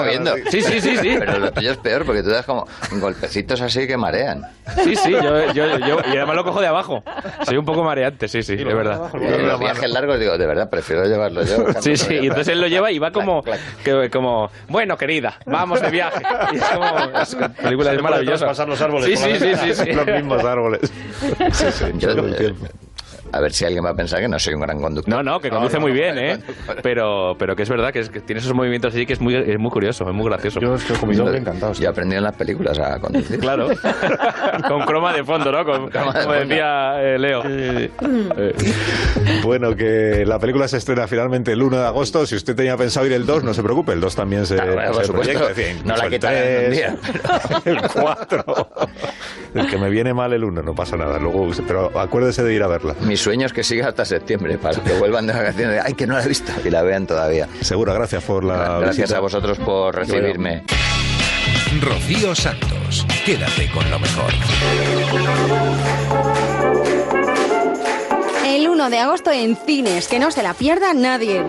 [0.08, 0.50] Moviendo.
[0.50, 1.16] Sí, sí, sí, sí.
[1.18, 4.42] Pero lo tuyo es peor porque tú das como golpecitos así que marean.
[4.84, 7.02] Sí, sí, yo, yo- yo- y además lo cojo de abajo.
[7.46, 9.10] Soy un poco mareante, sí, sí, es verdad.
[9.14, 11.66] En los viajes largos digo, de verdad, prefiero llevarlo yo.
[11.80, 13.42] Sí, sí, y entonces él lo lleva y va como,
[13.84, 16.22] que- como bueno, querida, vamos de viaje.
[16.52, 16.86] Y es como,
[17.20, 18.38] es película es maravillosa.
[18.46, 19.92] traspasar los árboles Sí, sí, sí, sí, sí.
[19.92, 20.92] Los mismos árboles.
[21.98, 22.54] Yo, eh,
[23.32, 25.12] a ver si alguien va a pensar que no soy un gran conductor.
[25.14, 26.38] No, no, que conduce muy bien, ¿eh?
[26.82, 29.34] Pero, pero que es verdad que, es, que tiene esos movimientos así que es muy,
[29.34, 30.60] es muy curioso, es muy gracioso.
[30.60, 31.72] Yo es que doble encantado.
[31.74, 33.38] Yo aprendí en las películas a conducir.
[33.38, 33.68] Claro.
[34.68, 35.64] Con croma de fondo, ¿no?
[35.64, 36.32] Con- de como fondo.
[36.32, 37.42] decía eh, Leo.
[37.46, 37.90] Eh,
[39.42, 42.26] Bueno, que la película se estrena finalmente el 1 de agosto.
[42.26, 44.92] Si usted tenía pensado ir el 2, no se preocupe, el 2 también se, Claro,
[44.92, 45.12] por se supuesto.
[45.12, 45.50] proyecta.
[45.50, 46.96] Es decir, No la incluso el quitarán en un 3, día.
[47.64, 48.68] El 4.
[49.54, 51.18] El que me viene mal el 1, no pasa nada.
[51.18, 52.94] Luego, pero acuérdese de ir a verla.
[53.00, 55.82] Mi sueño es que siga hasta septiembre para que vuelvan de vacaciones.
[55.84, 56.52] Ay, que no la he visto.
[56.64, 57.48] Y la vean todavía.
[57.60, 59.18] Seguro, gracias por la Gracias visita.
[59.18, 60.64] a vosotros por recibirme.
[61.80, 64.32] Rocío Santos, quédate con lo mejor.
[68.46, 71.44] El 1 de agosto en cines, que no se la pierda nadie.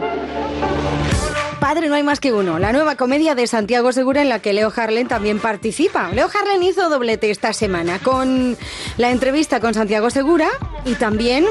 [1.60, 2.58] Padre, no hay más que uno.
[2.58, 6.10] La nueva comedia de Santiago Segura en la que Leo Harlen también participa.
[6.10, 8.58] Leo Harlen hizo doblete esta semana con
[8.98, 10.48] la entrevista con Santiago Segura
[10.86, 11.46] y también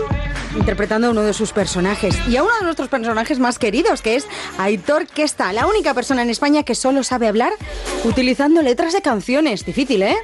[0.57, 4.17] interpretando a uno de sus personajes y a uno de nuestros personajes más queridos, que
[4.17, 4.27] es
[4.57, 7.53] Aitor Questa, la única persona en España que solo sabe hablar
[8.05, 9.67] utilizando letras de canciones.
[9.67, 10.17] Difícil, ¿eh?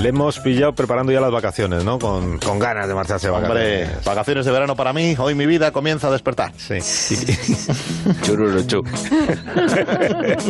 [0.00, 1.98] Le hemos pillado preparando ya las vacaciones, ¿no?
[1.98, 3.88] Con, con ganas de marcharse de vacaciones.
[3.88, 6.52] Hombre, vacaciones de verano para mí, hoy mi vida comienza a despertar.
[6.56, 6.78] Sí.
[8.22, 8.82] Chururuchu.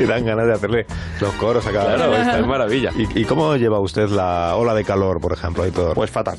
[0.00, 0.86] y dan ganas de hacerle
[1.20, 2.90] los coros a cada Claro, de maravilla.
[2.96, 5.94] ¿Y, y cómo lleva usted la ola de calor, por ejemplo, Aitor?
[5.94, 6.38] Pues fatal.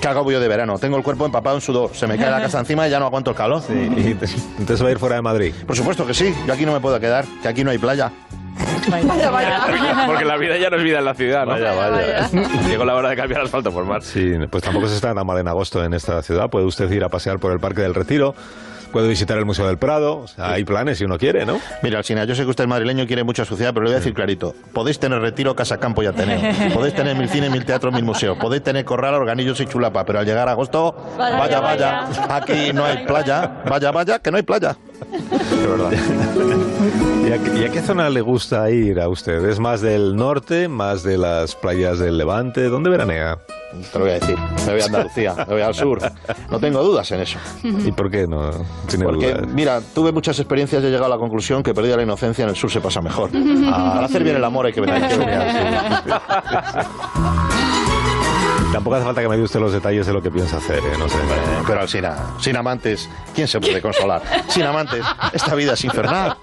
[0.00, 0.78] Qué agobio de verano.
[0.78, 1.90] Tengo el cuerpo empapado en sudor.
[1.94, 3.62] Se me cae la casa encima y ya no aguanto el calor.
[3.66, 4.26] Sí, y te-
[4.58, 5.52] entonces va a ir fuera de Madrid.
[5.66, 6.32] Por supuesto que sí.
[6.46, 8.12] Yo aquí no me puedo quedar, que aquí no hay playa.
[8.90, 10.06] Vaya, vaya.
[10.06, 11.52] Porque la vida ya no es vida en la ciudad, ¿no?
[11.52, 12.28] Vaya, vaya.
[12.68, 14.02] Llegó la hora de cambiar asfalto por mar.
[14.02, 16.50] Sí, pues tampoco se está tan mal en agosto en esta ciudad.
[16.50, 18.34] Puede usted ir a pasear por el Parque del Retiro,
[18.92, 20.18] puede visitar el Museo del Prado.
[20.18, 21.60] O sea, hay planes si uno quiere, ¿no?
[21.82, 23.84] Mira, Alcina, yo sé que usted es madrileño y quiere mucho a su ciudad, pero
[23.84, 24.54] le voy a decir clarito.
[24.72, 26.40] Podéis tener retiro, casa, campo y ateneo.
[26.74, 28.36] Podéis tener mil cines, mil teatros, mil museos.
[28.38, 32.84] Podéis tener corral, organillos y chulapa, pero al llegar a agosto, vaya, vaya, aquí no
[32.84, 33.62] hay playa.
[33.68, 34.76] Vaya, vaya, que no hay playa.
[35.00, 35.92] De verdad.
[37.28, 39.44] ¿Y a, qué- y a qué zona le gusta ir a usted?
[39.44, 42.64] ¿Es más del norte, más de las playas del Levante?
[42.68, 43.38] ¿Dónde veranea?
[43.92, 44.34] Te lo voy a decir.
[44.66, 45.98] Me voy a Andalucía, me voy al sur.
[46.50, 47.38] No tengo dudas en eso.
[47.62, 48.50] ¿Y por qué no
[48.88, 49.46] tiene Porque, dudas?
[49.52, 52.48] mira, tuve muchas experiencias y he llegado a la conclusión que perdida la inocencia en
[52.50, 53.28] el sur se pasa mejor.
[53.30, 54.96] Para hacer bien el amor hay que venir.
[55.02, 55.28] hay que venir.
[58.72, 60.92] Tampoco hace falta que me dé usted los detalles de lo que piensa hacer, ¿eh?
[60.98, 61.16] No sé.
[61.66, 61.88] Pero
[62.38, 64.22] sin amantes, ¿quién se puede consolar?
[64.48, 66.36] Sin amantes, esta vida es infernal.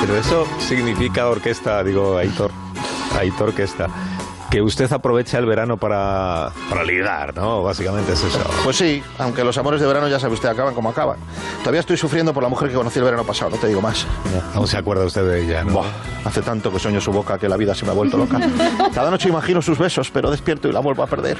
[0.00, 2.50] Pero eso significa orquesta, digo, Aitor,
[3.18, 3.88] Aitor Orquesta,
[4.50, 7.62] que usted aprovecha el verano para, para ligar, ¿no?
[7.62, 8.38] Básicamente es eso.
[8.64, 11.18] Pues sí, aunque los amores de verano ya sabe usted acaban como acaban.
[11.60, 14.06] Todavía estoy sufriendo por la mujer que conocí el verano pasado, no te digo más.
[14.54, 15.72] Aún se acuerda usted de ella, ¿no?
[15.72, 15.86] Buah,
[16.24, 18.38] hace tanto que sueño su boca que la vida se me ha vuelto loca.
[18.94, 21.36] Cada noche imagino sus besos, pero despierto y la vuelvo a perder.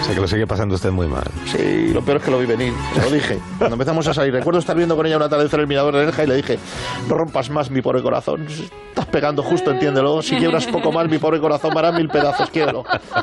[0.00, 1.24] O sea que lo sigue pasando usted muy mal.
[1.46, 3.38] Sí, lo peor es que lo vi venir, se lo dije.
[3.58, 6.06] Cuando empezamos a salir, recuerdo estar viendo con ella una atardecer en el mirador de
[6.06, 6.58] Nerja y le dije,
[7.08, 8.46] no rompas más mi pobre corazón.
[8.46, 10.22] Estás pegando justo, entiéndelo.
[10.22, 12.29] Si quiebras poco más, mi pobre corazón hará mil pedazos,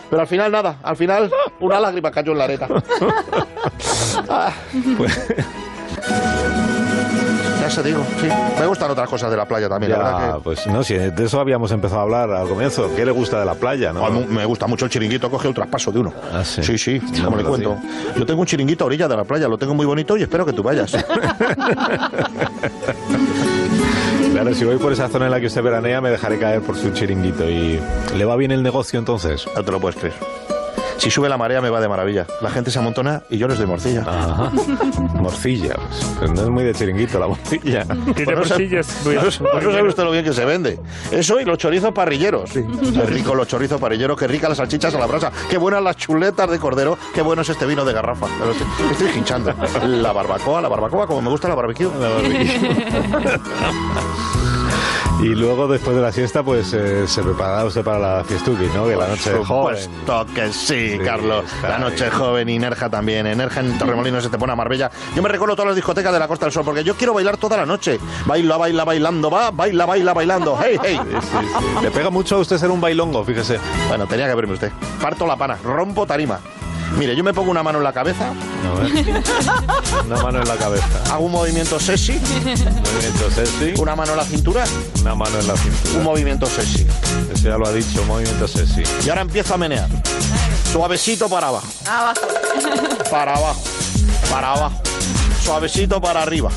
[0.09, 2.67] Pero al final nada, al final una lágrima cayó en la arena.
[4.29, 4.51] Ah,
[7.61, 8.27] ya se digo, sí.
[8.59, 10.41] Me gustan otras cosas de la playa también, la verdad que...
[10.41, 12.89] pues no, si de eso habíamos empezado a hablar al comienzo.
[12.95, 14.09] ¿Qué le gusta de la playa, no?
[14.09, 16.13] Me gusta mucho el chiringuito, coge un traspaso de uno.
[16.33, 16.63] Ah, sí.
[16.63, 17.77] Sí, sí, No como le cuento.
[18.15, 20.45] Yo tengo un chiringuito a orilla de la playa, lo tengo muy bonito y espero
[20.45, 20.95] que tú vayas.
[24.37, 26.77] Claro, si voy por esa zona en la que usted veranea, me dejaré caer por
[26.77, 27.49] su chiringuito.
[27.49, 27.79] ¿Y
[28.15, 29.47] le va bien el negocio entonces?
[29.55, 30.13] No te lo puedes creer.
[30.97, 32.25] Si sube la marea me va de maravilla.
[32.41, 34.01] La gente se amontona y yo les doy morcilla.
[34.01, 34.51] Ajá.
[35.21, 37.85] Morcilla, pues, pues no es muy de chiringuito la morcilla.
[37.85, 38.67] Pues no sabe-
[39.13, 39.21] no,
[39.61, 40.79] no sabe usted lo bien que se vende.
[41.11, 42.51] Eso y los chorizos parrilleros.
[42.51, 42.61] Qué
[43.05, 46.49] rico los chorizos parrilleros, qué ricas las salchichas a la brasa, qué buenas las chuletas
[46.49, 48.25] de cordero, qué bueno es este vino de garrafa.
[48.91, 49.53] Estoy, hinchando.
[49.87, 51.87] La barbacoa, la barbacoa, como me gusta la barbecue.
[55.19, 58.87] Y luego, después de la siesta, pues eh, se preparará usted para la fiestuki, ¿no?
[58.87, 59.77] Que la noche Por joven.
[60.35, 61.43] que sí, Sí, Carlos.
[61.63, 62.11] La noche bien.
[62.11, 63.25] joven y Nerja también.
[63.25, 64.91] En Nerja, en Torremolinos se te pone a Marbella.
[65.15, 67.37] Yo me recuerdo todas las discotecas de la Costa del Sol porque yo quiero bailar
[67.37, 67.99] toda la noche.
[68.27, 70.57] Baila, baila, bailando, va, baila, baila, bailando.
[70.61, 70.99] Hey, hey.
[71.03, 71.65] Sí, sí, sí.
[71.83, 73.59] Le pega mucho a usted ser un bailongo, fíjese.
[73.87, 74.71] Bueno, tenía que verme usted.
[75.01, 76.39] Parto la pana, rompo tarima.
[76.95, 79.23] Mire, yo me pongo una mano en la cabeza, A ver.
[80.05, 80.85] Una mano en la cabeza.
[81.11, 83.73] hago un movimiento sexy, Movimiento sexy.
[83.81, 84.63] una mano en la cintura,
[85.01, 86.03] Una mano en la un cintura.
[86.03, 86.87] movimiento sexy.
[87.33, 88.83] Eso ya lo ha dicho, movimiento sexy.
[89.05, 89.87] Y ahora empiezo a menear.
[90.71, 92.21] Suavecito para abajo, Abajo.
[93.11, 93.61] para abajo,
[94.31, 94.81] para abajo.
[95.43, 96.49] Suavecito para arriba.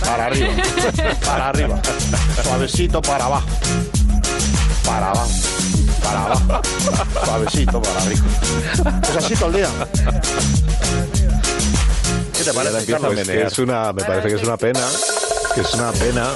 [0.00, 0.50] Para arriba.
[1.24, 1.80] Para arriba.
[2.44, 3.46] Suavecito para abajo.
[4.84, 5.28] Para abajo.
[6.06, 6.62] Para abajo.
[7.24, 8.24] Suavecito para arriba.
[9.02, 9.68] Pues así todo el día.
[12.36, 12.96] ¿Qué te parece?
[12.96, 14.80] Pues que es una, me parece que es una pena,
[15.54, 16.28] que es una pena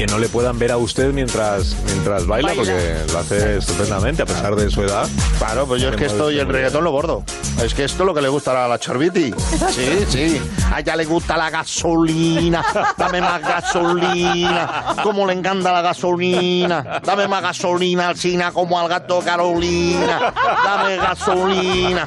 [0.00, 2.62] que no le puedan ver a usted mientras mientras baila, Baila.
[2.62, 5.06] porque lo hace estupendamente a pesar de su edad.
[5.36, 7.22] Claro, pues yo es que esto y el reggaetón lo bordo.
[7.62, 9.34] Es que esto es lo que le gusta a la Chorbiti.
[9.70, 10.40] Sí, sí.
[10.72, 12.64] A ella le gusta la gasolina.
[12.96, 14.96] Dame más gasolina.
[15.02, 17.02] Como le encanta la gasolina.
[17.04, 20.32] Dame más gasolina, Alcina, como al gato Carolina.
[20.64, 22.06] Dame gasolina.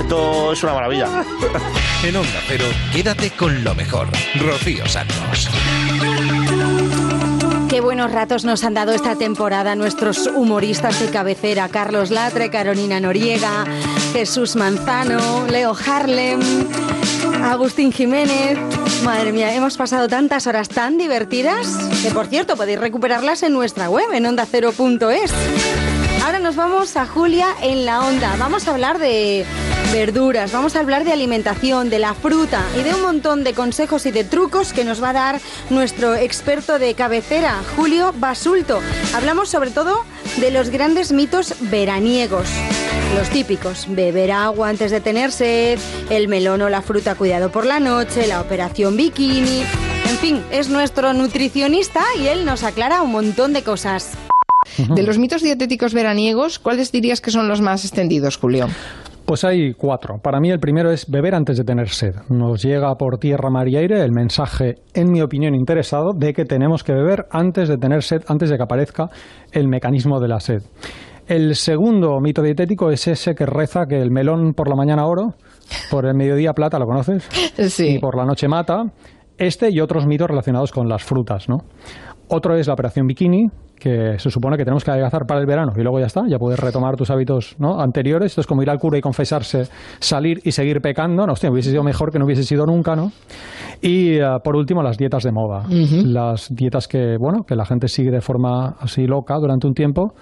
[0.00, 1.06] Esto es una maravilla.
[2.02, 4.08] En Onda Cero, quédate con lo mejor.
[4.40, 5.48] Rocío Santos.
[7.72, 13.00] Qué buenos ratos nos han dado esta temporada nuestros humoristas de cabecera, Carlos Latre, Carolina
[13.00, 13.64] Noriega,
[14.12, 16.38] Jesús Manzano, Leo Harlem,
[17.42, 18.58] Agustín Jiménez.
[19.04, 21.66] Madre mía, hemos pasado tantas horas tan divertidas
[22.02, 25.32] que, por cierto, podéis recuperarlas en nuestra web, en ondacero.es.
[26.24, 28.36] Ahora nos vamos a Julia en la onda.
[28.38, 29.44] Vamos a hablar de
[29.92, 34.06] verduras, vamos a hablar de alimentación, de la fruta y de un montón de consejos
[34.06, 38.80] y de trucos que nos va a dar nuestro experto de cabecera, Julio Basulto.
[39.14, 40.04] Hablamos sobre todo
[40.36, 42.48] de los grandes mitos veraniegos.
[43.16, 47.66] Los típicos, beber agua antes de tener sed, el melón o la fruta cuidado por
[47.66, 49.64] la noche, la operación bikini.
[50.08, 54.12] En fin, es nuestro nutricionista y él nos aclara un montón de cosas.
[54.88, 58.66] De los mitos dietéticos veraniegos, ¿cuáles dirías que son los más extendidos, Julio?
[59.24, 60.18] Pues hay cuatro.
[60.22, 62.14] Para mí el primero es beber antes de tener sed.
[62.28, 66.44] Nos llega por tierra, mar y aire el mensaje, en mi opinión interesado, de que
[66.44, 69.08] tenemos que beber antes de tener sed, antes de que aparezca
[69.52, 70.62] el mecanismo de la sed.
[71.28, 75.34] El segundo mito dietético es ese que reza que el melón por la mañana oro,
[75.90, 77.28] por el mediodía plata, ¿lo conoces?
[77.68, 77.96] Sí.
[77.96, 78.84] Y por la noche mata.
[79.38, 81.58] Este y otros mitos relacionados con las frutas, ¿no?
[82.28, 83.46] Otro es la operación bikini,
[83.82, 86.38] que se supone que tenemos que adelgazar para el verano y luego ya está, ya
[86.38, 87.80] puedes retomar tus hábitos ¿no?
[87.80, 88.26] anteriores.
[88.32, 89.64] Esto es como ir al cura y confesarse,
[89.98, 91.26] salir y seguir pecando.
[91.26, 93.10] No, hostia, hubiese sido mejor que no hubiese sido nunca, ¿no?
[93.80, 95.64] Y eh, por último, las dietas de moda.
[95.68, 100.14] Las dietas que, bueno, que la gente sigue de forma así loca durante un tiempo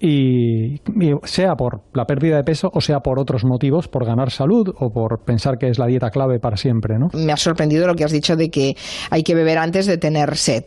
[0.00, 4.30] y, y sea por la pérdida de peso o sea por otros motivos, por ganar
[4.30, 7.08] salud o por pensar que es la dieta clave para siempre, ¿no?
[7.14, 8.76] Me ha sorprendido lo que has dicho de que
[9.10, 10.64] hay que beber antes de tener sed.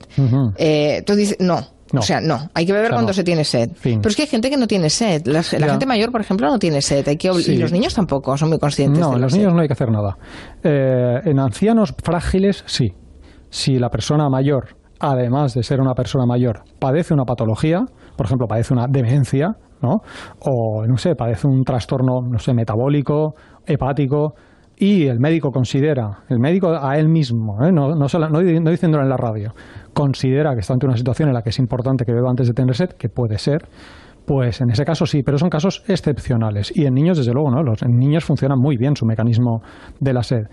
[0.58, 1.77] Eh, tú dices, no.
[1.94, 2.00] No.
[2.00, 3.14] O sea, no, hay que beber O sea, cuando no.
[3.14, 3.72] se tiene sed.
[3.76, 4.00] Fin.
[4.02, 5.26] Pero es que hay gente que no tiene sed.
[5.26, 7.08] La, gente mayor, por ejemplo, no tiene sed.
[7.08, 7.54] Hay que Sí.
[7.54, 9.40] Y los niños tampoco son muy conscientes No, en los sed.
[9.40, 10.18] niños no hay que hacer nada.
[10.64, 12.94] Eh, en ancianos frágiles, sí.
[13.50, 17.86] Si la persona mayor, además de ser una persona mayor, padece una patología,
[18.16, 20.02] por ejemplo, padece una demencia, ¿no?
[20.40, 23.36] O, no sé, padece un trastorno, no sé, metabólico,
[23.66, 24.34] hepático,
[24.78, 27.72] y el médico considera, el médico a él mismo, ¿eh?
[27.72, 29.54] no, no, sola- no, no diciéndolo en la radio,
[29.94, 32.54] considera que está ante una situación en la que es importante que beba antes de
[32.54, 33.68] tener sed, que puede ser,
[34.26, 36.76] pues en ese caso sí, pero son casos excepcionales.
[36.76, 37.64] Y en niños, desde luego, ¿no?
[37.64, 39.62] Los en niños funciona muy bien su mecanismo
[40.00, 40.48] de la sed.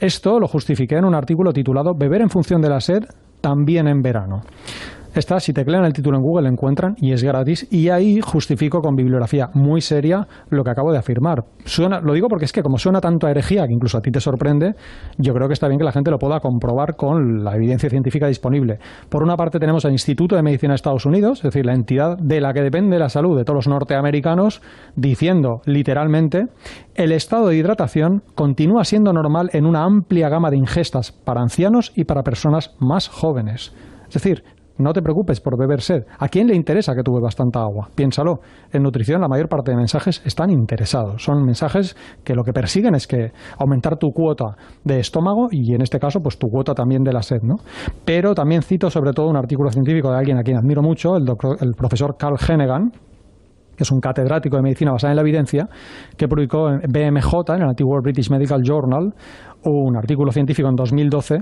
[0.00, 3.04] Esto lo justifiqué en un artículo titulado Beber en función de la sed,
[3.40, 4.40] también en verano.
[5.14, 7.68] Esta, si teclean el título en Google, encuentran y es gratis.
[7.70, 11.44] Y ahí justifico con bibliografía muy seria lo que acabo de afirmar.
[11.64, 14.10] Suena, lo digo porque es que como suena tanto a herejía, que incluso a ti
[14.10, 14.74] te sorprende,
[15.18, 18.26] yo creo que está bien que la gente lo pueda comprobar con la evidencia científica
[18.26, 18.78] disponible.
[19.10, 22.16] Por una parte tenemos al Instituto de Medicina de Estados Unidos, es decir, la entidad
[22.16, 24.62] de la que depende la salud de todos los norteamericanos,
[24.96, 26.46] diciendo literalmente,
[26.94, 31.92] el estado de hidratación continúa siendo normal en una amplia gama de ingestas para ancianos
[31.94, 33.74] y para personas más jóvenes.
[34.08, 34.44] Es decir,
[34.78, 36.04] no te preocupes por beber sed.
[36.18, 37.88] ¿A quién le interesa que tú bebas tanta agua?
[37.94, 38.40] Piénsalo.
[38.72, 41.22] En nutrición la mayor parte de mensajes están interesados.
[41.22, 45.82] Son mensajes que lo que persiguen es que aumentar tu cuota de estómago y en
[45.82, 47.56] este caso pues tu cuota también de la sed, ¿no?
[48.04, 51.24] Pero también cito sobre todo un artículo científico de alguien a quien admiro mucho, el,
[51.24, 52.92] doctor- el profesor Carl Hennegan,
[53.76, 55.68] que es un catedrático de medicina basada en la evidencia,
[56.16, 59.14] que publicó en BMJ, en el antiguo British Medical Journal,
[59.64, 61.38] un artículo científico en 2012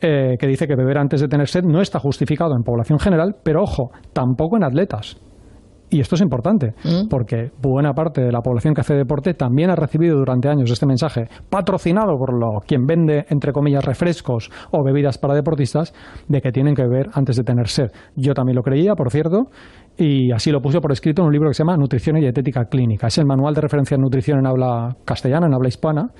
[0.00, 3.36] eh, que dice que beber antes de tener sed no está justificado en población general,
[3.42, 5.20] pero ojo, tampoco en atletas.
[5.92, 6.72] Y esto es importante,
[7.10, 10.86] porque buena parte de la población que hace deporte también ha recibido durante años este
[10.86, 15.92] mensaje, patrocinado por lo, quien vende, entre comillas, refrescos o bebidas para deportistas,
[16.28, 17.88] de que tienen que beber antes de tener sed.
[18.14, 19.48] Yo también lo creía, por cierto,
[19.96, 22.66] y así lo puse por escrito en un libro que se llama Nutrición y Dietética
[22.66, 23.08] Clínica.
[23.08, 26.10] Es el manual de referencia en nutrición en habla castellana, en habla hispana,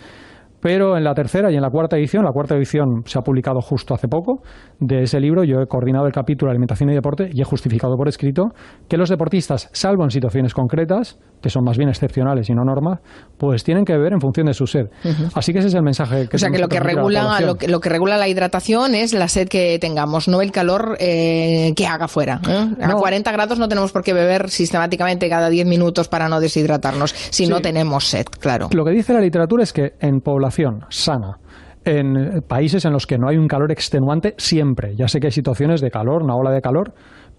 [0.60, 3.60] pero en la tercera y en la cuarta edición, la cuarta edición se ha publicado
[3.60, 4.42] justo hace poco,
[4.78, 8.08] de ese libro yo he coordinado el capítulo alimentación y deporte y he justificado por
[8.08, 8.50] escrito
[8.88, 13.00] que los deportistas, salvo en situaciones concretas, que son más bien excepcionales y no normas,
[13.38, 14.86] pues tienen que beber en función de su sed.
[15.04, 15.28] Ujú.
[15.34, 17.66] Así que ese es el mensaje que O sea que lo que regula lo que,
[17.66, 21.86] lo que regula la hidratación es la sed que tengamos, no el calor eh, que
[21.86, 22.40] haga fuera.
[22.46, 22.68] ¿eh?
[22.82, 22.98] A No.
[22.98, 27.46] 40 grados no tenemos por qué beber sistemáticamente cada 10 minutos para no deshidratarnos, si
[27.46, 28.68] no tenemos sed, claro.
[28.72, 30.49] Lo que dice la literatura es que en población
[30.88, 31.38] sana,
[31.84, 35.32] en países en los que no hay un calor extenuante, siempre, ya sé que hay
[35.32, 36.92] situaciones de calor, una ola de calor,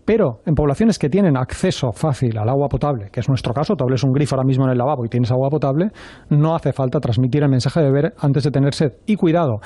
[0.06, 3.84] pero en poblaciones que tienen acceso fácil al agua potable, que es nuestro caso, tú
[3.84, 5.92] hables un grifo ahora mismo en el lavabo y tienes agua potable,
[6.30, 8.94] no hace falta transmitir el mensaje de beber antes de tener sed.
[9.06, 9.60] Y cuidado,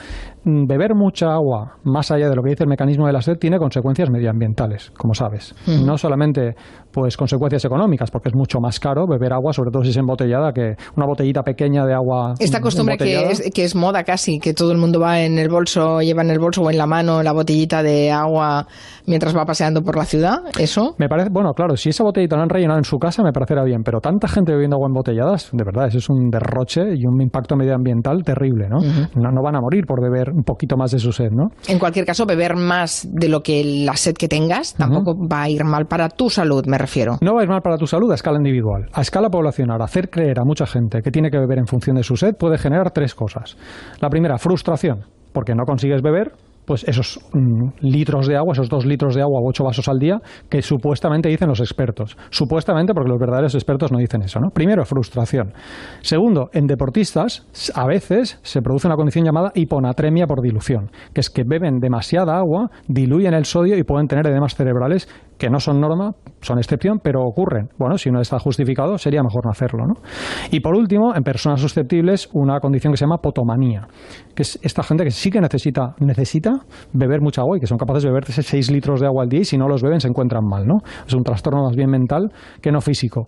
[0.43, 3.37] mm, beber mucha agua, más allá de lo que dice el mecanismo de la sed,
[3.37, 5.55] tiene consecuencias medioambientales, como sabes.
[5.65, 6.55] No solamente
[6.91, 10.53] pues consecuencias económicas, porque es mucho más caro beber agua, sobre todo si es embotellada,
[10.53, 12.35] que una botellita pequeña de agua.
[12.39, 13.45] Esta costumbre que embotellada.
[13.45, 16.29] es, que es moda casi, que todo el mundo va en el bolso, lleva en
[16.29, 18.67] el bolso o en la mano la botellita de agua
[19.05, 20.95] mientras va paseando por la ciudad ayuda eso?
[20.97, 23.63] Me parece, bueno, claro, si esa botellita la han rellenado en su casa me parecerá
[23.63, 27.21] bien, pero tanta gente bebiendo agua embotelladas, de verdad, eso es un derroche y un
[27.21, 28.79] impacto medioambiental terrible, ¿no?
[29.15, 31.49] no, no van a morir por beber un poquito más de su sed, ¿no?
[31.67, 35.49] En cualquier caso, beber más de lo que la sed que tengas tampoco va a
[35.49, 37.17] ir mal para tu salud, me refiero.
[37.21, 38.89] No va a ir mal para tu salud a escala individual.
[38.93, 42.03] A escala poblacional, hacer creer a mucha gente que tiene que beber en función de
[42.03, 43.57] su sed puede generar tres cosas.
[44.01, 46.31] La primera, frustración, porque no consigues beber,
[46.65, 49.99] pues esos mm, litros de agua, esos dos litros de agua o ocho vasos al
[49.99, 50.19] día
[50.49, 52.17] que supuestamente dicen los expertos.
[52.29, 54.49] Supuestamente porque los verdaderos expertos no dicen eso, ¿no?
[54.49, 55.53] Primero, frustración.
[56.01, 61.29] Segundo, en deportistas a veces se produce una condición llamada hiponatremia por dilución, que es
[61.29, 65.79] que beben demasiada agua, diluyen el sodio y pueden tener edemas cerebrales que no son
[65.79, 67.69] norma, son excepción, pero ocurren.
[67.77, 69.93] Bueno, si no está justificado, sería mejor no hacerlo, ¿no?
[70.51, 73.87] Y por último, en personas susceptibles, una condición que se llama potomanía,
[74.33, 76.51] que es esta gente que sí que necesita, necesita
[76.93, 79.41] beber mucha agua y que son capaces de beber 6 litros de agua al día
[79.41, 80.75] y si no los beben se encuentran mal, ¿no?
[81.05, 82.31] Es un trastorno más bien mental
[82.61, 83.27] que no físico.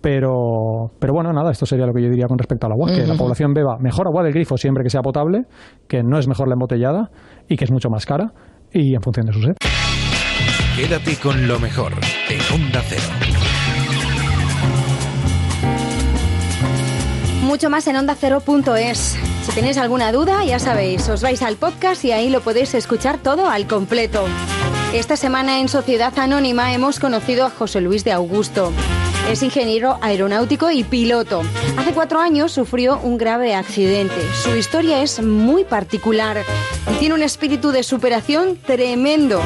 [0.00, 3.04] Pero, pero bueno, nada, esto sería lo que yo diría con respecto al agua, que
[3.04, 5.42] la población beba mejor agua del grifo siempre que sea potable,
[5.88, 7.10] que no es mejor la embotellada
[7.48, 8.32] y que es mucho más cara
[8.72, 10.07] y en función de su sed.
[10.78, 11.92] Quédate con lo mejor
[12.28, 13.02] en Onda Cero.
[17.42, 19.16] Mucho más en ondacero.es.
[19.44, 23.18] Si tenéis alguna duda, ya sabéis, os vais al podcast y ahí lo podéis escuchar
[23.18, 24.24] todo al completo.
[24.94, 28.72] Esta semana en Sociedad Anónima hemos conocido a José Luis de Augusto.
[29.28, 31.42] Es ingeniero aeronáutico y piloto.
[31.76, 34.14] Hace cuatro años sufrió un grave accidente.
[34.44, 36.44] Su historia es muy particular
[36.88, 39.42] y tiene un espíritu de superación tremendo.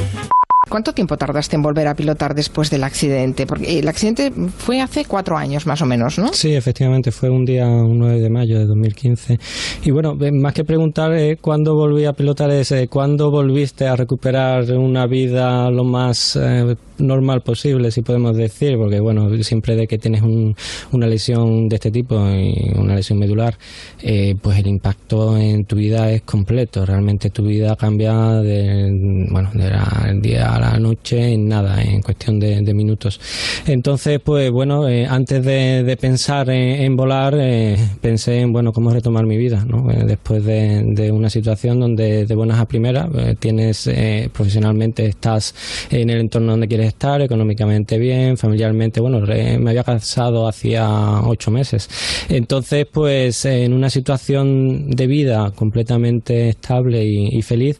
[0.72, 3.46] ¿Cuánto tiempo tardaste en volver a pilotar después del accidente?
[3.46, 6.32] Porque el accidente fue hace cuatro años más o menos, ¿no?
[6.32, 9.38] Sí, efectivamente, fue un día un 9 de mayo de 2015.
[9.84, 13.96] Y bueno, más que preguntar eh, cuándo volví a pilotar es eh, cuándo volviste a
[13.96, 19.86] recuperar una vida lo más eh, normal posible, si podemos decir, porque bueno, siempre de
[19.86, 20.56] que tienes un-
[20.92, 23.58] una lesión de este tipo, una lesión medular,
[24.02, 26.86] eh, pues el impacto en tu vida es completo.
[26.86, 28.88] Realmente tu vida cambia de,
[29.30, 33.20] bueno, del día la noche en nada, en cuestión de, minutos.
[33.66, 39.26] Entonces, pues bueno, eh, antes de, pensar en, volar, eh, pensé en, bueno, cómo retomar
[39.26, 39.90] mi vida, ¿no?
[39.90, 43.08] Eh, después de, una situación donde de buenas a primeras
[43.38, 43.90] tienes,
[44.32, 45.54] profesionalmente estás
[45.90, 50.86] en el entorno donde quieres estar, económicamente bien, familiarmente, bueno, me había casado hacía
[51.24, 51.88] ocho meses.
[52.28, 57.78] Entonces, pues en una situación de vida completamente estable y feliz,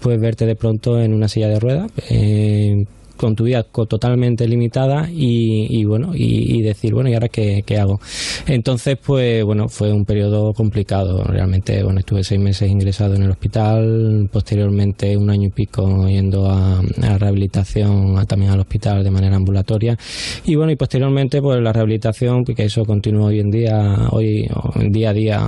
[0.00, 1.90] pues verte de pronto en una silla de ruedas.
[2.10, 2.86] eh,
[3.18, 8.00] con tu vida totalmente limitada y, y bueno y, decir bueno y ahora qué, hago
[8.46, 11.22] entonces pues bueno fue un periodo complicado.
[11.24, 16.46] Realmente bueno estuve seis meses ingresado en el hospital posteriormente un año y pico yendo
[16.50, 19.96] a, a rehabilitación a- también al hospital de manera ambulatoria.
[20.44, 24.48] Y bueno y posteriormente pues la rehabilitación porque eso continúa hoy en día hoy
[24.90, 25.40] día a día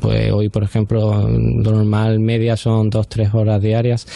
[0.00, 4.06] pues hoy por ejemplo lo normal media son dos tres horas diarias.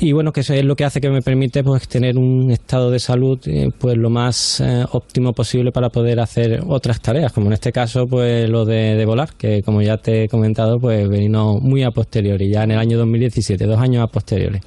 [0.00, 2.90] Y bueno que eso es lo que hace que me permite pues tener un estado
[2.90, 7.46] de salud eh, pues lo más eh, óptimo posible para poder hacer otras tareas como
[7.48, 11.58] en este caso pues lo de, volar que como ya te he comentado pues vino
[11.60, 14.60] muy a posteriori ya en el año 2017 dos años a posteriori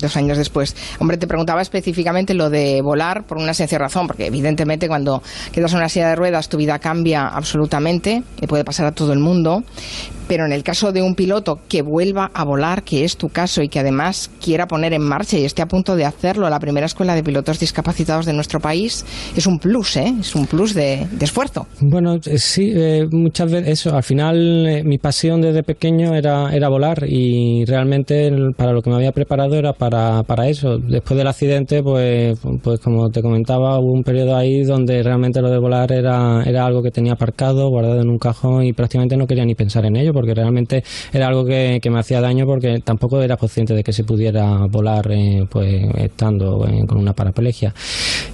[0.00, 0.74] Dos años después.
[0.98, 5.22] Hombre, te preguntaba específicamente lo de volar por una sencilla razón, porque evidentemente cuando
[5.52, 9.12] quedas en una silla de ruedas tu vida cambia absolutamente, y puede pasar a todo
[9.12, 9.62] el mundo,
[10.28, 13.62] pero en el caso de un piloto que vuelva a volar, que es tu caso,
[13.62, 16.86] y que además quiera poner en marcha y esté a punto de hacerlo la primera
[16.86, 19.04] escuela de pilotos discapacitados de nuestro país,
[19.36, 20.14] es un plus, ¿eh?
[20.20, 21.66] Es un plus de, esfuerzo.
[21.80, 23.96] Bueno, eh, sí, eh, muchas veces eso.
[23.96, 28.90] Al final, eh, mi pasión desde pequeño era, era volar y realmente para lo que
[28.90, 30.78] me había preparado era para, para eso.
[30.78, 35.50] Después del accidente, pues, pues como te comentaba, hubo un periodo ahí donde realmente lo
[35.50, 39.26] de volar era, era algo que tenía aparcado, guardado en un cajón y prácticamente no
[39.26, 40.82] quería ni pensar en ello porque realmente
[41.12, 45.10] era algo que, me hacía daño porque tampoco era consciente de que se pudiera volar
[45.50, 47.74] pues estando eh, con una paraplegia.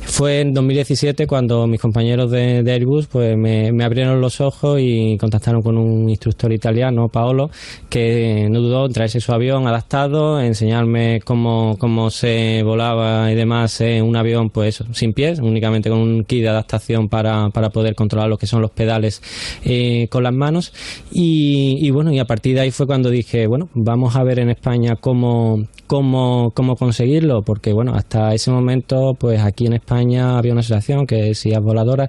[0.09, 5.63] Fue en 2017 cuando mis compañeros de, Airbus pues me, abrieron los ojos y contactaron
[5.63, 7.51] con un instructor italiano, Paolo,
[7.91, 13.81] que no dudó en traerse su avión adaptado, enseñarme cómo, cómo se volaba y demás
[13.83, 17.95] en un avión pues sin pies, únicamente con un kit de adaptación para, para poder
[17.95, 19.23] controlar lo que son los pedales
[19.63, 20.73] eh, con las manos.
[21.13, 24.41] Y, y bueno, y a partir de ahí fue cuando dije, bueno, vamos a ver
[24.41, 29.98] en España cómo, cómo, cómo conseguirlo, porque bueno, hasta ese momento, pues aquí en España
[29.99, 32.09] España había una asociación que es IAS Voladora,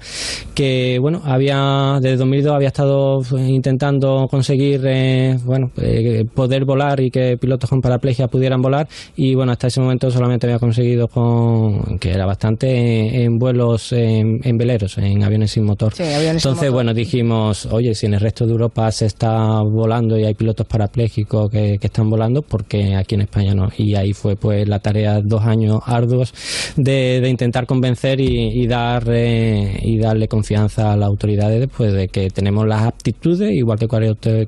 [0.53, 7.09] que bueno, había desde 2002 había estado intentando conseguir eh, bueno, eh, poder volar y
[7.09, 11.97] que pilotos con paraplegia pudieran volar y bueno, hasta ese momento solamente había conseguido con
[11.97, 15.95] que era bastante en vuelos en, en veleros, en aviones sin motor.
[15.95, 16.73] Sí, aviones sin Entonces, motor.
[16.73, 20.67] bueno, dijimos, oye, si en el resto de Europa se está volando y hay pilotos
[20.67, 23.69] parapléjicos que, que están volando, porque aquí en España no?
[23.77, 26.33] Y ahí fue pues la tarea, dos años arduos
[26.75, 27.78] de, de intentar convencer
[28.19, 32.83] y, y dar eh, y darle confianza a las autoridades después de que tenemos las
[32.83, 33.87] aptitudes, igual que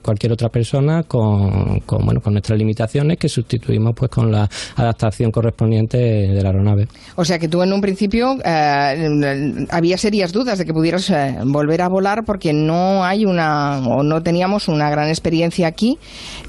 [0.01, 5.31] cualquier otra persona, con, con, bueno, con nuestras limitaciones que sustituimos pues con la adaptación
[5.31, 6.87] correspondiente de la aeronave.
[7.15, 11.37] O sea que tú en un principio eh, había serias dudas de que pudieras eh,
[11.45, 15.97] volver a volar porque no hay una o no teníamos una gran experiencia aquí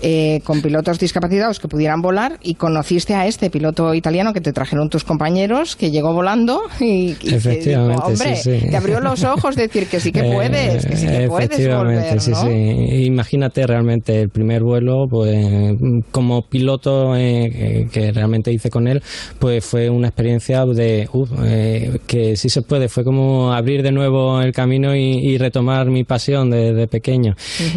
[0.00, 4.52] eh, con pilotos discapacitados que pudieran volar y conociste a este piloto italiano que te
[4.52, 8.66] trajeron tus compañeros que llegó volando y, y que Efectivamente, hombre, sí, sí.
[8.70, 12.02] te abrió los ojos decir que sí que Eh, puedes, que sí que puedes efectivamente,
[12.04, 12.42] volver, sí, ¿no?
[12.42, 13.04] sí.
[13.06, 15.76] Imagínate realmente el primer vuelo, pues
[16.10, 19.02] como piloto eh, que- realmente hice con él,
[19.38, 23.92] pues fue una experiencia de uf, eh, que sí se puede, fue como abrir de
[23.92, 27.34] nuevo el camino y, y retomar mi pasión de, de pequeño.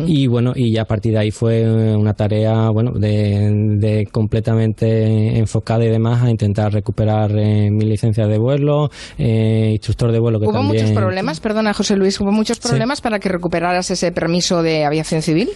[0.08, 1.66] Y bueno, y ya a partir de ahí fue
[1.96, 8.28] una tarea, bueno, de, de completamente enfocada y demás a intentar recuperar eh, mi licencia
[8.28, 8.85] de vuelo,
[9.18, 12.68] eh, instructor de vuelo que Hubo también muchos problemas, perdona José Luis, hubo muchos Sí.
[12.68, 15.50] problemas para que recuperaras ese permiso de aviación civil.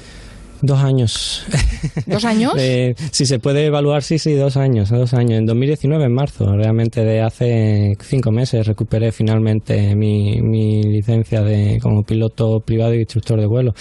[0.61, 1.45] Dos años.
[2.05, 2.53] ¿Dos años?
[2.57, 5.39] Eh, si se puede evaluar, sí, sí, dos años, dos años.
[5.39, 11.79] En 2019, en marzo, realmente de hace cinco meses, recuperé finalmente mi, mi licencia de
[11.81, 13.73] como piloto privado y instructor de vuelo.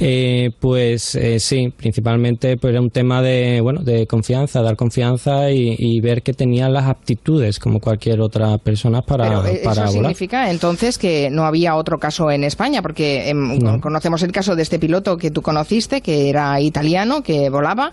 [0.00, 5.50] Eh, pues eh, sí, principalmente pues, era un tema de, bueno, de confianza, dar confianza
[5.50, 9.84] y, y ver que tenía las aptitudes como cualquier otra persona para, Pero eh, para
[9.84, 9.92] eso volar.
[9.92, 13.80] significa entonces que no había otro caso en España, porque em, No.
[13.80, 17.92] conocemos el caso de este piloto que tú conociste, que era italiano, que volaba.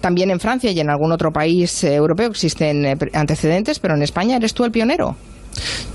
[0.00, 4.02] También en Francia y en algún otro país eh, europeo existen eh, antecedentes, pero en
[4.02, 5.16] España eres tú el pionero.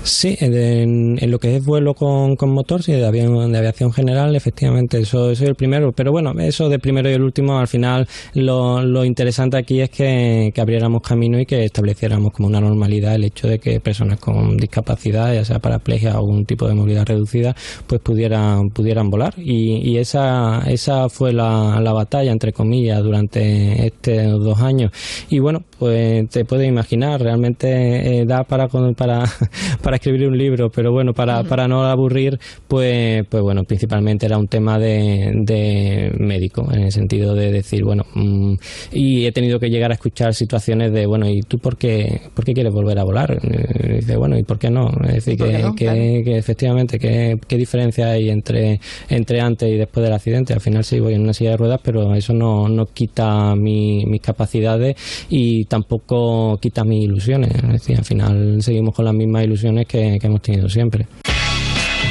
[0.02, 3.92] Sí, en, en lo que es vuelo con, con motor, sí, de aviación, de aviación
[3.92, 5.92] general, efectivamente, eso soy el primero.
[5.92, 9.90] Pero bueno, eso de primero y el último, al final, lo, lo interesante aquí es
[9.90, 14.18] que, que abriéramos camino y que estableciéramos como una normalidad el hecho de que personas
[14.18, 17.54] con discapacidad, ya sea paraplegia o algún tipo de movilidad reducida,
[17.86, 19.34] pues pudieran, pudieran volar.
[19.36, 24.92] Y, y esa, esa fue la, la batalla, entre comillas, durante estos dos años.
[25.28, 29.24] Y bueno, pues te puedes imaginar, realmente eh, da para, para,
[29.82, 34.38] para escribir un libro, pero bueno, para, para no aburrir, pues, pues bueno, principalmente era
[34.38, 38.54] un tema de, de médico, en el sentido de decir, bueno, mm,
[38.92, 42.44] y he tenido que llegar a escuchar situaciones de, bueno, ¿y tú por qué, por
[42.44, 43.38] qué quieres volver a volar?
[43.42, 44.90] Y dice, bueno, ¿y por qué no?
[45.08, 45.74] Es decir, ¿Y por que, no?
[45.74, 46.00] que- Claro.
[46.24, 50.52] que efectivamente, ¿qué, qué diferencia hay entre, entre antes y después del accidente?
[50.52, 54.04] Al final sí voy en una silla de ruedas, pero eso no, no quita mi-
[54.06, 54.96] mis capacidades
[55.30, 57.52] y tampoco quita mis ilusiones.
[57.54, 61.06] Es decir, al final seguimos con las mismas ilusiones que, que hemos tenido siempre.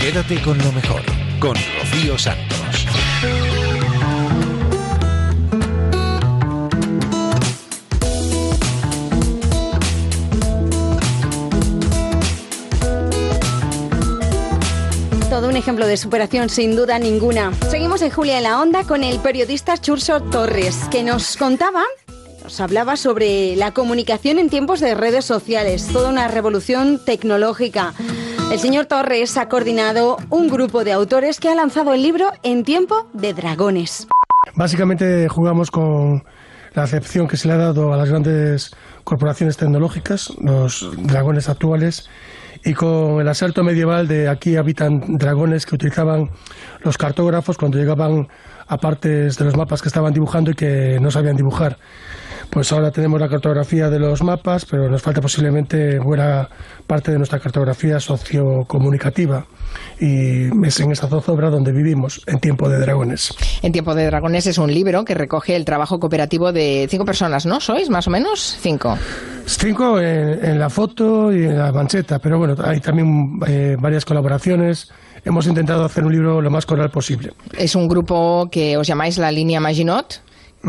[0.02, 1.02] Quédate con lo mejor,
[1.40, 2.58] con Rocío Santos.
[15.30, 17.54] Todo un ejemplo de superación sin duda ninguna.
[17.70, 21.84] Seguimos en Julia en la Onda con el periodista Churso Torres, que nos contaba,
[22.48, 27.94] nos hablaba sobre la comunicación en tiempos de redes sociales, toda una revolución tecnológica.
[28.50, 32.64] El señor Torres ha coordinado un grupo de autores que ha lanzado el libro En
[32.64, 34.08] tiempo de dragones.
[34.56, 36.24] Básicamente jugamos con
[36.74, 38.72] la acepción que se le ha dado a las grandes
[39.04, 42.10] corporaciones tecnológicas, los dragones actuales,
[42.64, 46.30] y con el asalto medieval de aquí habitan dragones que utilizaban
[46.82, 48.30] los cartógrafos cuando llegaban
[48.68, 51.78] a partes de los mapas que estaban dibujando y que no sabían dibujar.
[52.50, 56.50] Pues ahora tenemos la cartografía de los mapas, pero nos falta posiblemente buena
[56.88, 59.46] parte de nuestra cartografía sociocomunicativa.
[60.00, 63.36] Y es en esta zozobra donde vivimos, en tiempo de dragones.
[63.62, 67.46] En Tiempo de Dragones es un libro que recoge el trabajo cooperativo de cinco personas,
[67.46, 67.60] ¿no?
[67.60, 68.58] ¿Sois más o menos?
[68.62, 68.98] Cinco.
[69.46, 74.06] Cinco en, en la foto y en la mancheta, pero bueno, hay también eh, varias
[74.06, 74.92] colaboraciones.
[75.26, 77.34] Hemos intentado hacer un libro lo más coral posible.
[77.58, 80.22] Es un grupo que os llamáis la línea Maginot.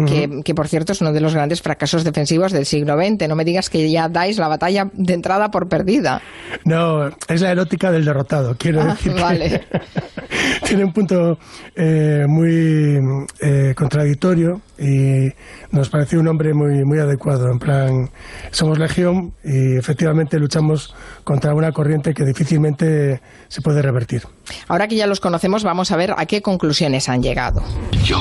[0.06, 3.28] Que, que, por cierto es uno de los grandes fracasos defensivos del siglo XX.
[3.28, 6.20] No me digas que ya dais la batalla de entrada por perdida.
[6.64, 8.56] No, es la erótica del derrotado.
[8.58, 9.64] Quiero Ah, decir que vale.
[10.66, 11.38] tiene un punto
[11.74, 12.98] eh, muy
[13.40, 15.28] eh, contradictorio y
[15.72, 17.50] nos pareció un hombre muy, muy adecuado.
[17.50, 18.10] En plan,
[18.50, 20.94] somos legión y efectivamente luchamos
[21.24, 24.22] contra una corriente que difícilmente se puede revertir.
[24.68, 27.62] Ahora que ya los conocemos, vamos a ver a qué conclusiones han llegado.
[28.04, 28.20] Yo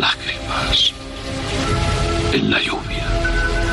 [0.00, 0.92] lágrimas
[2.32, 3.02] en la lluvia.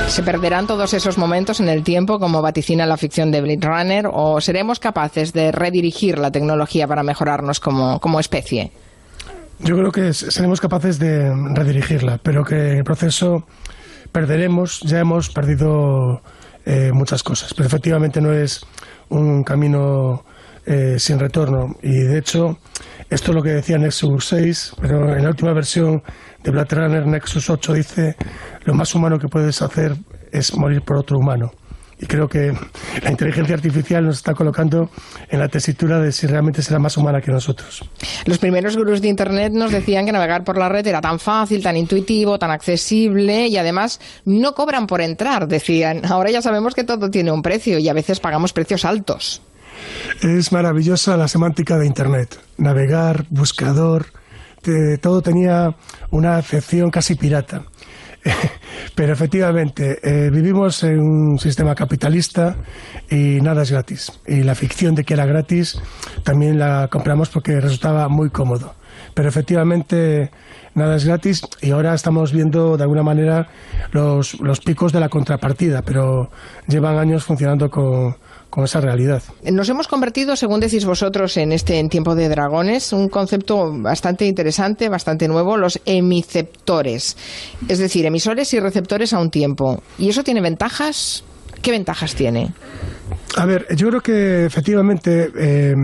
[0.07, 4.09] ¿Se perderán todos esos momentos en el tiempo, como vaticina la ficción de Blade Runner,
[4.11, 8.71] o seremos capaces de redirigir la tecnología para mejorarnos como, como especie?
[9.59, 13.45] Yo creo que seremos capaces de redirigirla, pero que en el proceso
[14.11, 16.21] perderemos, ya hemos perdido
[16.65, 18.65] eh, muchas cosas, pero efectivamente no es
[19.09, 20.23] un camino
[20.69, 21.75] eh, sin retorno.
[21.81, 22.59] Y de hecho,
[23.09, 26.03] esto es lo que decía Nexus 6, pero en la última versión
[26.43, 28.15] de Blade Nexus 8 dice,
[28.65, 29.95] lo más humano que puedes hacer
[30.31, 31.49] es morir por otro humano.
[31.99, 32.53] Y creo que
[33.03, 34.91] la inteligencia artificial nos está colocando
[35.27, 37.83] en la tesitura de si realmente será más humana que nosotros.
[38.25, 41.63] Los primeros gurús de Internet nos decían que navegar por la red era tan fácil,
[41.63, 46.05] tan intuitivo, tan accesible y además no cobran por entrar, decían.
[46.05, 49.41] Ahora ya sabemos que todo tiene un precio y a veces pagamos precios altos.
[50.21, 52.39] Es maravillosa la semántica de Internet.
[52.57, 54.07] Navegar, buscador,
[55.01, 55.75] todo tenía
[56.11, 57.63] una acepción casi pirata.
[58.95, 62.57] Pero efectivamente, eh, vivimos en un sistema capitalista
[63.09, 64.11] y nada es gratis.
[64.27, 65.79] Y la ficción de que era gratis
[66.23, 68.75] también la compramos porque resultaba muy cómodo.
[69.13, 70.31] Pero efectivamente
[70.75, 73.47] nada es gratis y ahora estamos viendo de alguna manera
[73.91, 76.29] los, los picos de la contrapartida, pero
[76.67, 78.17] llevan años funcionando con,
[78.49, 79.21] con esa realidad.
[79.43, 84.25] Nos hemos convertido, según decís vosotros, en este en tiempo de dragones, un concepto bastante
[84.25, 87.17] interesante, bastante nuevo, los emiceptores.
[87.67, 89.83] Es decir, emisores y receptores a un tiempo.
[89.97, 91.23] ¿Y eso tiene ventajas?
[91.61, 92.53] ¿Qué ventajas tiene?
[93.35, 95.75] A ver, yo creo que efectivamente, eh,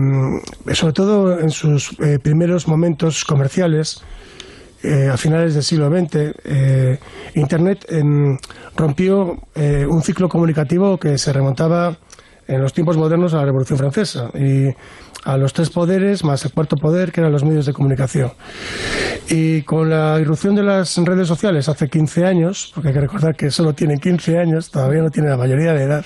[0.72, 4.02] sobre todo en sus eh, primeros momentos comerciales,
[4.82, 6.98] eh, a finales del siglo XX, eh,
[7.34, 8.38] Internet em,
[8.76, 11.96] rompió un ciclo comunicativo que se remontaba
[12.48, 14.68] en los tiempos modernos a la Revolución Francesa y
[15.24, 18.32] a los tres poderes más el cuarto poder, que eran los medios de comunicación.
[19.28, 23.34] Y con la irrupción de las redes sociales hace 15 años, porque hay que recordar
[23.34, 26.04] que solo tienen 15 años, todavía no tienen la mayoría de edad,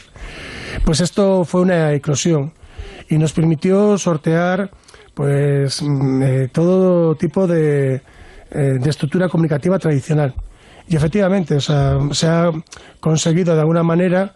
[0.85, 2.53] pues esto fue una eclosión
[3.09, 4.71] y nos permitió sortear
[5.13, 7.97] pues mm, eh, todo tipo de,
[8.53, 10.35] eh, de estructura comunicativa tradicional.
[10.89, 12.51] Y efectivamente, o sea, se ha
[13.01, 14.35] conseguido de alguna manera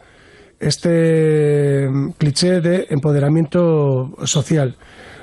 [0.64, 1.88] este
[2.18, 4.76] cliché de empoderamiento social.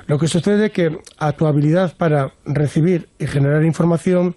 [0.06, 4.36] Lo que sucede es que a tu habilidad para recibir y generar información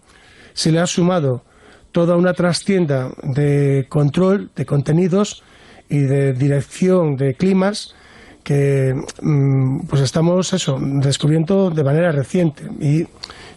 [0.53, 1.43] se le ha sumado
[1.91, 5.43] toda una trastienda de control de contenidos
[5.89, 7.95] y de dirección de climas
[8.43, 13.07] que mm, pues estamos eso descubriendo de manera reciente y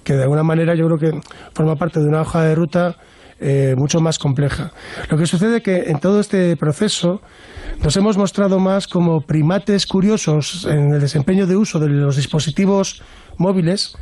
[0.02, 1.20] que de alguna manera yo creo que
[1.52, 2.96] forma parte de una hoja de ruta
[3.40, 4.72] eh, mucho más compleja.
[5.10, 7.20] Lo que sucede es que en todo este proceso
[7.82, 13.02] nos hemos mostrado más como primates curiosos en el desempeño de uso de los dispositivos
[13.36, 13.96] móviles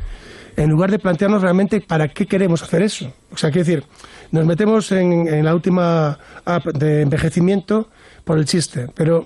[0.55, 3.13] en lugar de plantearnos realmente para qué queremos hacer eso.
[3.31, 3.83] O sea, quiero decir,
[4.31, 7.89] nos metemos en, en la última app de envejecimiento
[8.23, 9.25] por el chiste, pero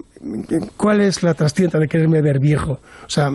[0.78, 2.80] ¿cuál es la trastienda de quererme ver viejo?
[3.06, 3.32] O sea,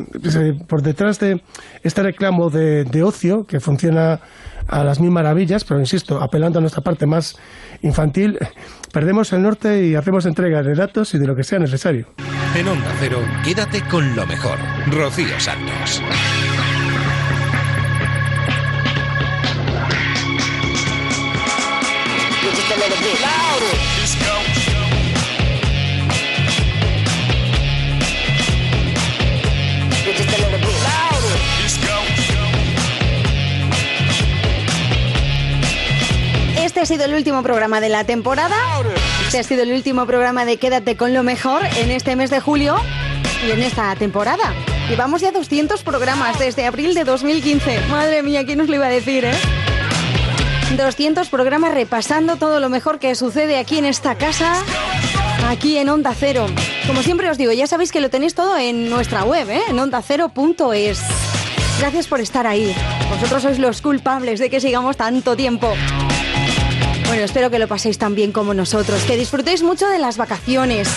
[0.66, 1.42] por detrás de
[1.82, 4.20] este reclamo de, de ocio, que funciona
[4.68, 7.36] a las mil maravillas, pero insisto, apelando a nuestra parte más
[7.82, 8.38] infantil,
[8.92, 12.08] perdemos el norte y hacemos entrega de datos y de lo que sea necesario.
[12.54, 14.58] En Onda Cero, quédate con lo mejor.
[14.90, 16.02] Rocío Santos.
[36.66, 38.56] Este ha sido el último programa de la temporada.
[39.24, 42.40] Este ha sido el último programa de Quédate con lo mejor en este mes de
[42.40, 42.74] julio
[43.46, 44.52] y en esta temporada.
[44.88, 47.82] Llevamos ya 200 programas desde abril de 2015.
[47.88, 49.34] Madre mía, ¿quién nos lo iba a decir, eh?
[50.76, 54.60] 200 programas repasando todo lo mejor que sucede aquí en esta casa,
[55.48, 56.46] aquí en Onda Cero.
[56.88, 59.62] Como siempre os digo, ya sabéis que lo tenéis todo en nuestra web, ¿eh?
[59.68, 61.00] en ondacero.es.
[61.78, 62.74] Gracias por estar ahí.
[63.08, 65.72] Vosotros sois los culpables de que sigamos tanto tiempo.
[67.08, 70.88] Bueno, espero que lo paséis tan bien como nosotros, que disfrutéis mucho de las vacaciones,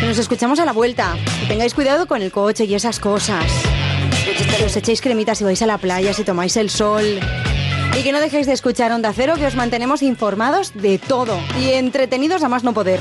[0.00, 3.44] que nos escuchamos a la vuelta, que tengáis cuidado con el coche y esas cosas,
[4.58, 7.20] que os echéis cremitas si vais a la playa, si tomáis el sol,
[7.98, 11.70] y que no dejéis de escuchar Onda Cero, que os mantenemos informados de todo y
[11.70, 13.00] entretenidos a más no poder.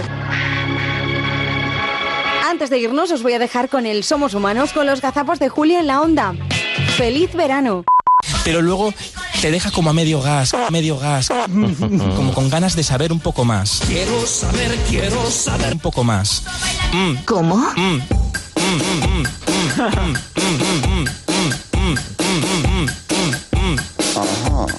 [2.47, 5.49] Antes de irnos, os voy a dejar con el Somos Humanos, con los gazapos de
[5.49, 6.33] Julia en la Onda.
[6.95, 7.83] ¡Feliz verano!
[8.45, 8.93] pero luego
[9.45, 13.45] te deja como a medio gas, medio gas, como con ganas de saber un poco
[13.45, 13.79] más.
[13.85, 16.41] Quiero saber, quiero saber un poco más.
[17.25, 17.63] ¿Cómo?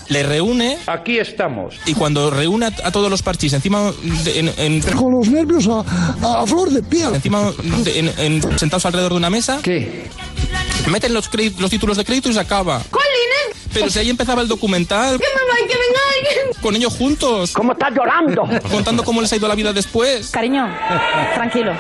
[0.09, 0.79] le reúne.
[0.89, 1.77] Aquí estamos.
[1.87, 3.93] Y cuando reúne a, todos los parchís, encima.
[4.27, 7.15] En, con los nervios a, a, flor de piel.
[7.15, 7.53] Encima,
[7.87, 9.61] en, sentados alrededor de una mesa.
[9.63, 10.09] ¿Qué?
[10.91, 11.31] Meten los,
[11.61, 12.83] los títulos de crédito y se acaba.
[12.91, 13.66] ¡Colines!
[13.77, 15.19] Pero si ahí empezaba el documental.
[15.19, 16.63] ¡Que me va, que venga alguien!
[16.63, 17.53] Con ellos juntos.
[17.53, 18.49] ¿Cómo estás llorando?
[18.71, 20.31] Contando cómo les ha ido la vida después.
[20.31, 20.67] Cariño,
[21.35, 21.75] tranquilo.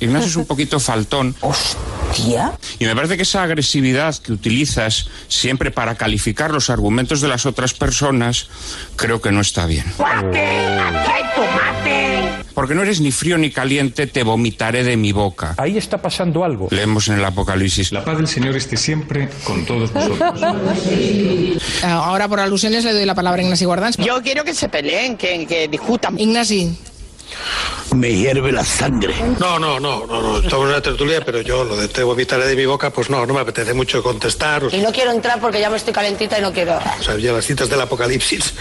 [0.00, 1.36] Ignacio es un poquito faltón.
[1.40, 2.52] ¿Hostia?
[2.80, 7.46] Y me parece que esa agresividad que utilizas siempre para calificar los argumentos de las
[7.46, 8.48] otras personas,
[8.96, 9.84] creo que no está bien.
[12.60, 15.54] Porque no eres ni frío ni caliente, te vomitaré de mi boca.
[15.56, 16.68] Ahí está pasando algo.
[16.70, 17.90] Leemos en el Apocalipsis.
[17.90, 20.20] La paz del Señor esté siempre con todos vosotros.
[20.90, 23.96] Eh, Ahora por alusiones le doy la palabra a Ignasi Guardans.
[23.96, 26.18] Yo quiero que se peleen, que, que discutan.
[26.18, 26.76] Ignasi.
[27.94, 29.14] Me hierve la sangre.
[29.38, 30.38] No, no, no, no, no.
[30.40, 33.24] Estamos en una tertulia, pero yo lo de te vomitaré de mi boca, pues no,
[33.24, 34.64] no me apetece mucho contestar.
[34.70, 36.78] Y no quiero entrar porque ya me estoy calentita y no quiero.
[36.98, 38.52] O sea, ya las citas del apocalipsis.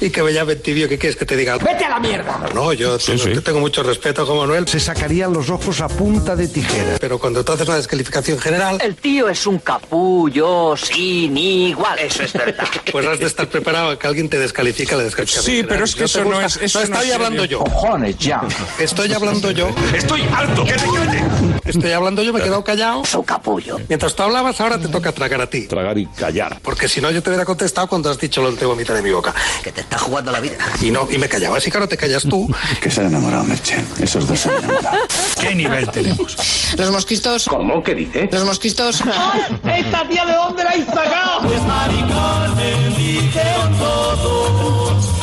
[0.00, 1.56] Y que me llamen tibio, ¿qué quieres que te diga?
[1.58, 2.38] ¡Vete a la mierda!
[2.54, 2.98] No, yo
[3.42, 4.68] tengo, mucho respeto Juan Manuel.
[4.68, 6.96] Se sacarían los ojos a punta de tijera.
[7.00, 11.98] Pero cuando tú haces una descalificación general, El tío es un capullo sin igual.
[11.98, 12.66] Eso es verdad.
[12.92, 15.68] pues has de estar preparado a que alguien te descalifique la descalificación Sí, general.
[15.74, 17.58] pero es que eso no es- eso no, estoy es hablando serio.
[17.58, 17.64] yo.
[17.64, 18.42] Cojones, ya.
[18.78, 19.70] Estoy hablando yo.
[19.94, 21.55] Estoy harto, que te cállate.
[21.66, 23.04] Estoy hablando yo, me he quedado callado.
[23.04, 23.78] Su capullo.
[23.88, 25.62] Mientras tú hablabas, ahora te toca tragar a ti.
[25.62, 26.58] Tragar y callar.
[26.62, 29.02] Porque si no, yo te hubiera contestado cuando has dicho lo de te vomita de
[29.02, 29.34] mi boca.
[29.62, 30.56] Que te está jugando la vida.
[30.80, 31.56] Y no, y me callaba.
[31.56, 32.48] Así que ahora te callas tú.
[32.80, 33.76] que se han enamorado, Merche.
[34.00, 34.98] Esos dos se han enamorado.
[35.40, 36.36] ¿Qué nivel tenemos?
[36.76, 37.46] Los mosquitos.
[37.46, 37.82] ¿Cómo?
[37.82, 38.28] ¿Qué dice?
[38.30, 39.00] Los mosquitos.
[39.64, 41.40] ¿Esta tía de dónde la habéis sacado?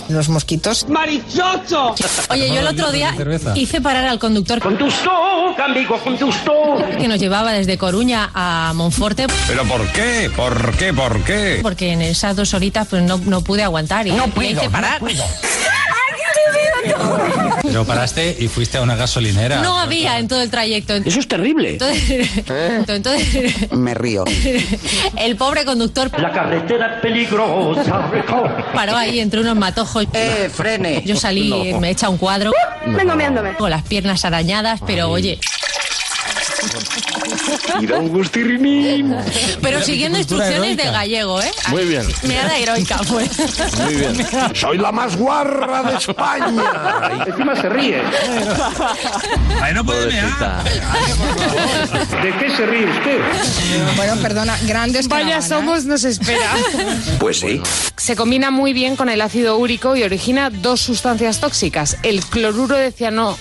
[0.10, 0.88] Los mosquitos.
[0.90, 1.96] ¡Marichocho!
[2.30, 3.16] Oye, yo el otro día
[3.56, 6.30] hice parar al conductor Con tu stock, amigo, con tu
[7.00, 10.32] que nos llevaba desde Coruña a Monforte ¿Pero por qué?
[10.36, 10.94] ¿Por qué?
[10.94, 11.60] ¿Por qué?
[11.62, 14.72] porque en esas dos horitas pues no, no pude aguantar y No puedo, hice no
[14.72, 15.02] parar.
[17.64, 19.62] Pero paraste y fuiste a una gasolinera.
[19.62, 20.94] No había en todo el trayecto.
[20.96, 21.72] Eso es terrible.
[21.72, 22.30] Entonces,
[22.90, 24.26] entonces Me río.
[25.18, 28.10] el pobre conductor La carretera es peligrosa.
[28.76, 30.06] paró ahí entre unos matojos.
[30.14, 31.04] Eh, frene.
[31.06, 31.80] Yo salí, No.
[31.80, 32.52] me echa un cuadro.
[32.86, 33.54] Vengo meándome.
[33.56, 35.40] Con las piernas arañadas, pero oye.
[37.80, 39.16] Mira un gustirrinín.
[39.62, 41.52] Pero siguiendo instrucciones de gallego, ¿eh?
[41.70, 42.06] Muy bien.
[42.24, 43.30] Meada heroica, pues.
[43.80, 44.28] Muy bien.
[44.54, 47.26] Soy la más guarra de España.
[47.26, 48.02] Encima se ríe.
[49.62, 50.64] Ahí no puede mear.
[52.24, 53.20] ¿De qué se ríe usted?
[53.96, 56.56] Bueno, perdona, grandes Vaya somos nos espera.
[57.20, 57.62] Pues sí.
[57.98, 62.76] Se combina muy bien con el ácido úrico y origina dos sustancias tóxicas, el cloruro
[62.76, 63.38] de ciano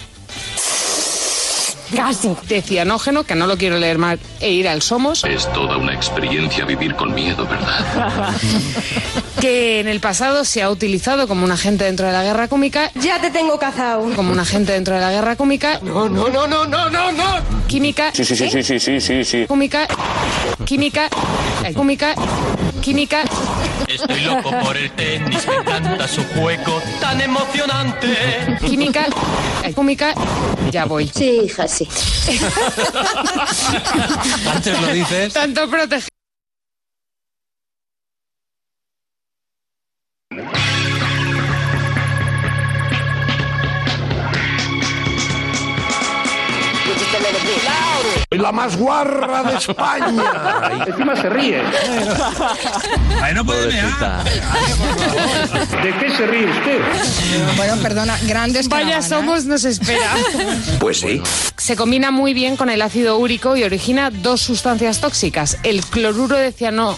[1.94, 2.34] Casi.
[2.48, 5.92] De cianógeno, que no lo quiero leer mal, e ir al Somos, Es toda una
[5.94, 8.32] experiencia vivir con miedo, ¿verdad?
[9.40, 12.90] que en el pasado se ha utilizado como un agente dentro de la guerra cómica.
[12.94, 14.02] Ya te tengo cazado.
[14.14, 15.80] Como un agente dentro de la guerra cómica.
[15.82, 17.24] No, no, no, no, no, no, no.
[17.66, 18.10] Química.
[18.12, 19.46] Sí, sí, sí, sí, sí, sí, sí, sí.
[19.46, 19.88] Química.
[20.64, 21.08] Química.
[21.64, 21.74] eh,
[22.82, 23.22] Química.
[23.86, 28.58] Estoy loco por el tenis, me encanta su juego tan emocionante.
[28.66, 29.06] Química.
[29.72, 30.14] Química.
[30.72, 31.06] Ya voy.
[31.06, 31.88] Sí, hija, sí.
[34.52, 35.32] Antes lo dices.
[35.32, 36.08] Tanto protege.
[48.30, 50.84] La más guarra de España.
[50.86, 51.62] Encima se ríe.
[53.22, 54.24] Ahí no puede mear.
[55.82, 56.80] ¿De qué se ríe usted?
[57.56, 60.14] Bueno, perdona, grandes Vaya somos nos espera.
[60.80, 61.22] Pues sí.
[61.56, 66.36] Se combina muy bien con el ácido úrico y origina dos sustancias tóxicas, el cloruro
[66.36, 66.96] de ciano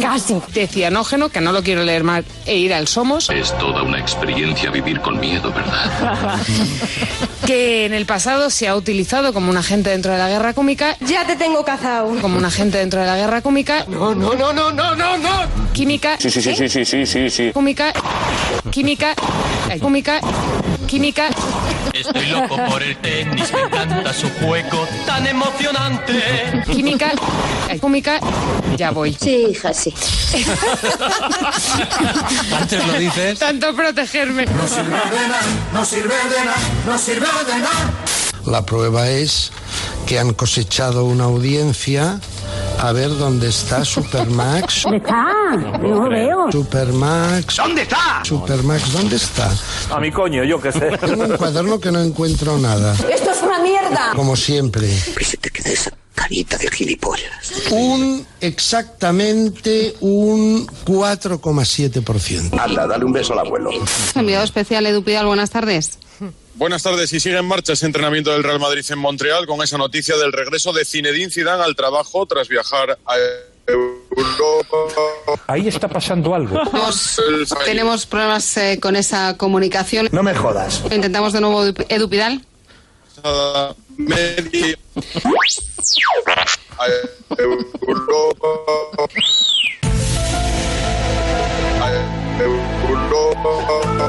[0.00, 0.40] Casi.
[0.52, 3.30] De cianógeno, que no lo quiero leer mal, e ir al Somos.
[3.30, 6.38] Es toda una experiencia vivir con miedo, ¿verdad?
[7.46, 10.96] que en el pasado se ha utilizado como un agente dentro de la guerra cómica.
[11.00, 12.08] Ya te tengo cazado.
[12.20, 13.84] Como un agente dentro de la guerra cómica.
[13.88, 15.30] No, no, no, no, no, no, no.
[15.72, 16.16] Química.
[16.18, 17.50] Sí, sí, sí, sí, sí, sí, sí, sí.
[17.52, 17.92] Cómica.
[18.70, 19.14] Química.
[19.70, 20.20] eh, Cómica.
[20.86, 21.28] Química.
[21.92, 26.62] Estoy loco por el tenis, me encanta su juego tan emocionante.
[26.70, 27.12] Química.
[27.80, 28.20] Cómica.
[28.76, 29.16] Ya voy.
[29.20, 29.94] Sí, hija, sí.
[32.60, 33.38] Antes lo dices.
[33.38, 34.46] Tanto protegerme.
[34.46, 35.42] No sirve de nada,
[35.72, 36.56] no sirve de nada,
[36.86, 37.92] no sirve de nada.
[38.46, 39.50] La prueba es
[40.06, 42.20] que han cosechado una audiencia
[42.78, 44.82] a ver dónde está Supermax.
[44.84, 45.56] ¿Dónde está?
[45.80, 46.52] No lo veo.
[46.52, 47.56] Supermax.
[47.56, 48.22] ¿Dónde está?
[48.24, 49.50] Supermax, ¿dónde está?
[49.90, 50.96] A mi coño, yo qué sé.
[50.98, 52.94] Tengo un cuaderno que no encuentro nada.
[52.94, 54.12] Esto es una mierda.
[54.14, 54.88] Como siempre.
[55.40, 57.52] te queda esa carita de gilipollas.
[57.70, 62.58] Un exactamente un 4,7%.
[62.60, 63.70] Anda, dale un beso al abuelo.
[64.14, 65.98] Enviado especial Edu Pidal, buenas tardes.
[66.56, 67.12] Buenas tardes.
[67.12, 70.32] Y sigue en marcha ese entrenamiento del Real Madrid en Montreal con esa noticia del
[70.32, 73.14] regreso de Zinedine Zidane al trabajo tras viajar a
[73.66, 74.76] Europa.
[75.48, 76.58] Ahí está pasando algo.
[76.64, 77.20] Tenemos,
[77.64, 80.08] tenemos problemas eh, con esa comunicación.
[80.12, 80.82] No me jodas.
[80.90, 82.42] Intentamos de nuevo Edu- Pidal.
[83.98, 84.76] Media.
[86.78, 86.86] a
[87.38, 88.48] Europa.
[91.80, 91.90] A
[92.40, 92.75] Europa.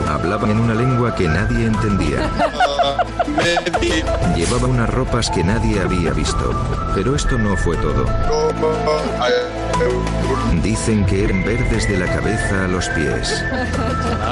[0.10, 2.18] Hablaban en una lengua que nadie entendía.
[4.36, 6.52] Llevaba unas ropas que nadie había visto.
[6.96, 8.06] Pero esto no fue todo.
[10.64, 13.44] Dicen que eran verdes de la cabeza a los pies.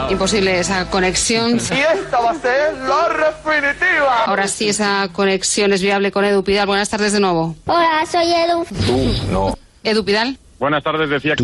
[0.09, 1.57] Imposible esa conexión.
[1.57, 4.23] esta va a ser la definitiva.
[4.25, 6.67] Ahora sí, esa conexión es viable con Edu Pidal.
[6.67, 7.55] Buenas tardes de nuevo.
[7.65, 8.65] Hola, soy Edu.
[9.31, 9.57] No.
[9.83, 10.37] Edu Pidal.
[10.59, 11.35] Buenas tardes, decía.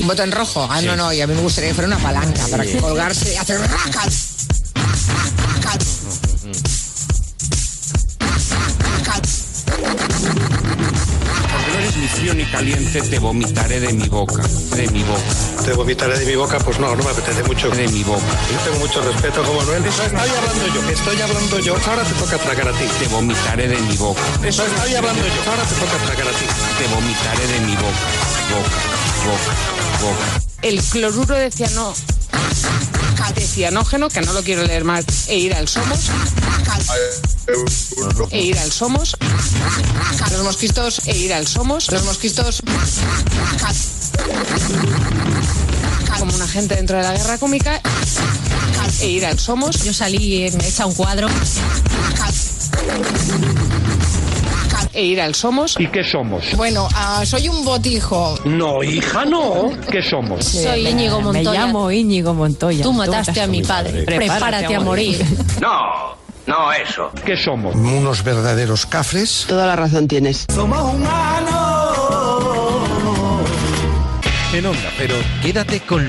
[0.00, 0.66] Un botón rojo.
[0.70, 3.32] Ah, no, no, y a mí me gustaría que fuera una palanca para que colgarse
[3.34, 4.32] y hacer racas.
[11.52, 14.42] Porque no eres ni frío ni caliente, te vomitaré de mi boca.
[14.76, 15.22] De mi boca.
[15.64, 17.68] Te vomitaré de mi boca, pues no, no me apetece mucho.
[17.70, 18.22] De mi boca.
[18.52, 19.84] Yo tengo mucho respeto como Noel.
[19.84, 21.76] Estoy hablando yo, estoy hablando yo.
[21.86, 22.84] Ahora te toca tragar a ti.
[23.00, 24.20] Te vomitaré de mi boca.
[24.44, 25.50] Estoy hablando yo.
[25.50, 26.46] Ahora te toca tragar a ti.
[26.78, 28.35] Te vomitaré de mi boca.
[30.62, 31.94] El cloruro de ciano.
[33.34, 36.10] De cianógeno, que no lo quiero leer mal, e ir al Somos.
[38.30, 39.16] E ir al Somos.
[40.32, 41.02] Los mosquitos.
[41.06, 41.90] E ir al Somos.
[41.90, 42.62] Los mosquitos.
[46.18, 47.80] Como un agente dentro de la guerra cómica.
[49.00, 49.84] E ir al Somos.
[49.84, 51.28] Yo salí, eh, me echa un cuadro.
[54.96, 55.76] E ir al Somos.
[55.78, 56.56] ¿Y qué somos?
[56.56, 58.34] Bueno, ah, soy un botijo.
[58.46, 59.70] No, hija, no.
[59.90, 60.42] ¿Qué somos?
[60.42, 61.50] Soy Íñigo Montoya.
[61.50, 62.82] Me llamo Íñigo Montoya.
[62.82, 64.04] Tú mataste a mi padre.
[64.04, 65.22] Prepárate a morir.
[65.60, 66.16] No,
[66.46, 67.10] no eso.
[67.24, 67.74] ¿Qué somos?
[67.74, 69.44] Unos verdaderos cafres.
[69.48, 70.46] Toda la razón tienes.
[70.54, 71.66] Somos humanos.
[74.52, 76.08] En Onda Pero, quédate con lo